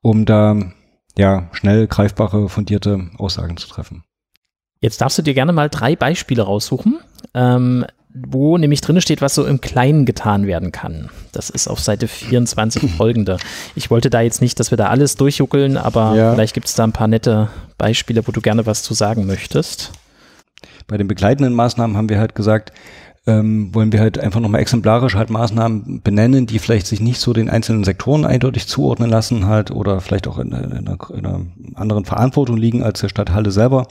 um 0.01 0.25
da 0.25 0.55
ja 1.17 1.49
schnell 1.51 1.87
greifbare, 1.87 2.47
fundierte 2.47 3.09
Aussagen 3.17 3.57
zu 3.57 3.67
treffen. 3.67 4.05
Jetzt 4.79 5.01
darfst 5.01 5.17
du 5.17 5.23
dir 5.23 5.33
gerne 5.33 5.51
mal 5.51 5.69
drei 5.69 5.97
Beispiele 5.97 6.43
raussuchen. 6.43 6.99
Ähm, 7.33 7.85
wo 8.11 8.57
nämlich 8.57 8.81
drin 8.81 8.99
steht, 9.01 9.21
was 9.21 9.35
so 9.35 9.45
im 9.45 9.61
Kleinen 9.61 10.05
getan 10.05 10.47
werden 10.47 10.71
kann. 10.71 11.09
Das 11.31 11.49
ist 11.49 11.67
auf 11.67 11.79
Seite 11.79 12.07
24 12.07 12.91
folgende. 12.97 13.37
Ich 13.75 13.91
wollte 13.91 14.09
da 14.09 14.21
jetzt 14.21 14.41
nicht, 14.41 14.59
dass 14.59 14.71
wir 14.71 14.77
da 14.77 14.87
alles 14.87 15.15
durchjuckeln, 15.15 15.77
aber 15.77 16.15
ja. 16.15 16.33
vielleicht 16.33 16.53
gibt 16.53 16.67
es 16.67 16.73
da 16.73 16.83
ein 16.83 16.91
paar 16.91 17.07
nette 17.07 17.49
Beispiele, 17.77 18.27
wo 18.27 18.31
du 18.31 18.41
gerne 18.41 18.65
was 18.65 18.83
zu 18.83 18.93
sagen 18.93 19.25
möchtest. 19.25 19.91
Bei 20.87 20.97
den 20.97 21.07
begleitenden 21.07 21.53
Maßnahmen 21.53 21.95
haben 21.95 22.09
wir 22.09 22.19
halt 22.19 22.33
gesagt, 22.33 22.73
ähm, 23.27 23.73
wollen 23.75 23.91
wir 23.91 23.99
halt 23.99 24.17
einfach 24.17 24.39
nochmal 24.39 24.61
exemplarisch 24.61 25.13
halt 25.13 25.29
Maßnahmen 25.29 26.01
benennen, 26.01 26.47
die 26.47 26.57
vielleicht 26.57 26.87
sich 26.87 26.99
nicht 26.99 27.19
so 27.19 27.31
den 27.31 27.49
einzelnen 27.49 27.83
Sektoren 27.83 28.25
eindeutig 28.25 28.67
zuordnen 28.67 29.09
lassen 29.09 29.45
halt 29.45 29.69
oder 29.69 30.01
vielleicht 30.01 30.27
auch 30.27 30.39
in, 30.39 30.51
in, 30.51 30.87
einer, 30.87 30.97
in 31.13 31.25
einer 31.25 31.45
anderen 31.75 32.05
Verantwortung 32.05 32.57
liegen 32.57 32.81
als 32.81 33.01
der 33.01 33.09
Stadt 33.09 33.31
Halle 33.31 33.51
selber. 33.51 33.87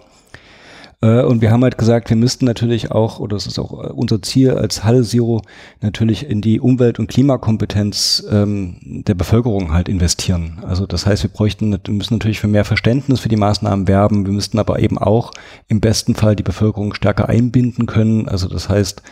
Äh, 1.01 1.23
und 1.23 1.41
wir 1.41 1.51
haben 1.51 1.63
halt 1.63 1.79
gesagt, 1.79 2.11
wir 2.11 2.17
müssten 2.17 2.45
natürlich 2.45 2.91
auch, 2.91 3.21
oder 3.21 3.37
das 3.37 3.47
ist 3.47 3.59
auch 3.59 3.73
äh, 3.85 3.89
unser 3.89 4.21
Ziel 4.23 4.51
als 4.51 4.85
Halle 4.85 5.03
Zero, 5.03 5.43
natürlich 5.81 6.29
in 6.29 6.41
die 6.41 6.61
Umwelt- 6.61 6.99
und 6.99 7.09
Klimakompetenz 7.09 8.25
ähm, 8.31 8.77
der 8.83 9.15
Bevölkerung 9.15 9.73
halt 9.73 9.89
investieren. 9.89 10.59
Also 10.67 10.87
das 10.87 11.07
heißt, 11.07 11.23
wir 11.23 11.31
bräuchten, 11.31 11.73
wir 11.73 11.95
müssen 11.95 12.15
natürlich 12.15 12.41
für 12.41 12.49
mehr 12.49 12.65
Verständnis 12.65 13.21
für 13.21 13.29
die 13.29 13.37
Maßnahmen 13.37 13.87
werben. 13.87 14.27
Wir 14.27 14.33
müssten 14.33 14.59
aber 14.59 14.81
eben 14.81 14.99
auch 14.99 15.33
im 15.69 15.81
besten 15.81 16.15
Fall 16.15 16.37
die 16.37 16.43
Bevölkerung 16.43 16.95
stärker 16.95 17.29
einbinden 17.29 17.87
können. 17.87 18.29
Also 18.29 18.49
das 18.49 18.69
heißt, 18.69 19.03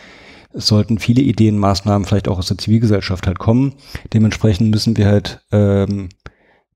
es 0.52 0.66
sollten 0.66 0.98
viele 0.98 1.22
Ideen, 1.22 1.58
Maßnahmen 1.58 2.06
vielleicht 2.06 2.28
auch 2.28 2.38
aus 2.38 2.48
der 2.48 2.58
Zivilgesellschaft 2.58 3.26
halt 3.26 3.38
kommen. 3.38 3.74
Dementsprechend 4.14 4.70
müssen 4.70 4.96
wir 4.96 5.06
halt 5.06 5.42
ähm, 5.52 6.08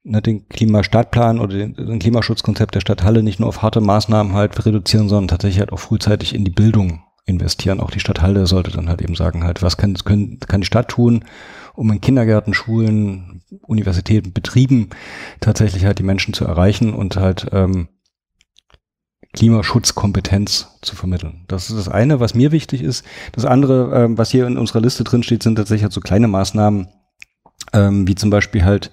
ne, 0.02 0.22
den 0.22 0.48
Klimastadtplan 0.48 1.38
oder 1.38 1.56
den, 1.56 1.74
den 1.74 1.98
Klimaschutzkonzept 1.98 2.74
der 2.74 2.80
Stadt 2.80 3.02
Halle 3.02 3.22
nicht 3.22 3.40
nur 3.40 3.48
auf 3.48 3.62
harte 3.62 3.80
Maßnahmen 3.80 4.34
halt 4.34 4.64
reduzieren, 4.64 5.08
sondern 5.08 5.28
tatsächlich 5.28 5.60
halt 5.60 5.72
auch 5.72 5.78
frühzeitig 5.78 6.34
in 6.34 6.44
die 6.44 6.50
Bildung 6.50 7.02
investieren. 7.26 7.80
Auch 7.80 7.90
die 7.90 8.00
Stadt 8.00 8.22
Halle 8.22 8.46
sollte 8.46 8.70
dann 8.70 8.88
halt 8.88 9.02
eben 9.02 9.14
sagen 9.14 9.44
halt, 9.44 9.62
was 9.62 9.76
kann, 9.76 9.94
können, 9.94 10.38
kann 10.40 10.62
die 10.62 10.66
Stadt 10.66 10.88
tun, 10.88 11.24
um 11.74 11.90
in 11.90 12.00
Kindergärten, 12.00 12.54
Schulen, 12.54 13.42
Universitäten, 13.62 14.32
Betrieben 14.32 14.90
tatsächlich 15.40 15.84
halt 15.84 15.98
die 15.98 16.04
Menschen 16.04 16.34
zu 16.34 16.44
erreichen 16.44 16.92
und 16.92 17.16
halt 17.16 17.46
ähm, 17.52 17.88
Klimaschutzkompetenz 19.32 20.78
zu 20.82 20.96
vermitteln. 20.96 21.44
Das 21.46 21.70
ist 21.70 21.78
das 21.78 21.88
eine, 21.88 22.18
was 22.18 22.34
mir 22.34 22.50
wichtig 22.50 22.82
ist. 22.82 23.04
Das 23.32 23.44
andere, 23.44 24.04
ähm, 24.04 24.18
was 24.18 24.30
hier 24.30 24.46
in 24.46 24.58
unserer 24.58 24.80
Liste 24.80 25.04
drin 25.04 25.22
steht, 25.22 25.42
sind 25.42 25.54
tatsächlich 25.54 25.84
halt 25.84 25.92
so 25.92 26.00
kleine 26.00 26.26
Maßnahmen, 26.26 26.88
ähm, 27.72 28.08
wie 28.08 28.16
zum 28.16 28.30
Beispiel 28.30 28.64
halt 28.64 28.90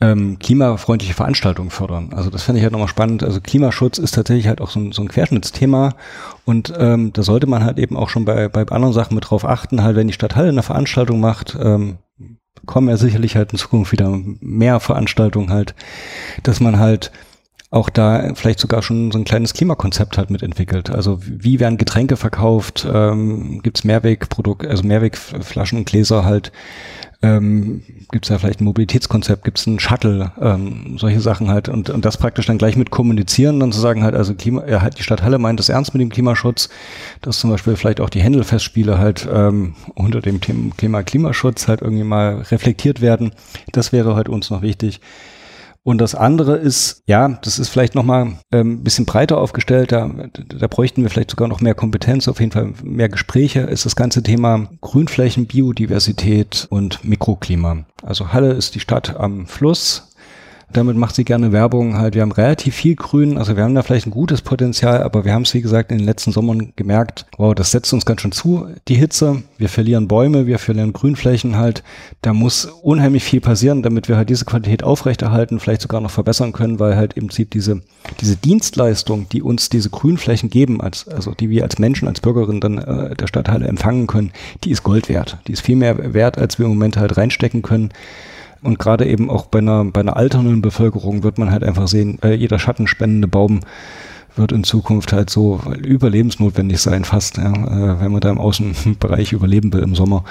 ähm, 0.00 0.38
klimafreundliche 0.38 1.14
Veranstaltungen 1.14 1.70
fördern. 1.70 2.12
Also 2.14 2.30
das 2.30 2.44
fände 2.44 2.58
ich 2.58 2.62
halt 2.62 2.72
nochmal 2.72 2.88
spannend. 2.88 3.24
Also 3.24 3.40
Klimaschutz 3.40 3.98
ist 3.98 4.14
tatsächlich 4.14 4.46
halt 4.46 4.60
auch 4.60 4.70
so 4.70 4.78
ein, 4.78 4.92
so 4.92 5.02
ein 5.02 5.08
Querschnittsthema 5.08 5.94
und 6.44 6.72
ähm, 6.78 7.12
da 7.12 7.22
sollte 7.22 7.48
man 7.48 7.64
halt 7.64 7.78
eben 7.78 7.96
auch 7.96 8.08
schon 8.08 8.24
bei, 8.24 8.48
bei 8.48 8.66
anderen 8.68 8.94
Sachen 8.94 9.14
mit 9.14 9.28
drauf 9.28 9.44
achten, 9.44 9.82
halt 9.82 9.96
wenn 9.96 10.06
die 10.06 10.12
Stadt 10.12 10.36
Halle 10.36 10.50
eine 10.50 10.62
Veranstaltung 10.62 11.20
macht, 11.20 11.56
ähm, 11.60 11.98
kommen 12.66 12.88
ja 12.88 12.96
sicherlich 12.96 13.34
halt 13.34 13.52
in 13.52 13.58
Zukunft 13.58 13.90
wieder 13.92 14.16
mehr 14.40 14.78
Veranstaltungen 14.78 15.50
halt, 15.50 15.74
dass 16.44 16.60
man 16.60 16.78
halt 16.78 17.10
auch 17.70 17.90
da 17.90 18.34
vielleicht 18.34 18.60
sogar 18.60 18.82
schon 18.82 19.10
so 19.10 19.18
ein 19.18 19.24
kleines 19.24 19.52
Klimakonzept 19.52 20.16
halt 20.16 20.30
mitentwickelt. 20.30 20.90
Also 20.90 21.18
wie 21.22 21.60
werden 21.60 21.76
Getränke 21.76 22.16
verkauft? 22.16 22.86
Ähm, 22.90 23.60
Gibt 23.62 23.78
es 23.78 23.84
Mehrwegprodukte, 23.84 24.70
also 24.70 24.84
Mehrwegflaschen 24.84 25.78
und 25.78 25.86
Gläser 25.86 26.24
halt? 26.24 26.50
Ähm, 27.20 27.82
gibt 28.12 28.26
es 28.26 28.28
ja 28.28 28.38
vielleicht 28.38 28.60
ein 28.60 28.64
Mobilitätskonzept, 28.64 29.44
gibt 29.44 29.58
es 29.58 29.66
ein 29.66 29.80
Shuttle, 29.80 30.30
ähm, 30.40 30.98
solche 30.98 31.20
Sachen 31.20 31.48
halt 31.48 31.68
und, 31.68 31.90
und 31.90 32.04
das 32.04 32.16
praktisch 32.16 32.46
dann 32.46 32.58
gleich 32.58 32.76
mit 32.76 32.90
kommunizieren, 32.90 33.58
dann 33.58 33.72
zu 33.72 33.80
sagen 33.80 34.04
halt, 34.04 34.14
also 34.14 34.34
Klima, 34.34 34.66
ja, 34.68 34.82
halt 34.82 34.98
die 34.98 35.02
Stadt 35.02 35.22
Halle 35.22 35.38
meint 35.38 35.58
das 35.58 35.68
ernst 35.68 35.94
mit 35.94 36.00
dem 36.00 36.10
Klimaschutz, 36.10 36.68
dass 37.20 37.40
zum 37.40 37.50
Beispiel 37.50 37.74
vielleicht 37.74 38.00
auch 38.00 38.10
die 38.10 38.20
Händelfestspiele 38.20 38.98
halt 38.98 39.28
ähm, 39.32 39.74
unter 39.94 40.20
dem 40.20 40.40
Thema 40.76 41.02
Klimaschutz 41.02 41.66
halt 41.66 41.82
irgendwie 41.82 42.04
mal 42.04 42.42
reflektiert 42.50 43.00
werden. 43.00 43.32
Das 43.72 43.92
wäre 43.92 44.14
halt 44.14 44.28
uns 44.28 44.50
noch 44.50 44.62
wichtig. 44.62 45.00
Und 45.82 45.98
das 45.98 46.14
andere 46.14 46.56
ist, 46.56 47.02
ja, 47.06 47.28
das 47.42 47.58
ist 47.58 47.68
vielleicht 47.68 47.94
nochmal 47.94 48.34
ähm, 48.52 48.84
bisschen 48.84 49.06
breiter 49.06 49.38
aufgestellt, 49.38 49.92
da, 49.92 50.10
da 50.32 50.66
bräuchten 50.66 51.02
wir 51.02 51.10
vielleicht 51.10 51.30
sogar 51.30 51.48
noch 51.48 51.60
mehr 51.60 51.74
Kompetenz, 51.74 52.28
auf 52.28 52.40
jeden 52.40 52.52
Fall 52.52 52.72
mehr 52.82 53.08
Gespräche, 53.08 53.60
ist 53.60 53.86
das 53.86 53.96
ganze 53.96 54.22
Thema 54.22 54.68
Grünflächen, 54.80 55.46
Biodiversität 55.46 56.66
und 56.68 57.04
Mikroklima. 57.04 57.86
Also 58.02 58.32
Halle 58.32 58.52
ist 58.52 58.74
die 58.74 58.80
Stadt 58.80 59.16
am 59.16 59.46
Fluss, 59.46 60.14
damit 60.72 60.96
macht 60.96 61.14
sie 61.14 61.24
gerne 61.24 61.52
Werbung 61.52 61.96
halt. 61.96 62.14
Wir 62.14 62.22
haben 62.22 62.32
relativ 62.32 62.74
viel 62.74 62.94
Grün, 62.94 63.38
also 63.38 63.56
wir 63.56 63.64
haben 63.64 63.74
da 63.74 63.82
vielleicht 63.82 64.06
ein 64.06 64.10
gutes 64.10 64.42
Potenzial, 64.42 65.02
aber 65.02 65.24
wir 65.24 65.32
haben 65.32 65.42
es, 65.42 65.54
wie 65.54 65.62
gesagt, 65.62 65.90
in 65.90 65.98
den 65.98 66.06
letzten 66.06 66.32
Sommern 66.32 66.72
gemerkt, 66.76 67.26
wow, 67.38 67.54
das 67.54 67.70
setzt 67.70 67.92
uns 67.92 68.04
ganz 68.04 68.20
schön 68.20 68.32
zu, 68.32 68.66
die 68.86 68.94
Hitze. 68.94 69.42
Wir 69.56 69.68
verlieren 69.68 70.08
Bäume, 70.08 70.46
wir 70.46 70.58
verlieren 70.58 70.92
Grünflächen 70.92 71.56
halt. 71.56 71.82
Da 72.20 72.34
muss 72.34 72.66
unheimlich 72.66 73.24
viel 73.24 73.40
passieren, 73.40 73.82
damit 73.82 74.08
wir 74.08 74.16
halt 74.16 74.28
diese 74.28 74.44
Qualität 74.44 74.82
aufrechterhalten, 74.82 75.58
vielleicht 75.58 75.82
sogar 75.82 76.00
noch 76.00 76.10
verbessern 76.10 76.52
können, 76.52 76.78
weil 76.78 76.96
halt 76.96 77.14
im 77.14 77.28
Prinzip 77.28 77.50
diese, 77.50 77.80
diese 78.20 78.36
Dienstleistung, 78.36 79.28
die 79.30 79.42
uns 79.42 79.70
diese 79.70 79.90
Grünflächen 79.90 80.50
geben, 80.50 80.80
als, 80.80 81.08
also 81.08 81.32
die 81.32 81.48
wir 81.48 81.62
als 81.62 81.78
Menschen, 81.78 82.08
als 82.08 82.20
Bürgerinnen 82.20 82.60
dann 82.60 82.78
äh, 82.78 83.14
der 83.14 83.26
Stadtteile 83.26 83.66
empfangen 83.66 84.06
können, 84.06 84.32
die 84.64 84.70
ist 84.70 84.82
Gold 84.82 85.08
wert. 85.08 85.38
Die 85.46 85.52
ist 85.52 85.62
viel 85.62 85.76
mehr 85.76 86.12
wert, 86.12 86.36
als 86.36 86.58
wir 86.58 86.66
im 86.66 86.72
Moment 86.72 86.96
halt 86.98 87.16
reinstecken 87.16 87.62
können. 87.62 87.90
Und 88.62 88.78
gerade 88.78 89.06
eben 89.06 89.30
auch 89.30 89.46
bei 89.46 89.58
einer, 89.58 89.84
bei 89.84 90.00
einer 90.00 90.16
alternden 90.16 90.62
Bevölkerung 90.62 91.22
wird 91.22 91.38
man 91.38 91.50
halt 91.50 91.62
einfach 91.62 91.88
sehen, 91.88 92.18
äh, 92.22 92.34
jeder 92.34 92.58
schattenspendende 92.58 93.28
Baum 93.28 93.60
wird 94.38 94.52
in 94.52 94.64
Zukunft 94.64 95.12
halt 95.12 95.30
so 95.30 95.60
überlebensnotwendig 95.84 96.80
sein, 96.80 97.04
fast, 97.04 97.36
ja, 97.36 97.52
äh, 97.52 98.00
wenn 98.00 98.12
man 98.12 98.20
da 98.20 98.30
im 98.30 98.38
Außenbereich 98.38 99.32
überleben 99.32 99.72
will 99.72 99.82
im 99.82 99.94
Sommer. 99.94 100.24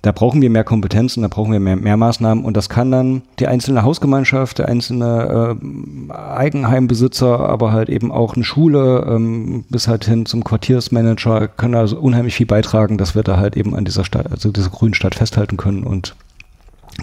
Da 0.00 0.10
brauchen 0.10 0.42
wir 0.42 0.50
mehr 0.50 0.64
Kompetenzen, 0.64 1.22
da 1.22 1.28
brauchen 1.28 1.52
wir 1.52 1.60
mehr, 1.60 1.76
mehr 1.76 1.96
Maßnahmen 1.96 2.44
und 2.44 2.56
das 2.56 2.68
kann 2.68 2.90
dann 2.90 3.22
die 3.38 3.46
einzelne 3.46 3.84
Hausgemeinschaft, 3.84 4.58
der 4.58 4.68
einzelne 4.68 5.56
äh, 5.56 6.12
Eigenheimbesitzer, 6.12 7.38
aber 7.40 7.72
halt 7.72 7.88
eben 7.88 8.10
auch 8.10 8.34
eine 8.34 8.44
Schule 8.44 9.06
ähm, 9.08 9.64
bis 9.68 9.86
halt 9.86 10.04
hin 10.04 10.26
zum 10.26 10.42
Quartiersmanager 10.42 11.46
können 11.48 11.76
also 11.76 11.98
unheimlich 11.98 12.34
viel 12.34 12.46
beitragen, 12.46 12.98
dass 12.98 13.14
wir 13.14 13.22
da 13.22 13.36
halt 13.36 13.56
eben 13.56 13.76
an 13.76 13.84
dieser 13.84 14.04
Stadt, 14.04 14.30
also 14.32 14.50
dieser 14.50 14.70
grünen 14.70 14.94
Stadt 14.94 15.14
festhalten 15.14 15.56
können 15.56 15.84
und 15.84 16.16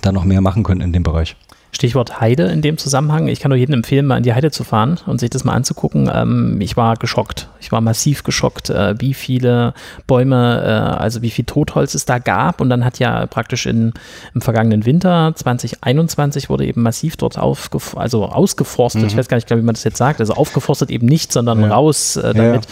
da 0.02 0.12
noch 0.12 0.26
mehr 0.26 0.42
machen 0.42 0.64
können 0.64 0.82
in 0.82 0.94
dem 0.94 1.04
Bereich. 1.04 1.36
Stichwort 1.72 2.20
Heide 2.20 2.46
in 2.46 2.62
dem 2.62 2.78
Zusammenhang. 2.78 3.28
Ich 3.28 3.40
kann 3.40 3.50
nur 3.50 3.58
jedem 3.58 3.76
empfehlen, 3.76 4.08
mal 4.08 4.18
in 4.18 4.24
die 4.24 4.34
Heide 4.34 4.50
zu 4.50 4.64
fahren 4.64 5.00
und 5.06 5.20
sich 5.20 5.30
das 5.30 5.44
mal 5.44 5.54
anzugucken. 5.54 6.10
Ähm, 6.12 6.60
ich 6.62 6.76
war 6.76 6.96
geschockt. 6.96 7.48
Ich 7.60 7.72
war 7.72 7.80
massiv 7.80 8.24
geschockt, 8.24 8.72
äh, 8.72 8.96
wie 9.00 9.14
viele 9.14 9.74
Bäume, 10.08 10.64
äh, 10.64 11.00
also 11.00 11.22
wie 11.22 11.30
viel 11.30 11.46
Totholz 11.46 11.94
es 11.94 12.06
da 12.06 12.18
gab. 12.18 12.60
Und 12.60 12.70
dann 12.70 12.84
hat 12.84 12.98
ja 12.98 13.28
praktisch 13.28 13.68
in, 13.68 13.94
im 14.34 14.42
vergangenen 14.42 14.86
Winter 14.86 15.34
2021 15.36 16.50
wurde 16.50 16.66
eben 16.66 16.82
massiv 16.82 17.18
dort 17.18 17.38
aufgef 17.38 17.96
also 17.96 18.26
ausgeforstet. 18.26 19.04
Mhm. 19.04 19.08
Ich 19.10 19.18
weiß 19.18 19.28
gar 19.28 19.38
nicht, 19.38 19.50
wie 19.50 19.56
man 19.56 19.76
das 19.76 19.84
jetzt 19.84 19.98
sagt. 19.98 20.20
Also 20.20 20.34
aufgeforstet 20.34 20.90
eben 20.90 21.06
nicht, 21.06 21.32
sondern 21.32 21.62
ja. 21.62 21.68
raus 21.68 22.16
äh, 22.16 22.34
damit. 22.34 22.66
Ja. 22.66 22.72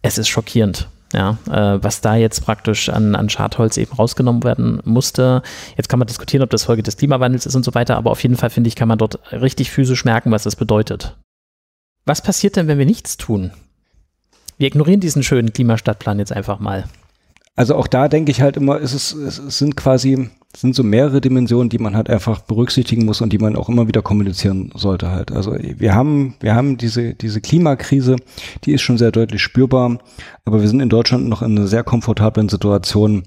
Es 0.00 0.16
ist 0.16 0.28
schockierend 0.28 0.88
Ja, 1.12 1.38
äh, 1.50 1.82
was 1.82 2.02
da 2.02 2.16
jetzt 2.16 2.44
praktisch 2.44 2.90
an, 2.90 3.14
an 3.14 3.30
Schadholz 3.30 3.78
eben 3.78 3.92
rausgenommen 3.92 4.44
werden 4.44 4.80
musste. 4.84 5.42
Jetzt 5.76 5.88
kann 5.88 5.98
man 5.98 6.06
diskutieren, 6.06 6.42
ob 6.42 6.50
das 6.50 6.64
Folge 6.64 6.82
des 6.82 6.98
Klimawandels 6.98 7.46
ist 7.46 7.54
und 7.54 7.64
so 7.64 7.74
weiter, 7.74 7.96
aber 7.96 8.10
auf 8.10 8.22
jeden 8.22 8.36
Fall 8.36 8.50
finde 8.50 8.68
ich, 8.68 8.76
kann 8.76 8.88
man 8.88 8.98
dort 8.98 9.18
richtig 9.32 9.70
physisch 9.70 10.04
merken, 10.04 10.30
was 10.30 10.42
das 10.42 10.54
bedeutet. 10.54 11.16
Was 12.04 12.20
passiert 12.20 12.56
denn, 12.56 12.68
wenn 12.68 12.78
wir 12.78 12.86
nichts 12.86 13.16
tun? 13.16 13.52
Wir 14.58 14.66
ignorieren 14.66 15.00
diesen 15.00 15.22
schönen 15.22 15.52
Klimastadtplan 15.52 16.18
jetzt 16.18 16.32
einfach 16.32 16.58
mal. 16.58 16.84
Also 17.56 17.74
auch 17.74 17.86
da 17.86 18.08
denke 18.08 18.30
ich 18.30 18.40
halt 18.40 18.56
immer, 18.56 18.80
es, 18.80 18.92
ist, 18.92 19.12
es 19.14 19.58
sind 19.58 19.76
quasi, 19.76 20.30
es 20.54 20.62
sind 20.62 20.74
so 20.74 20.82
mehrere 20.82 21.20
Dimensionen, 21.20 21.68
die 21.68 21.78
man 21.78 21.94
halt 21.94 22.08
einfach 22.08 22.40
berücksichtigen 22.40 23.04
muss 23.04 23.20
und 23.20 23.32
die 23.32 23.38
man 23.38 23.54
auch 23.54 23.68
immer 23.68 23.86
wieder 23.86 24.00
kommunizieren 24.00 24.70
sollte 24.74 25.10
halt. 25.10 25.30
Also 25.30 25.54
wir 25.54 25.94
haben, 25.94 26.34
wir 26.40 26.54
haben 26.54 26.78
diese, 26.78 27.14
diese 27.14 27.40
Klimakrise, 27.40 28.16
die 28.64 28.72
ist 28.72 28.80
schon 28.80 28.96
sehr 28.96 29.12
deutlich 29.12 29.42
spürbar, 29.42 29.98
aber 30.46 30.60
wir 30.62 30.68
sind 30.68 30.80
in 30.80 30.88
Deutschland 30.88 31.28
noch 31.28 31.42
in 31.42 31.56
einer 31.56 31.66
sehr 31.66 31.84
komfortablen 31.84 32.48
Situation, 32.48 33.24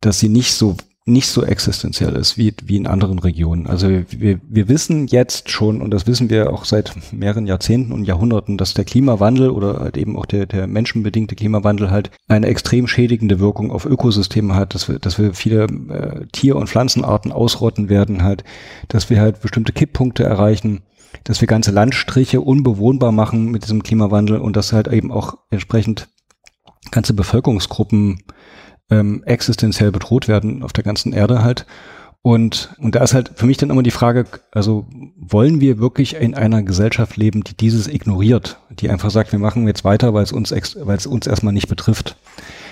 dass 0.00 0.18
sie 0.18 0.28
nicht 0.28 0.54
so 0.54 0.76
nicht 1.08 1.28
so 1.28 1.44
existenziell 1.44 2.16
ist 2.16 2.36
wie, 2.36 2.52
wie 2.64 2.76
in 2.76 2.88
anderen 2.88 3.20
Regionen. 3.20 3.68
Also 3.68 3.88
wir, 3.88 4.40
wir 4.42 4.68
wissen 4.68 5.06
jetzt 5.06 5.50
schon, 5.50 5.80
und 5.80 5.92
das 5.92 6.08
wissen 6.08 6.30
wir 6.30 6.52
auch 6.52 6.64
seit 6.64 6.94
mehreren 7.12 7.46
Jahrzehnten 7.46 7.92
und 7.92 8.04
Jahrhunderten, 8.04 8.58
dass 8.58 8.74
der 8.74 8.84
Klimawandel 8.84 9.50
oder 9.50 9.78
halt 9.78 9.96
eben 9.96 10.18
auch 10.18 10.26
der, 10.26 10.46
der 10.46 10.66
menschenbedingte 10.66 11.36
Klimawandel 11.36 11.92
halt 11.92 12.10
eine 12.26 12.48
extrem 12.48 12.88
schädigende 12.88 13.38
Wirkung 13.38 13.70
auf 13.70 13.86
Ökosysteme 13.86 14.56
hat, 14.56 14.74
dass 14.74 14.88
wir, 14.88 14.98
dass 14.98 15.16
wir 15.16 15.32
viele 15.32 15.64
äh, 15.64 16.26
Tier- 16.32 16.56
und 16.56 16.68
Pflanzenarten 16.68 17.30
ausrotten 17.30 17.88
werden 17.88 18.24
halt, 18.24 18.42
dass 18.88 19.08
wir 19.08 19.20
halt 19.20 19.40
bestimmte 19.40 19.72
Kipppunkte 19.72 20.24
erreichen, 20.24 20.82
dass 21.22 21.40
wir 21.40 21.46
ganze 21.46 21.70
Landstriche 21.70 22.40
unbewohnbar 22.40 23.12
machen 23.12 23.52
mit 23.52 23.62
diesem 23.62 23.84
Klimawandel 23.84 24.38
und 24.38 24.56
dass 24.56 24.72
halt 24.72 24.88
eben 24.88 25.12
auch 25.12 25.38
entsprechend 25.50 26.08
ganze 26.90 27.14
Bevölkerungsgruppen 27.14 28.24
ähm, 28.90 29.22
existenziell 29.24 29.92
bedroht 29.92 30.28
werden 30.28 30.62
auf 30.62 30.72
der 30.72 30.84
ganzen 30.84 31.12
Erde 31.12 31.42
halt. 31.42 31.66
Und, 32.22 32.74
und 32.78 32.96
da 32.96 33.04
ist 33.04 33.14
halt 33.14 33.30
für 33.36 33.46
mich 33.46 33.56
dann 33.56 33.70
immer 33.70 33.84
die 33.84 33.92
Frage, 33.92 34.24
also 34.50 34.84
wollen 35.16 35.60
wir 35.60 35.78
wirklich 35.78 36.16
in 36.16 36.34
einer 36.34 36.64
Gesellschaft 36.64 37.16
leben, 37.16 37.44
die 37.44 37.56
dieses 37.56 37.86
ignoriert, 37.86 38.58
die 38.70 38.90
einfach 38.90 39.10
sagt, 39.10 39.30
wir 39.30 39.38
machen 39.38 39.68
jetzt 39.68 39.84
weiter, 39.84 40.12
weil 40.12 40.24
es 40.24 40.32
uns, 40.32 40.50
weil 40.50 40.96
es 40.96 41.06
uns 41.06 41.28
erstmal 41.28 41.52
nicht 41.52 41.68
betrifft. 41.68 42.16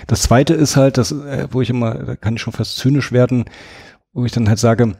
Das 0.07 0.23
zweite 0.23 0.53
ist 0.53 0.75
halt, 0.75 0.97
das, 0.97 1.13
äh, 1.13 1.47
wo 1.51 1.61
ich 1.61 1.69
immer, 1.69 1.93
da 1.93 2.15
kann 2.17 2.35
ich 2.35 2.41
schon 2.41 2.51
fast 2.51 2.75
zynisch 2.75 3.13
werden, 3.13 3.45
wo 4.11 4.25
ich 4.25 4.33
dann 4.33 4.49
halt 4.49 4.59
sage, 4.59 4.97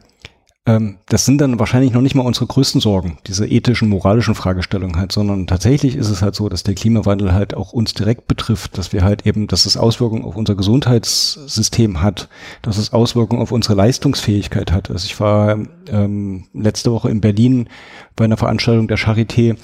das 0.66 1.24
sind 1.24 1.40
dann 1.40 1.60
wahrscheinlich 1.60 1.92
noch 1.92 2.00
nicht 2.00 2.16
mal 2.16 2.26
unsere 2.26 2.48
größten 2.48 2.80
Sorgen, 2.80 3.18
diese 3.28 3.46
ethischen, 3.46 3.88
moralischen 3.88 4.34
Fragestellungen 4.34 4.96
halt, 4.96 5.12
sondern 5.12 5.46
tatsächlich 5.46 5.94
ist 5.94 6.10
es 6.10 6.22
halt 6.22 6.34
so, 6.34 6.48
dass 6.48 6.64
der 6.64 6.74
Klimawandel 6.74 7.32
halt 7.32 7.54
auch 7.54 7.72
uns 7.72 7.94
direkt 7.94 8.26
betrifft, 8.26 8.76
dass 8.76 8.92
wir 8.92 9.04
halt 9.04 9.26
eben, 9.26 9.46
dass 9.46 9.64
es 9.66 9.76
Auswirkungen 9.76 10.24
auf 10.24 10.34
unser 10.34 10.56
Gesundheitssystem 10.56 12.02
hat, 12.02 12.28
dass 12.62 12.78
es 12.78 12.92
Auswirkungen 12.92 13.42
auf 13.42 13.52
unsere 13.52 13.74
Leistungsfähigkeit 13.74 14.72
hat. 14.72 14.90
Also 14.90 15.06
ich 15.06 15.20
war 15.20 15.56
ähm, 15.88 16.46
letzte 16.52 16.90
Woche 16.90 17.10
in 17.10 17.20
Berlin 17.20 17.68
bei 18.16 18.24
einer 18.24 18.36
Veranstaltung 18.36 18.88
der 18.88 18.98
Charité, 18.98 19.54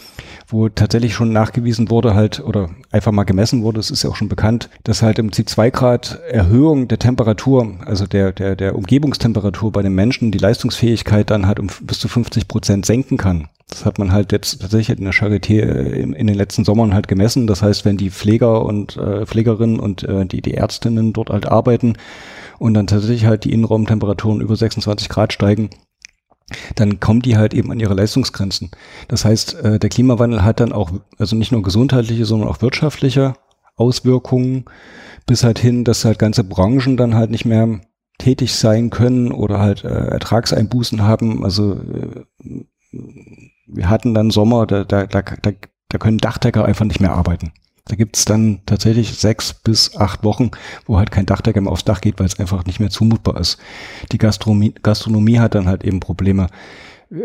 wo 0.53 0.69
tatsächlich 0.69 1.15
schon 1.15 1.33
nachgewiesen 1.33 1.91
wurde 1.91 2.15
halt 2.15 2.41
oder 2.41 2.71
einfach 2.91 3.13
mal 3.13 3.25
gemessen 3.25 3.63
wurde, 3.63 3.81
es 3.81 3.91
ist 3.91 4.03
ja 4.03 4.11
auch 4.11 4.17
schon 4.17 4.29
bekannt, 4.29 4.69
dass 4.85 5.03
halt 5.03 5.19
im 5.19 5.29
Prinzip 5.29 5.49
zwei 5.49 5.71
Grad 5.71 6.21
Erhöhung 6.29 6.89
der 6.89 6.99
Temperatur, 6.99 7.75
also 7.85 8.07
der, 8.07 8.33
der, 8.33 8.57
der 8.57 8.77
Umgebungstemperatur 8.77 9.73
bei 9.73 9.83
den 9.83 9.95
Menschen 9.95 10.31
die 10.31 10.39
Leistungsfähigkeit 10.39 11.31
dann 11.31 11.47
halt 11.47 11.59
um 11.59 11.69
bis 11.83 11.99
zu 11.99 12.09
50 12.09 12.49
Prozent 12.49 12.87
senken 12.87 13.17
kann. 13.17 13.49
Das 13.69 13.87
hat 13.87 13.99
man 13.99 14.13
halt 14.13 14.33
jetzt 14.33 14.61
tatsächlich 14.61 14.99
in 14.99 15.05
der 15.05 15.15
Charité 15.15 15.61
äh, 15.63 16.01
in, 16.01 16.13
in 16.13 16.27
den 16.27 16.37
letzten 16.37 16.65
Sommern 16.65 16.93
halt 16.93 17.09
gemessen. 17.09 17.47
Das 17.47 17.63
heißt, 17.63 17.87
wenn 17.87 17.97
die 17.97 18.11
Pfleger 18.11 18.65
und 18.65 18.99
äh, 18.99 19.25
Pflegerinnen 19.25 19.81
und 19.81 20.03
äh, 20.05 20.27
die, 20.27 20.43
die 20.43 20.55
Ärztinnen 20.55 21.15
dort 21.15 21.31
halt 21.31 21.47
arbeiten 21.47 21.95
und 22.59 22.75
dann 22.75 22.87
tatsächlich 22.87 23.25
halt 23.25 23.45
die 23.45 23.53
Innenraumtemperaturen 23.53 24.43
über 24.43 24.57
26 24.57 25.09
Grad 25.09 25.33
steigen, 25.33 25.71
dann 26.75 27.01
kommen 27.01 27.21
die 27.23 27.37
halt 27.37 27.55
eben 27.55 27.71
an 27.71 27.81
ihre 27.81 27.95
Leistungsgrenzen. 27.95 28.71
Das 29.09 29.25
heißt, 29.25 29.55
äh, 29.55 29.79
der 29.79 29.91
Klimawandel 29.91 30.45
hat 30.45 30.61
dann 30.61 30.73
auch, 30.73 30.91
also 31.19 31.37
nicht 31.37 31.53
nur 31.53 31.63
gesundheitliche, 31.63 32.25
sondern 32.25 32.49
auch 32.49 32.63
wirtschaftliche 32.63 33.35
Auswirkungen, 33.77 34.65
bis 35.27 35.45
halt 35.45 35.59
hin, 35.59 35.85
dass 35.85 36.05
halt 36.05 36.19
ganze 36.19 36.45
Branchen 36.45 36.97
dann 36.97 37.15
halt 37.15 37.31
nicht 37.31 37.45
mehr 37.45 37.81
tätig 38.19 38.55
sein 38.55 38.91
können 38.91 39.33
oder 39.33 39.59
halt 39.59 39.85
äh, 39.85 39.89
Ertragseinbußen 39.89 41.03
haben. 41.03 41.45
Also 41.45 41.75
äh, 41.75 42.25
wir 43.67 43.89
hatten 43.89 44.15
dann 44.15 44.31
Sommer, 44.31 44.67
da, 44.67 44.85
da, 44.85 45.07
da, 45.07 45.23
da 45.89 45.99
können 45.99 46.19
Dachdecker 46.19 46.65
einfach 46.65 46.85
nicht 46.85 47.01
mehr 47.01 47.13
arbeiten. 47.13 47.53
Da 47.87 47.97
gibt's 47.97 48.25
dann 48.25 48.61
tatsächlich 48.65 49.19
sechs 49.19 49.53
bis 49.53 49.97
acht 49.97 50.23
Wochen, 50.23 50.53
wo 50.87 50.99
halt 50.99 51.11
kein 51.11 51.27
Dachdecker 51.27 51.61
mehr 51.61 51.73
aufs 51.73 51.85
Dach 51.85 52.01
geht, 52.01 52.19
weil 52.21 52.27
es 52.27 52.39
einfach 52.39 52.65
nicht 52.65 52.79
mehr 52.79 52.91
zumutbar 52.91 53.41
ist. 53.41 53.59
Die 54.13 54.19
Gastronomie, 54.19 54.73
Gastronomie 54.83 55.41
hat 55.41 55.55
dann 55.57 55.67
halt 55.67 55.83
eben 55.83 55.99
Probleme 55.99 56.47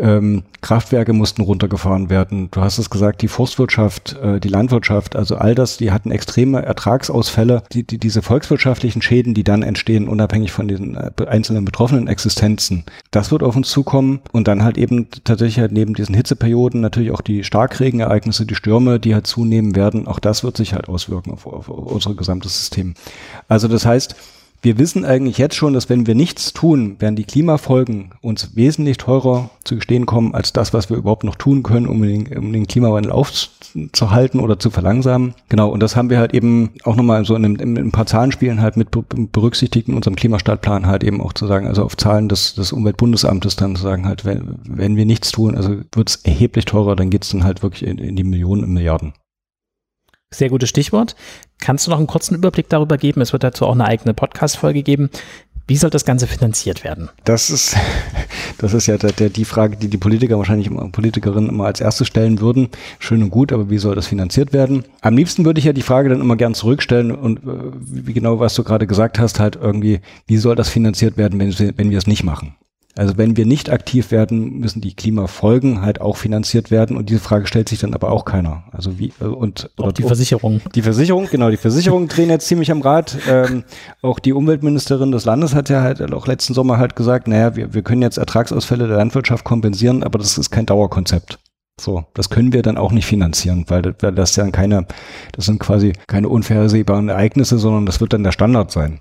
ähm, 0.00 0.42
Kraftwerke 0.60 1.12
mussten 1.12 1.42
runtergefahren 1.42 2.10
werden. 2.10 2.48
Du 2.50 2.60
hast 2.60 2.78
es 2.78 2.90
gesagt, 2.90 3.22
die 3.22 3.28
Forstwirtschaft, 3.28 4.16
äh, 4.22 4.40
die 4.40 4.48
Landwirtschaft, 4.48 5.16
also 5.16 5.36
all 5.36 5.54
das, 5.54 5.76
die 5.76 5.92
hatten 5.92 6.10
extreme 6.10 6.62
Ertragsausfälle. 6.62 7.62
Die, 7.72 7.84
die, 7.84 7.98
diese 7.98 8.22
volkswirtschaftlichen 8.22 9.02
Schäden, 9.02 9.34
die 9.34 9.44
dann 9.44 9.62
entstehen, 9.62 10.08
unabhängig 10.08 10.52
von 10.52 10.68
den 10.68 10.96
äh, 10.96 11.10
einzelnen 11.26 11.64
betroffenen 11.64 12.08
Existenzen, 12.08 12.84
das 13.10 13.30
wird 13.30 13.42
auf 13.42 13.56
uns 13.56 13.70
zukommen. 13.70 14.20
Und 14.32 14.48
dann 14.48 14.62
halt 14.62 14.78
eben 14.78 15.08
tatsächlich 15.24 15.60
halt 15.60 15.72
neben 15.72 15.94
diesen 15.94 16.14
Hitzeperioden 16.14 16.80
natürlich 16.80 17.10
auch 17.12 17.22
die 17.22 17.44
Starkregenereignisse, 17.44 18.46
die 18.46 18.54
Stürme, 18.54 19.00
die 19.00 19.14
halt 19.14 19.26
zunehmen 19.26 19.74
werden. 19.76 20.06
Auch 20.06 20.18
das 20.18 20.44
wird 20.44 20.56
sich 20.56 20.74
halt 20.74 20.88
auswirken 20.88 21.32
auf, 21.32 21.46
auf, 21.46 21.70
auf 21.70 21.92
unser 21.92 22.14
gesamtes 22.14 22.58
System. 22.58 22.94
Also 23.48 23.68
das 23.68 23.86
heißt, 23.86 24.16
wir 24.60 24.78
wissen 24.78 25.04
eigentlich 25.04 25.38
jetzt 25.38 25.54
schon, 25.54 25.72
dass 25.72 25.88
wenn 25.88 26.06
wir 26.06 26.14
nichts 26.14 26.52
tun, 26.52 26.96
werden 26.98 27.14
die 27.14 27.24
Klimafolgen 27.24 28.10
uns 28.20 28.56
wesentlich 28.56 28.96
teurer 28.96 29.50
zu 29.62 29.76
gestehen 29.76 30.04
kommen, 30.04 30.34
als 30.34 30.52
das, 30.52 30.74
was 30.74 30.90
wir 30.90 30.96
überhaupt 30.96 31.24
noch 31.24 31.36
tun 31.36 31.62
können, 31.62 31.86
um 31.86 32.02
den, 32.02 32.26
um 32.36 32.52
den 32.52 32.66
Klimawandel 32.66 33.12
aufzuhalten 33.12 34.40
oder 34.40 34.58
zu 34.58 34.70
verlangsamen. 34.70 35.34
Genau, 35.48 35.68
und 35.68 35.80
das 35.80 35.94
haben 35.94 36.10
wir 36.10 36.18
halt 36.18 36.34
eben 36.34 36.70
auch 36.82 36.96
nochmal 36.96 37.24
so 37.24 37.36
in, 37.36 37.44
einem, 37.44 37.56
in 37.56 37.78
ein 37.78 37.92
paar 37.92 38.06
Zahlenspielen 38.06 38.60
halt 38.60 38.76
mit 38.76 38.88
berücksichtigt 38.90 39.88
in 39.88 39.94
unserem 39.94 40.16
Klimastartplan 40.16 40.86
halt 40.86 41.04
eben 41.04 41.20
auch 41.20 41.32
zu 41.32 41.46
sagen, 41.46 41.68
also 41.68 41.84
auf 41.84 41.96
Zahlen 41.96 42.28
des, 42.28 42.54
des 42.54 42.72
Umweltbundesamtes 42.72 43.54
dann 43.54 43.76
zu 43.76 43.82
sagen 43.82 44.06
halt, 44.06 44.24
wenn, 44.24 44.56
wenn 44.64 44.96
wir 44.96 45.06
nichts 45.06 45.30
tun, 45.30 45.54
also 45.54 45.76
wird 45.92 46.08
es 46.08 46.16
erheblich 46.16 46.64
teurer, 46.64 46.96
dann 46.96 47.10
geht 47.10 47.22
es 47.22 47.30
dann 47.30 47.44
halt 47.44 47.62
wirklich 47.62 47.86
in, 47.86 47.98
in 47.98 48.16
die 48.16 48.24
Millionen, 48.24 48.64
in 48.64 48.72
Milliarden. 48.72 49.12
Sehr 50.30 50.50
gutes 50.50 50.68
Stichwort. 50.68 51.16
Kannst 51.58 51.86
du 51.86 51.90
noch 51.90 51.98
einen 51.98 52.06
kurzen 52.06 52.34
Überblick 52.34 52.68
darüber 52.68 52.98
geben? 52.98 53.22
Es 53.22 53.32
wird 53.32 53.44
dazu 53.44 53.64
auch 53.66 53.72
eine 53.72 53.86
eigene 53.86 54.12
Podcast-Folge 54.12 54.82
geben. 54.82 55.08
Wie 55.66 55.76
soll 55.76 55.90
das 55.90 56.04
Ganze 56.04 56.26
finanziert 56.26 56.84
werden? 56.84 57.08
Das 57.24 57.48
ist, 57.50 57.76
das 58.58 58.74
ist 58.74 58.86
ja 58.86 58.98
der, 58.98 59.12
der, 59.12 59.30
die 59.30 59.46
Frage, 59.46 59.76
die 59.76 59.88
die 59.88 59.96
Politiker 59.96 60.36
wahrscheinlich 60.36 60.66
immer, 60.66 60.88
Politikerinnen 60.90 61.48
immer 61.48 61.64
als 61.64 61.80
erstes 61.80 62.06
stellen 62.06 62.40
würden. 62.40 62.68
Schön 62.98 63.22
und 63.22 63.30
gut, 63.30 63.52
aber 63.52 63.70
wie 63.70 63.78
soll 63.78 63.94
das 63.94 64.06
finanziert 64.06 64.52
werden? 64.52 64.84
Am 65.00 65.16
liebsten 65.16 65.46
würde 65.46 65.60
ich 65.60 65.64
ja 65.64 65.72
die 65.72 65.82
Frage 65.82 66.10
dann 66.10 66.20
immer 66.20 66.36
gern 66.36 66.54
zurückstellen 66.54 67.10
und 67.10 67.38
äh, 67.38 67.72
wie 67.80 68.12
genau, 68.12 68.38
was 68.38 68.54
du 68.54 68.64
gerade 68.64 68.86
gesagt 68.86 69.18
hast, 69.18 69.40
halt 69.40 69.56
irgendwie, 69.56 70.00
wie 70.26 70.36
soll 70.36 70.56
das 70.56 70.68
finanziert 70.68 71.16
werden, 71.16 71.38
wenn, 71.40 71.78
wenn 71.78 71.90
wir 71.90 71.98
es 71.98 72.06
nicht 72.06 72.22
machen? 72.22 72.54
Also 72.98 73.16
wenn 73.16 73.36
wir 73.36 73.46
nicht 73.46 73.70
aktiv 73.70 74.10
werden, 74.10 74.58
müssen 74.58 74.80
die 74.80 74.92
Klimafolgen 74.92 75.82
halt 75.82 76.00
auch 76.00 76.16
finanziert 76.16 76.72
werden 76.72 76.96
und 76.96 77.08
diese 77.08 77.20
Frage 77.20 77.46
stellt 77.46 77.68
sich 77.68 77.78
dann 77.78 77.94
aber 77.94 78.10
auch 78.10 78.24
keiner. 78.24 78.64
Also 78.72 78.98
wie 78.98 79.12
äh, 79.20 79.24
und 79.24 79.70
auch 79.76 79.92
die 79.92 80.02
Versicherung. 80.02 80.60
Die 80.74 80.82
Versicherung, 80.82 81.28
genau, 81.30 81.48
die 81.48 81.58
Versicherungen 81.58 82.08
drehen 82.08 82.28
jetzt 82.28 82.48
ziemlich 82.48 82.72
am 82.72 82.82
Rad. 82.82 83.16
Ähm, 83.28 83.62
auch 84.02 84.18
die 84.18 84.32
Umweltministerin 84.32 85.12
des 85.12 85.26
Landes 85.26 85.54
hat 85.54 85.68
ja 85.68 85.80
halt 85.80 86.12
auch 86.12 86.26
letzten 86.26 86.54
Sommer 86.54 86.78
halt 86.78 86.96
gesagt, 86.96 87.28
naja, 87.28 87.54
wir, 87.54 87.72
wir 87.72 87.82
können 87.82 88.02
jetzt 88.02 88.18
Ertragsausfälle 88.18 88.88
der 88.88 88.96
Landwirtschaft 88.96 89.44
kompensieren, 89.44 90.02
aber 90.02 90.18
das 90.18 90.36
ist 90.36 90.50
kein 90.50 90.66
Dauerkonzept. 90.66 91.38
So, 91.80 92.04
das 92.14 92.30
können 92.30 92.52
wir 92.52 92.62
dann 92.62 92.76
auch 92.76 92.90
nicht 92.90 93.06
finanzieren, 93.06 93.64
weil, 93.68 93.94
weil 94.00 94.12
das 94.12 94.34
ja 94.34 94.50
keine, 94.50 94.86
das 95.30 95.44
sind 95.44 95.60
quasi 95.60 95.92
keine 96.08 96.28
unvorhersehbaren 96.28 97.08
Ereignisse, 97.10 97.60
sondern 97.60 97.86
das 97.86 98.00
wird 98.00 98.12
dann 98.12 98.24
der 98.24 98.32
Standard 98.32 98.72
sein 98.72 98.98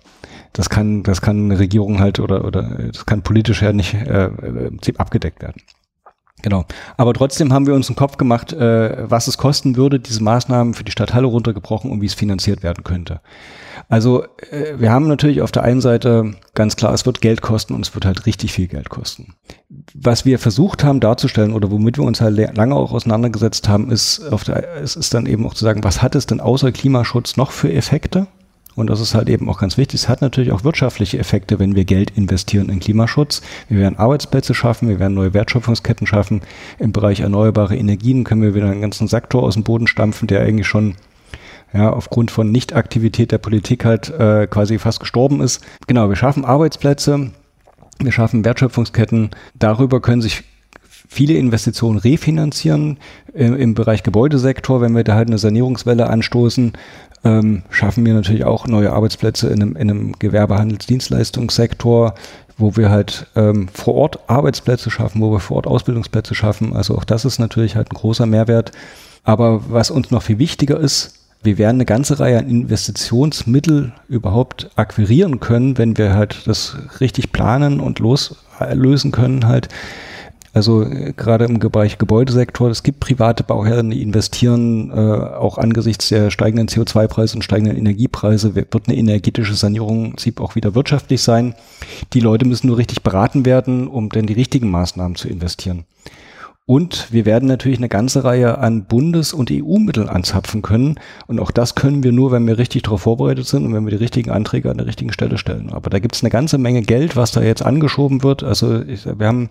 das 0.53 0.69
kann, 0.69 1.03
das 1.03 1.21
kann 1.21 1.45
eine 1.45 1.59
Regierung 1.59 1.99
halt 1.99 2.19
oder, 2.19 2.45
oder 2.45 2.63
das 2.91 3.05
kann 3.05 3.21
politisch 3.21 3.61
ja 3.61 3.73
nicht 3.73 3.93
äh, 3.93 4.29
Prinzip 4.29 4.99
abgedeckt 4.99 5.41
werden. 5.41 5.61
Genau. 6.43 6.65
Aber 6.97 7.13
trotzdem 7.15 7.51
haben 7.51 7.65
wir 7.65 7.73
uns 7.73 7.89
einen 7.89 7.95
Kopf 7.95 8.17
gemacht, 8.17 8.53
äh, 8.53 9.09
was 9.09 9.27
es 9.27 9.39
kosten 9.39 9.75
würde, 9.75 9.99
diese 9.99 10.21
Maßnahmen 10.21 10.75
für 10.75 10.83
die 10.83 10.91
Stadthalle 10.91 11.25
runtergebrochen 11.25 11.89
und 11.89 11.99
wie 12.01 12.05
es 12.05 12.13
finanziert 12.13 12.61
werden 12.61 12.83
könnte. 12.83 13.21
Also 13.89 14.23
äh, 14.51 14.75
wir 14.77 14.91
haben 14.91 15.07
natürlich 15.07 15.41
auf 15.41 15.51
der 15.51 15.63
einen 15.63 15.81
Seite 15.81 16.35
ganz 16.53 16.75
klar, 16.75 16.93
es 16.93 17.07
wird 17.07 17.21
Geld 17.21 17.41
kosten 17.41 17.73
und 17.73 17.81
es 17.81 17.95
wird 17.95 18.05
halt 18.05 18.27
richtig 18.27 18.53
viel 18.53 18.67
Geld 18.67 18.89
kosten. 18.89 19.33
Was 19.95 20.25
wir 20.25 20.37
versucht 20.37 20.83
haben 20.83 20.99
darzustellen 20.99 21.53
oder 21.53 21.71
womit 21.71 21.97
wir 21.97 22.05
uns 22.05 22.21
halt 22.21 22.37
lange 22.55 22.75
auch 22.75 22.91
auseinandergesetzt 22.91 23.67
haben, 23.67 23.89
ist, 23.89 24.31
auf 24.31 24.43
der, 24.43 24.75
es 24.75 24.95
ist 24.95 25.15
dann 25.15 25.25
eben 25.25 25.43
auch 25.47 25.55
zu 25.55 25.65
sagen, 25.65 25.83
was 25.83 26.03
hat 26.03 26.13
es 26.13 26.27
denn 26.27 26.39
außer 26.39 26.71
Klimaschutz 26.71 27.35
noch 27.35 27.49
für 27.49 27.73
Effekte? 27.73 28.27
Und 28.77 28.91
das 28.91 29.01
ist 29.01 29.15
halt 29.15 29.27
eben 29.27 29.49
auch 29.49 29.59
ganz 29.59 29.75
wichtig. 29.77 30.01
Es 30.01 30.07
hat 30.07 30.21
natürlich 30.21 30.51
auch 30.51 30.63
wirtschaftliche 30.63 31.17
Effekte, 31.17 31.57
wenn 31.57 31.75
wir 31.75 31.83
Geld 31.83 32.11
investieren 32.11 32.69
in 32.69 32.79
Klimaschutz. 32.79 33.41
Wir 33.69 33.79
werden 33.79 33.97
Arbeitsplätze 33.97 34.53
schaffen, 34.53 34.87
wir 34.87 34.99
werden 34.99 35.15
neue 35.15 35.33
Wertschöpfungsketten 35.33 36.05
schaffen. 36.05 36.41
Im 36.77 36.91
Bereich 36.91 37.21
erneuerbare 37.21 37.75
Energien 37.75 38.23
können 38.23 38.43
wir 38.43 38.53
wieder 38.53 38.69
einen 38.69 38.81
ganzen 38.81 39.07
Sektor 39.07 39.41
aus 39.41 39.55
dem 39.55 39.63
Boden 39.63 39.87
stampfen, 39.87 40.27
der 40.27 40.41
eigentlich 40.41 40.67
schon 40.67 40.93
ja, 41.73 41.89
aufgrund 41.91 42.29
von 42.29 42.51
Nichtaktivität 42.51 43.31
der 43.31 43.39
Politik 43.39 43.83
halt 43.83 44.11
äh, 44.11 44.45
quasi 44.45 44.77
fast 44.77 44.99
gestorben 44.99 45.41
ist. 45.41 45.65
Genau, 45.87 46.09
wir 46.09 46.15
schaffen 46.15 46.45
Arbeitsplätze, 46.45 47.31
wir 47.99 48.11
schaffen 48.11 48.45
Wertschöpfungsketten. 48.45 49.31
Darüber 49.55 50.01
können 50.01 50.21
sich 50.21 50.43
viele 51.07 51.33
Investitionen 51.35 51.97
refinanzieren 51.97 52.97
im, 53.33 53.55
im 53.55 53.73
Bereich 53.73 54.03
Gebäudesektor, 54.03 54.81
wenn 54.81 54.95
wir 54.95 55.03
da 55.03 55.15
halt 55.15 55.27
eine 55.27 55.37
Sanierungswelle 55.37 56.07
anstoßen, 56.09 56.73
ähm, 57.23 57.63
schaffen 57.69 58.05
wir 58.05 58.13
natürlich 58.13 58.45
auch 58.45 58.67
neue 58.67 58.93
Arbeitsplätze 58.93 59.47
in 59.47 59.61
einem, 59.61 59.75
in 59.75 59.89
einem 59.89 60.13
Gewerbehandelsdienstleistungssektor, 60.19 62.13
wo 62.57 62.75
wir 62.75 62.89
halt 62.89 63.27
ähm, 63.35 63.67
vor 63.73 63.95
Ort 63.95 64.19
Arbeitsplätze 64.27 64.89
schaffen, 64.89 65.21
wo 65.21 65.31
wir 65.31 65.39
vor 65.39 65.57
Ort 65.57 65.67
Ausbildungsplätze 65.67 66.35
schaffen. 66.35 66.75
Also 66.75 66.95
auch 66.95 67.03
das 67.03 67.25
ist 67.25 67.39
natürlich 67.39 67.75
halt 67.75 67.91
ein 67.91 67.95
großer 67.95 68.25
Mehrwert. 68.25 68.71
Aber 69.23 69.61
was 69.69 69.91
uns 69.91 70.11
noch 70.11 70.23
viel 70.23 70.39
wichtiger 70.39 70.79
ist, 70.79 71.13
wir 71.43 71.57
werden 71.57 71.77
eine 71.77 71.85
ganze 71.85 72.19
Reihe 72.19 72.39
an 72.39 72.49
Investitionsmittel 72.49 73.93
überhaupt 74.09 74.71
akquirieren 74.75 75.39
können, 75.39 75.77
wenn 75.77 75.97
wir 75.97 76.13
halt 76.13 76.47
das 76.47 76.77
richtig 76.99 77.31
planen 77.31 77.79
und 77.79 77.99
loslösen 77.99 79.11
können 79.11 79.45
halt. 79.47 79.69
Also 80.53 80.83
äh, 80.83 81.13
gerade 81.15 81.45
im 81.45 81.59
Bereich 81.59 81.97
Gebäudesektor, 81.97 82.69
es 82.69 82.83
gibt 82.83 82.99
private 82.99 83.43
Bauherren, 83.43 83.89
die 83.89 84.01
investieren, 84.01 84.91
äh, 84.91 84.95
auch 84.95 85.57
angesichts 85.57 86.09
der 86.09 86.31
steigenden 86.31 86.67
CO2-Preise 86.67 87.35
und 87.35 87.43
steigenden 87.43 87.77
Energiepreise 87.77 88.55
wird 88.55 88.73
eine 88.87 88.97
energetische 88.97 89.55
Sanierung 89.55 90.17
im 90.17 90.41
auch 90.41 90.55
wieder 90.55 90.75
wirtschaftlich 90.75 91.21
sein. 91.21 91.55
Die 92.13 92.19
Leute 92.19 92.45
müssen 92.45 92.67
nur 92.67 92.77
richtig 92.77 93.03
beraten 93.03 93.45
werden, 93.45 93.87
um 93.87 94.09
dann 94.09 94.25
die 94.25 94.33
richtigen 94.33 94.69
Maßnahmen 94.69 95.15
zu 95.15 95.27
investieren. 95.27 95.85
Und 96.69 97.13
wir 97.13 97.25
werden 97.25 97.47
natürlich 97.47 97.77
eine 97.77 97.87
ganze 97.87 98.25
Reihe 98.25 98.57
an 98.57 98.83
Bundes- 98.87 99.31
und 99.31 99.49
EU-Mittel 99.49 100.09
anzapfen 100.09 100.61
können. 100.61 100.99
Und 101.25 101.39
auch 101.39 101.49
das 101.49 101.75
können 101.75 102.03
wir 102.03 102.11
nur, 102.11 102.33
wenn 102.33 102.45
wir 102.45 102.57
richtig 102.57 102.83
darauf 102.83 103.03
vorbereitet 103.03 103.47
sind 103.47 103.65
und 103.65 103.73
wenn 103.73 103.85
wir 103.85 103.91
die 103.91 104.03
richtigen 104.03 104.31
Anträge 104.31 104.69
an 104.69 104.75
der 104.75 104.85
richtigen 104.85 105.13
Stelle 105.13 105.37
stellen. 105.37 105.71
Aber 105.71 105.89
da 105.89 105.99
gibt 105.99 106.15
es 106.15 106.23
eine 106.23 106.29
ganze 106.29 106.57
Menge 106.57 106.81
Geld, 106.81 107.15
was 107.15 107.31
da 107.31 107.41
jetzt 107.41 107.65
angeschoben 107.65 108.21
wird. 108.21 108.43
Also 108.43 108.81
ich, 108.81 109.05
wir 109.05 109.27
haben 109.27 109.49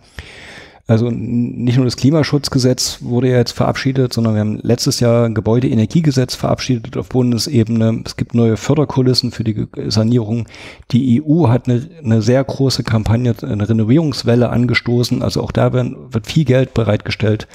also 0.88 1.10
nicht 1.10 1.76
nur 1.76 1.84
das 1.84 1.96
Klimaschutzgesetz 1.96 2.98
wurde 3.00 3.30
ja 3.30 3.38
jetzt 3.38 3.52
verabschiedet, 3.52 4.12
sondern 4.12 4.34
wir 4.34 4.40
haben 4.40 4.60
letztes 4.62 5.00
Jahr 5.00 5.26
ein 5.26 5.34
Gebäudeenergiegesetz 5.34 6.36
verabschiedet 6.36 6.96
auf 6.96 7.08
Bundesebene. 7.08 8.02
Es 8.04 8.16
gibt 8.16 8.34
neue 8.36 8.56
Förderkulissen 8.56 9.32
für 9.32 9.42
die 9.42 9.66
Sanierung. 9.88 10.46
Die 10.92 11.20
EU 11.20 11.48
hat 11.48 11.68
eine, 11.68 11.88
eine 12.04 12.22
sehr 12.22 12.42
große 12.44 12.84
Kampagne, 12.84 13.34
eine 13.42 13.68
Renovierungswelle 13.68 14.48
angestoßen. 14.48 15.22
Also 15.22 15.42
auch 15.42 15.50
da 15.50 15.72
werden, 15.72 15.96
wird 16.12 16.28
viel 16.28 16.44
Geld 16.44 16.72
bereitgestellt. 16.72 17.48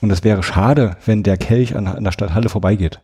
Und 0.00 0.12
es 0.12 0.22
wäre 0.22 0.44
schade, 0.44 0.96
wenn 1.04 1.24
der 1.24 1.38
Kelch 1.38 1.74
an, 1.74 1.88
an 1.88 2.04
der 2.04 2.12
Stadt 2.12 2.32
Halle 2.32 2.48
vorbeigeht. 2.48 3.00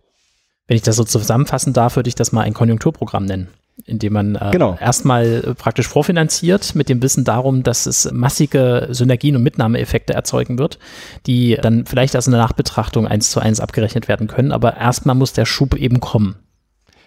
Wenn 0.69 0.77
ich 0.77 0.83
das 0.83 0.97
so 0.97 1.05
zusammenfassen 1.05 1.73
darf, 1.73 1.97
würde 1.97 2.09
ich 2.09 2.15
das 2.15 2.31
mal 2.31 2.43
ein 2.43 2.55
Konjunkturprogramm 2.55 3.25
nennen 3.25 3.49
indem 3.89 4.13
man 4.13 4.35
äh, 4.37 4.51
genau. 4.53 4.77
erstmal 4.81 5.27
äh, 5.27 5.55
praktisch 5.55 5.89
vorfinanziert 5.89 6.75
mit 6.75 6.89
dem 6.89 7.03
Wissen 7.03 7.25
darum, 7.25 7.63
dass 7.63 7.87
es 7.87 8.11
massige 8.13 8.89
Synergien 8.91 9.37
und 9.37 9.43
Mitnahmeeffekte 9.43 10.13
erzeugen 10.13 10.59
wird, 10.59 10.79
die 11.27 11.59
dann 11.61 11.87
vielleicht 11.87 12.15
als 12.15 12.29
eine 12.29 12.37
Nachbetrachtung 12.37 13.07
eins 13.07 13.31
zu 13.31 13.41
eins 13.41 13.61
abgerechnet 13.61 14.09
werden 14.09 14.29
können. 14.29 14.53
Aber 14.53 14.77
erstmal 14.77 15.17
muss 15.17 15.33
der 15.33 15.47
Schub 15.47 15.75
eben 15.75 16.01
kommen. 16.01 16.37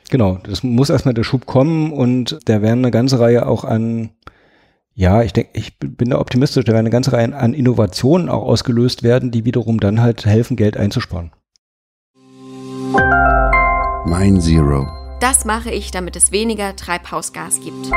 Genau, 0.09 0.39
das 0.43 0.63
muss 0.63 0.89
erstmal 0.89 1.13
der 1.13 1.23
Schub 1.23 1.45
kommen 1.45 1.93
und 1.93 2.39
da 2.45 2.61
werden 2.61 2.79
eine 2.79 2.91
ganze 2.91 3.19
Reihe 3.19 3.45
auch 3.45 3.63
an, 3.63 4.09
ja, 4.93 5.21
ich 5.23 5.31
denke, 5.31 5.51
ich 5.53 5.79
bin 5.79 6.09
da 6.09 6.19
optimistisch, 6.19 6.65
da 6.65 6.73
werden 6.73 6.81
eine 6.81 6.89
ganze 6.89 7.13
Reihe 7.13 7.33
an 7.33 7.53
Innovationen 7.53 8.27
auch 8.27 8.43
ausgelöst 8.43 9.03
werden, 9.03 9.31
die 9.31 9.45
wiederum 9.45 9.79
dann 9.79 10.01
halt 10.01 10.25
helfen, 10.25 10.57
Geld 10.57 10.75
einzusparen. 10.75 11.31
Mein 14.05 14.41
Zero. 14.41 15.00
Das 15.21 15.45
mache 15.45 15.69
ich, 15.69 15.91
damit 15.91 16.15
es 16.15 16.31
weniger 16.31 16.75
Treibhausgas 16.75 17.59
gibt. 17.61 17.91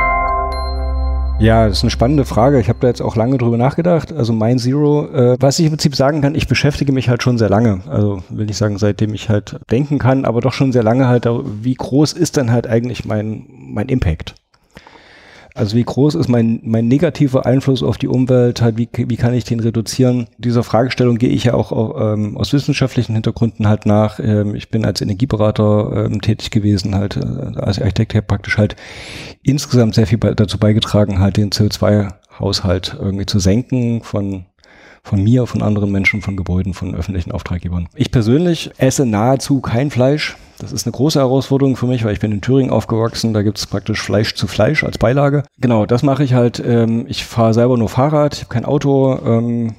Ja, 1.39 1.67
das 1.67 1.77
ist 1.79 1.83
eine 1.83 1.89
spannende 1.89 2.23
Frage. 2.23 2.59
Ich 2.59 2.69
habe 2.69 2.77
da 2.81 2.87
jetzt 2.87 3.01
auch 3.01 3.15
lange 3.15 3.39
drüber 3.39 3.57
nachgedacht. 3.57 4.13
Also 4.13 4.31
mein 4.31 4.59
Zero, 4.59 5.07
äh, 5.07 5.35
was 5.39 5.57
ich 5.57 5.65
im 5.65 5.71
Prinzip 5.71 5.95
sagen 5.95 6.21
kann, 6.21 6.35
ich 6.35 6.47
beschäftige 6.47 6.91
mich 6.91 7.09
halt 7.09 7.23
schon 7.23 7.39
sehr 7.39 7.49
lange. 7.49 7.81
Also 7.89 8.21
will 8.29 8.47
ich 8.47 8.57
sagen, 8.57 8.77
seitdem 8.77 9.15
ich 9.15 9.27
halt 9.27 9.59
denken 9.71 9.97
kann, 9.97 10.23
aber 10.23 10.39
doch 10.39 10.53
schon 10.53 10.71
sehr 10.71 10.83
lange 10.83 11.07
halt, 11.07 11.25
wie 11.25 11.73
groß 11.73 12.13
ist 12.13 12.37
denn 12.37 12.51
halt 12.51 12.67
eigentlich 12.67 13.05
mein, 13.05 13.47
mein 13.49 13.89
Impact? 13.89 14.35
Also 15.55 15.77
wie 15.77 15.85
groß 15.85 16.15
ist 16.15 16.27
mein, 16.27 16.59
mein 16.63 16.89
negativer 16.89 17.45
Einfluss 17.45 17.81
auf 17.81 17.97
die 17.97 18.09
Umwelt? 18.09 18.61
Halt, 18.61 18.77
wie, 18.77 18.89
wie 18.93 19.15
kann 19.15 19.33
ich 19.33 19.45
den 19.45 19.61
reduzieren? 19.61 20.27
Dieser 20.37 20.63
Fragestellung 20.63 21.17
gehe 21.17 21.29
ich 21.29 21.45
ja 21.45 21.53
auch, 21.53 21.71
ähm, 21.97 22.37
aus 22.37 22.51
wissenschaftlichen 22.51 23.13
Hintergründen 23.13 23.65
halt 23.65 23.85
nach. 23.85 24.19
Ähm, 24.19 24.53
ich 24.53 24.69
bin 24.69 24.83
als 24.83 24.99
Energieberater 24.99 26.07
ähm, 26.07 26.21
tätig 26.21 26.51
gewesen, 26.51 26.93
halt 26.93 27.15
äh, 27.15 27.57
als 27.57 27.79
Architekt 27.79 28.15
habe 28.15 28.27
praktisch 28.27 28.57
halt 28.57 28.75
insgesamt 29.43 29.95
sehr 29.95 30.07
viel 30.07 30.17
dazu 30.17 30.57
beigetragen, 30.57 31.19
halt 31.19 31.37
den 31.37 31.51
CO2-Haushalt 31.51 32.97
irgendwie 32.99 33.25
zu 33.25 33.39
senken 33.39 34.03
von 34.03 34.43
von 35.05 35.23
mir, 35.23 35.45
von 35.45 35.61
anderen 35.61 35.91
Menschen, 35.91 36.21
von 36.21 36.35
Gebäuden, 36.35 36.73
von 36.73 36.95
öffentlichen 36.95 37.31
Auftraggebern. 37.31 37.87
Ich 37.95 38.11
persönlich 38.11 38.71
esse 38.77 39.05
nahezu 39.05 39.61
kein 39.61 39.91
Fleisch. 39.91 40.35
Das 40.57 40.71
ist 40.71 40.87
eine 40.87 40.93
große 40.93 41.19
Herausforderung 41.19 41.75
für 41.75 41.85
mich, 41.85 42.03
weil 42.03 42.13
ich 42.13 42.19
bin 42.19 42.31
in 42.31 42.41
Thüringen 42.41 42.71
aufgewachsen. 42.71 43.33
Da 43.33 43.43
gibt 43.43 43.57
es 43.57 43.67
praktisch 43.67 44.01
Fleisch 44.01 44.35
zu 44.35 44.47
Fleisch 44.47 44.83
als 44.83 44.97
Beilage. 44.97 45.43
Genau, 45.59 45.85
das 45.85 46.01
mache 46.01 46.23
ich 46.23 46.33
halt. 46.33 46.61
Ähm, 46.65 47.05
ich 47.07 47.25
fahre 47.25 47.53
selber 47.53 47.77
nur 47.77 47.89
Fahrrad, 47.89 48.33
ich 48.33 48.39
habe 48.41 48.53
kein 48.53 48.65
Auto. 48.65 49.19
Ähm, 49.23 49.75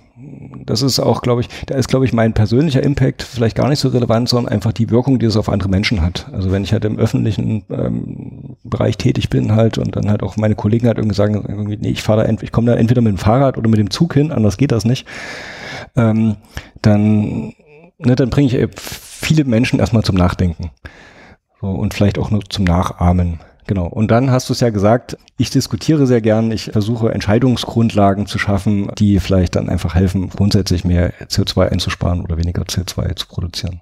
das 0.64 0.82
ist 0.82 0.98
auch, 0.98 1.22
glaube 1.22 1.42
ich, 1.42 1.48
da 1.66 1.74
ist, 1.74 1.88
glaube 1.88 2.04
ich, 2.04 2.12
mein 2.12 2.32
persönlicher 2.32 2.82
Impact 2.82 3.22
vielleicht 3.22 3.56
gar 3.56 3.68
nicht 3.68 3.80
so 3.80 3.88
relevant, 3.88 4.28
sondern 4.28 4.52
einfach 4.52 4.72
die 4.72 4.90
Wirkung, 4.90 5.18
die 5.18 5.26
es 5.26 5.36
auf 5.36 5.48
andere 5.48 5.68
Menschen 5.68 6.02
hat. 6.02 6.26
Also 6.32 6.50
wenn 6.50 6.64
ich 6.64 6.72
halt 6.72 6.84
im 6.84 6.98
öffentlichen 6.98 7.64
ähm, 7.70 8.55
Bereich 8.70 8.96
tätig 8.96 9.30
bin 9.30 9.54
halt 9.54 9.78
und 9.78 9.96
dann 9.96 10.10
halt 10.10 10.22
auch 10.22 10.36
meine 10.36 10.54
Kollegen 10.54 10.86
halt 10.86 10.98
irgendwie 10.98 11.16
sagen, 11.16 11.44
irgendwie, 11.46 11.76
nee, 11.76 11.90
ich 11.90 12.02
fahre 12.02 12.24
da, 12.24 12.42
ich 12.42 12.52
komme 12.52 12.70
da 12.70 12.76
entweder 12.76 13.02
mit 13.02 13.12
dem 13.12 13.18
Fahrrad 13.18 13.58
oder 13.58 13.68
mit 13.68 13.78
dem 13.78 13.90
Zug 13.90 14.14
hin, 14.14 14.32
anders 14.32 14.56
geht 14.56 14.72
das 14.72 14.84
nicht, 14.84 15.06
ähm, 15.96 16.36
dann, 16.82 17.54
ne, 17.98 18.14
dann 18.16 18.30
bringe 18.30 18.48
ich 18.48 18.68
viele 18.76 19.44
Menschen 19.44 19.78
erstmal 19.78 20.04
zum 20.04 20.16
Nachdenken. 20.16 20.70
So, 21.60 21.68
und 21.68 21.94
vielleicht 21.94 22.18
auch 22.18 22.30
nur 22.30 22.42
zum 22.48 22.64
Nachahmen. 22.64 23.40
Genau. 23.66 23.86
Und 23.86 24.10
dann 24.10 24.30
hast 24.30 24.48
du 24.48 24.52
es 24.52 24.60
ja 24.60 24.70
gesagt, 24.70 25.16
ich 25.38 25.50
diskutiere 25.50 26.06
sehr 26.06 26.20
gern, 26.20 26.52
ich 26.52 26.70
versuche 26.72 27.12
Entscheidungsgrundlagen 27.12 28.26
zu 28.26 28.38
schaffen, 28.38 28.90
die 28.96 29.18
vielleicht 29.18 29.56
dann 29.56 29.68
einfach 29.68 29.94
helfen, 29.94 30.30
grundsätzlich 30.30 30.84
mehr 30.84 31.12
CO2 31.24 31.70
einzusparen 31.70 32.20
oder 32.20 32.36
weniger 32.36 32.62
CO2 32.62 33.16
zu 33.16 33.26
produzieren. 33.26 33.80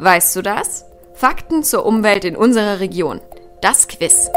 Weißt 0.00 0.34
du 0.36 0.42
das? 0.42 0.84
Fakten 1.16 1.62
zur 1.62 1.86
Umwelt 1.86 2.26
in 2.26 2.36
unserer 2.36 2.78
Region. 2.78 3.22
Das 3.62 3.88
Quiz. 3.88 4.28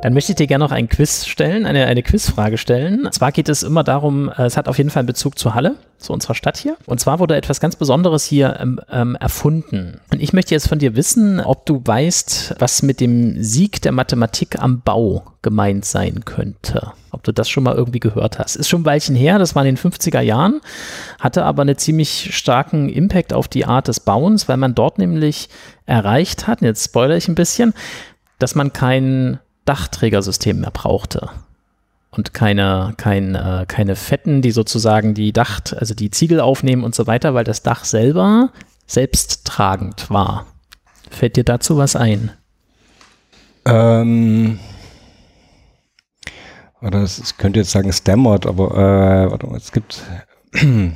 Dann 0.00 0.14
möchte 0.14 0.32
ich 0.32 0.36
dir 0.36 0.46
gerne 0.46 0.64
noch 0.64 0.72
ein 0.72 0.88
Quiz 0.88 1.26
stellen, 1.26 1.66
eine, 1.66 1.84
eine 1.84 2.02
Quizfrage 2.02 2.56
stellen. 2.56 3.04
Und 3.04 3.12
zwar 3.12 3.30
geht 3.30 3.50
es 3.50 3.62
immer 3.62 3.84
darum, 3.84 4.30
äh, 4.30 4.44
es 4.44 4.56
hat 4.56 4.68
auf 4.68 4.78
jeden 4.78 4.88
Fall 4.88 5.00
einen 5.00 5.08
Bezug 5.08 5.38
zu 5.38 5.54
Halle, 5.54 5.74
zu 5.98 6.14
unserer 6.14 6.34
Stadt 6.34 6.56
hier. 6.56 6.78
Und 6.86 6.98
zwar 6.98 7.18
wurde 7.18 7.36
etwas 7.36 7.60
ganz 7.60 7.76
Besonderes 7.76 8.24
hier 8.24 8.58
ähm, 8.58 8.80
ähm, 8.90 9.16
erfunden. 9.16 10.00
Und 10.10 10.22
ich 10.22 10.32
möchte 10.32 10.54
jetzt 10.54 10.68
von 10.68 10.78
dir 10.78 10.96
wissen, 10.96 11.40
ob 11.40 11.66
du 11.66 11.82
weißt, 11.84 12.54
was 12.58 12.82
mit 12.82 13.00
dem 13.00 13.42
Sieg 13.42 13.82
der 13.82 13.92
Mathematik 13.92 14.58
am 14.58 14.80
Bau 14.80 15.24
gemeint 15.42 15.84
sein 15.84 16.24
könnte. 16.24 16.92
Ob 17.10 17.22
du 17.22 17.32
das 17.32 17.48
schon 17.48 17.64
mal 17.64 17.74
irgendwie 17.74 18.00
gehört 18.00 18.38
hast. 18.38 18.56
Ist 18.56 18.68
schon 18.68 18.82
ein 18.82 18.86
Weilchen 18.86 19.16
her, 19.16 19.38
das 19.38 19.54
war 19.54 19.64
in 19.64 19.74
den 19.74 19.92
50er 19.92 20.20
Jahren, 20.20 20.60
hatte 21.18 21.44
aber 21.44 21.62
einen 21.62 21.78
ziemlich 21.78 22.36
starken 22.36 22.88
Impact 22.88 23.32
auf 23.32 23.48
die 23.48 23.64
Art 23.64 23.88
des 23.88 24.00
Bauens, 24.00 24.48
weil 24.48 24.56
man 24.56 24.74
dort 24.74 24.98
nämlich 24.98 25.48
erreicht 25.86 26.46
hat, 26.46 26.60
jetzt 26.62 26.84
spoilere 26.84 27.16
ich 27.16 27.28
ein 27.28 27.34
bisschen, 27.34 27.74
dass 28.38 28.54
man 28.54 28.72
kein 28.72 29.38
Dachträgersystem 29.64 30.60
mehr 30.60 30.70
brauchte 30.70 31.30
und 32.10 32.34
keine, 32.34 32.94
kein, 32.96 33.34
äh, 33.34 33.64
keine 33.68 33.96
Fetten, 33.96 34.42
die 34.42 34.50
sozusagen 34.50 35.14
die 35.14 35.32
Dach, 35.32 35.60
also 35.76 35.94
die 35.94 36.10
Ziegel 36.10 36.40
aufnehmen 36.40 36.84
und 36.84 36.94
so 36.94 37.06
weiter, 37.06 37.34
weil 37.34 37.44
das 37.44 37.62
Dach 37.62 37.84
selber 37.84 38.50
selbsttragend 38.86 40.10
war. 40.10 40.46
Fällt 41.10 41.36
dir 41.36 41.44
dazu 41.44 41.76
was 41.76 41.96
ein? 41.96 42.32
Ähm, 43.64 44.58
oder 46.82 47.04
ich 47.04 47.36
könnte 47.36 47.60
jetzt 47.60 47.70
sagen 47.70 47.92
Stammert, 47.92 48.46
aber 48.46 48.70
äh, 48.72 49.30
warte 49.30 49.46
mal, 49.46 49.56
es 49.56 49.72
gibt 49.72 50.02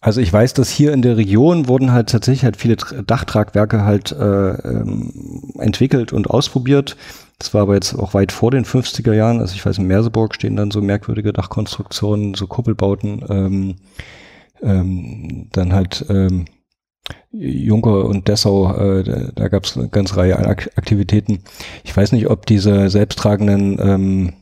also 0.00 0.20
ich 0.20 0.32
weiß, 0.32 0.54
dass 0.54 0.68
hier 0.68 0.92
in 0.92 1.02
der 1.02 1.16
Region 1.16 1.68
wurden 1.68 1.92
halt 1.92 2.10
tatsächlich 2.10 2.44
halt 2.44 2.56
viele 2.56 2.76
Dachtragwerke 2.76 3.84
halt 3.84 4.12
äh, 4.12 4.50
ähm, 4.50 5.52
entwickelt 5.58 6.12
und 6.12 6.28
ausprobiert. 6.28 6.96
Das 7.38 7.54
war 7.54 7.62
aber 7.62 7.74
jetzt 7.74 7.94
auch 7.94 8.14
weit 8.14 8.32
vor 8.32 8.50
den 8.50 8.64
50er 8.64 9.12
Jahren. 9.12 9.40
Also 9.40 9.54
ich 9.54 9.64
weiß, 9.64 9.78
in 9.78 9.86
Merseburg 9.86 10.34
stehen 10.34 10.56
dann 10.56 10.70
so 10.70 10.80
merkwürdige 10.80 11.32
Dachkonstruktionen, 11.32 12.34
so 12.34 12.46
Kuppelbauten. 12.46 13.24
Ähm, 13.28 13.76
ähm, 14.62 15.48
dann 15.52 15.72
halt 15.72 16.04
ähm, 16.08 16.46
Juncker 17.32 18.04
und 18.04 18.28
Dessau, 18.28 18.74
äh, 18.76 19.02
da, 19.02 19.30
da 19.34 19.48
gab 19.48 19.64
es 19.64 19.76
eine 19.76 19.88
ganze 19.88 20.16
Reihe 20.16 20.36
an 20.38 20.44
Ak 20.46 20.70
Aktivitäten. 20.76 21.42
Ich 21.84 21.96
weiß 21.96 22.12
nicht, 22.12 22.28
ob 22.28 22.46
diese 22.46 22.88
selbsttragenden 22.90 23.78
ähm, 23.80 24.32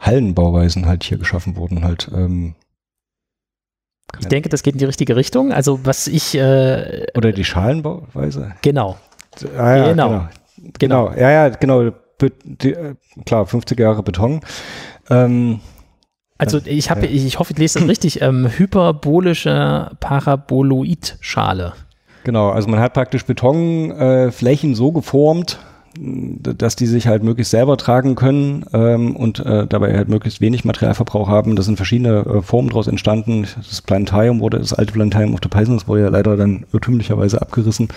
Hallenbauweisen 0.00 0.86
halt 0.86 1.04
hier 1.04 1.18
geschaffen 1.18 1.56
wurden, 1.56 1.84
halt 1.84 2.08
ähm, 2.14 2.54
Ich 4.20 4.26
denke, 4.26 4.48
das 4.48 4.62
geht 4.62 4.74
in 4.74 4.78
die 4.78 4.84
richtige 4.84 5.16
Richtung. 5.16 5.52
Also 5.52 5.80
was 5.84 6.06
ich 6.06 6.34
äh, 6.36 7.06
Oder 7.16 7.32
die 7.32 7.44
Schalenbauweise. 7.44 8.54
genau, 8.62 8.96
Ah, 9.56 9.76
ja, 9.76 9.88
Genau. 9.88 10.08
genau. 10.08 10.28
Genau. 10.78 11.12
Ja, 11.12 11.30
ja, 11.30 11.48
genau. 11.50 11.90
Be 12.18 12.32
die, 12.44 12.72
äh, 12.72 12.94
klar, 13.26 13.46
50 13.46 13.78
Jahre 13.78 14.02
Beton. 14.02 14.40
Ähm, 15.10 15.60
also 16.36 16.58
ich 16.64 16.90
habe, 16.90 17.06
Ja. 17.06 17.12
ich, 17.12 17.24
ich 17.24 17.38
hoffe, 17.38 17.52
ich 17.52 17.58
lese 17.58 17.78
das 17.80 17.88
richtig. 17.88 18.22
Ähm, 18.22 18.48
hyperbolische 18.56 19.90
Paraboloidschale. 20.00 21.74
Genau, 22.28 22.50
also 22.50 22.68
man 22.68 22.78
hat 22.78 22.92
praktisch 22.92 23.24
Betonflächen 23.24 24.72
äh, 24.72 24.74
so 24.74 24.92
geformt, 24.92 25.58
dass 25.98 26.76
die 26.76 26.84
sich 26.84 27.06
halt 27.06 27.22
möglichst 27.22 27.52
selber 27.52 27.78
tragen 27.78 28.16
können 28.16 28.66
ähm, 28.74 29.16
und 29.16 29.38
äh, 29.46 29.66
dabei 29.66 29.96
halt 29.96 30.10
möglichst 30.10 30.42
wenig 30.42 30.66
Materialverbrauch 30.66 31.26
haben. 31.26 31.56
Da 31.56 31.62
sind 31.62 31.76
verschiedene 31.76 32.18
äh, 32.18 32.42
Formen 32.42 32.68
daraus 32.68 32.86
entstanden. 32.86 33.46
Das 33.56 33.80
Planetarium 33.80 34.40
wurde, 34.40 34.58
das 34.58 34.74
alte 34.74 34.92
Planetarium 34.92 35.32
auf 35.32 35.40
der 35.40 35.48
Peising, 35.48 35.78
das 35.78 35.88
wurde 35.88 36.02
ja 36.02 36.08
leider 36.10 36.36
dann 36.36 36.66
irrtümlicherweise 36.70 37.40
abgerissen. 37.40 37.88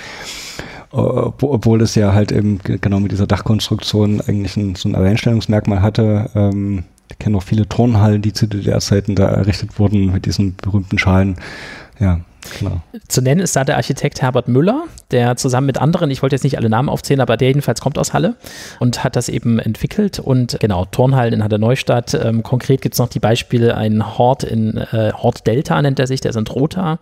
Äh, 0.93 0.95
obwohl 0.95 1.81
es 1.81 1.95
ja 1.95 2.13
halt 2.13 2.31
eben 2.31 2.59
ge- 2.59 2.77
genau 2.79 3.01
mit 3.01 3.11
dieser 3.11 3.27
Dachkonstruktion 3.27 4.21
eigentlich 4.21 4.55
ein, 4.55 4.75
so 4.75 4.87
ein 4.87 4.95
Alleinstellungsmerkmal 4.95 5.81
hatte. 5.81 6.29
Ähm, 6.35 6.83
ich 7.11 7.19
kenne 7.19 7.33
noch 7.33 7.43
viele 7.43 7.67
Turnhallen, 7.67 8.21
die 8.21 8.31
zu 8.31 8.47
DDR-Zeiten 8.47 9.13
da 9.15 9.27
errichtet 9.27 9.77
wurden 9.77 10.13
mit 10.13 10.25
diesen 10.25 10.55
berühmten 10.55 10.97
Schalen. 10.99 11.35
Ja, 11.99 12.21
genau. 12.59 12.81
Zu 13.07 13.21
nennen 13.21 13.41
ist 13.41 13.55
da 13.55 13.63
der 13.63 13.77
Architekt 13.77 14.21
Herbert 14.21 14.47
Müller, 14.47 14.85
der 15.11 15.35
zusammen 15.35 15.67
mit 15.67 15.79
anderen, 15.79 16.11
ich 16.11 16.21
wollte 16.21 16.35
jetzt 16.35 16.43
nicht 16.43 16.57
alle 16.57 16.69
Namen 16.69 16.89
aufzählen, 16.89 17.21
aber 17.21 17.37
der 17.37 17.49
jedenfalls 17.49 17.81
kommt 17.81 17.97
aus 17.97 18.13
Halle 18.13 18.35
und 18.79 19.03
hat 19.03 19.15
das 19.15 19.29
eben 19.29 19.59
entwickelt. 19.59 20.19
Und 20.19 20.59
genau, 20.59 20.85
Turnhallen 20.85 21.33
in 21.33 21.43
Halle 21.43 21.59
Neustadt. 21.59 22.13
Ähm, 22.13 22.43
konkret 22.43 22.81
gibt 22.81 22.95
es 22.95 22.99
noch 22.99 23.09
die 23.09 23.19
Beispiele, 23.19 23.75
ein 23.75 24.17
Hort 24.17 24.43
in 24.43 24.77
äh, 24.77 25.11
Hort 25.13 25.45
Delta 25.47 25.81
nennt 25.81 25.99
er 25.99 26.07
sich, 26.07 26.21
der 26.21 26.29
ist 26.29 26.37
in 26.37 26.45
Trotha. 26.45 26.99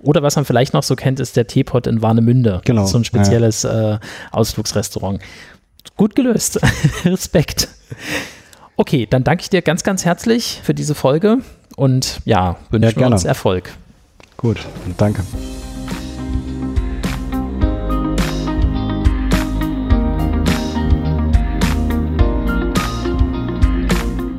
Oder 0.00 0.22
was 0.22 0.36
man 0.36 0.44
vielleicht 0.44 0.74
noch 0.74 0.82
so 0.82 0.96
kennt, 0.96 1.20
ist 1.20 1.36
der 1.36 1.46
Teepot 1.46 1.86
in 1.86 2.02
Warnemünde. 2.02 2.60
Genau, 2.64 2.82
Das 2.82 2.88
ist 2.88 2.92
so 2.92 2.98
ein 2.98 3.04
spezielles 3.04 3.64
äh, 3.64 3.98
Ausflugsrestaurant. 4.30 5.20
Gut 5.96 6.14
gelöst. 6.14 6.60
Respekt. 7.04 7.68
Okay, 8.76 9.06
dann 9.08 9.24
danke 9.24 9.42
ich 9.42 9.50
dir 9.50 9.62
ganz, 9.62 9.84
ganz 9.84 10.04
herzlich 10.04 10.60
für 10.62 10.74
diese 10.74 10.94
Folge 10.94 11.38
und 11.76 12.20
ja, 12.24 12.56
wünschen 12.70 12.98
gerne. 12.98 13.14
uns 13.14 13.24
Erfolg. 13.24 13.70
Gut, 14.42 14.58
danke. 14.98 15.22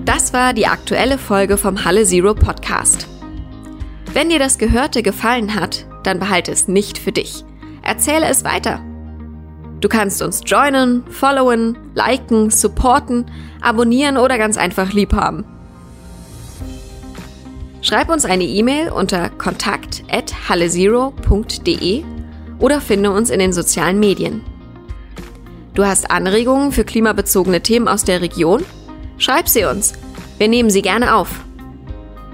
Das 0.04 0.34
war 0.34 0.54
die 0.54 0.68
aktuelle 0.68 1.18
Folge 1.18 1.58
vom 1.58 1.86
Halle 1.86 2.04
Zero 2.04 2.36
Podcast. 2.36 3.08
Wenn 4.12 4.30
dir 4.30 4.40
das 4.40 4.58
Gehörte 4.58 5.04
gefallen 5.04 5.56
hat, 5.56 5.86
dann 6.04 6.20
behalte 6.20 6.52
es 6.52 6.68
nicht 6.68 6.98
für 6.98 7.14
dich. 7.14 7.46
Erzähle 7.82 8.28
es 8.28 8.44
weiter. 8.44 8.82
Du 9.80 9.88
kannst 9.88 10.22
uns 10.22 10.42
joinen, 10.46 11.06
followen, 11.10 11.78
liken, 11.94 12.50
supporten, 12.50 13.26
abonnieren 13.62 14.18
oder 14.18 14.38
ganz 14.38 14.58
einfach 14.58 14.92
lieb 14.92 15.14
haben. 15.14 15.46
Schreib 17.84 18.10
uns 18.10 18.26
eine 18.26 18.46
E-Mail 18.46 18.90
unter 18.90 19.30
kontakt@hallezero.de 19.30 22.04
oder 22.60 22.80
finde 22.80 23.12
uns 23.12 23.30
in 23.30 23.40
den 23.40 23.52
sozialen 23.52 24.00
Medien. 24.00 24.42
Du 25.74 25.86
hast 25.86 26.10
Anregungen 26.10 26.72
für 26.72 26.86
klimabezogene 26.86 27.60
Themen 27.62 27.90
aus 27.90 28.06
der 28.06 28.22
Region? 28.22 28.64
Schreib 29.18 29.50
sie 29.50 29.66
uns. 29.66 29.92
Wir 30.38 30.48
nehmen 30.48 30.70
sie 30.70 30.82
gerne 30.82 31.14
auf. 31.14 31.42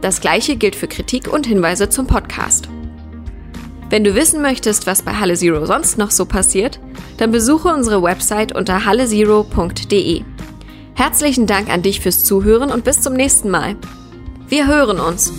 Das 0.01 0.21
gleiche 0.21 0.55
gilt 0.55 0.75
für 0.75 0.87
Kritik 0.87 1.33
und 1.33 1.47
Hinweise 1.47 1.89
zum 1.89 2.05
Podcast. 2.05 2.69
Wenn 3.89 4.03
du 4.03 4.13
wissen 4.13 4.43
möchtest, 4.43 4.85
was 4.85 5.01
bei 5.01 5.13
Halle 5.13 5.33
Zero 5.33 5.65
sonst 5.65 5.97
noch 5.97 6.11
so 6.11 6.27
passiert, 6.27 6.79
dann 7.17 7.31
besuche 7.31 7.69
unsere 7.69 8.03
Website 8.03 8.55
unter 8.55 8.85
hallezero.de. 8.85 10.21
Herzlichen 10.93 11.47
Dank 11.47 11.69
an 11.69 11.81
dich 11.81 12.01
fürs 12.01 12.23
Zuhören 12.23 12.69
und 12.69 12.83
bis 12.83 13.01
zum 13.01 13.13
nächsten 13.13 13.49
Mal. 13.49 13.77
Wir 14.49 14.65
hören 14.65 14.99
uns. 14.99 15.31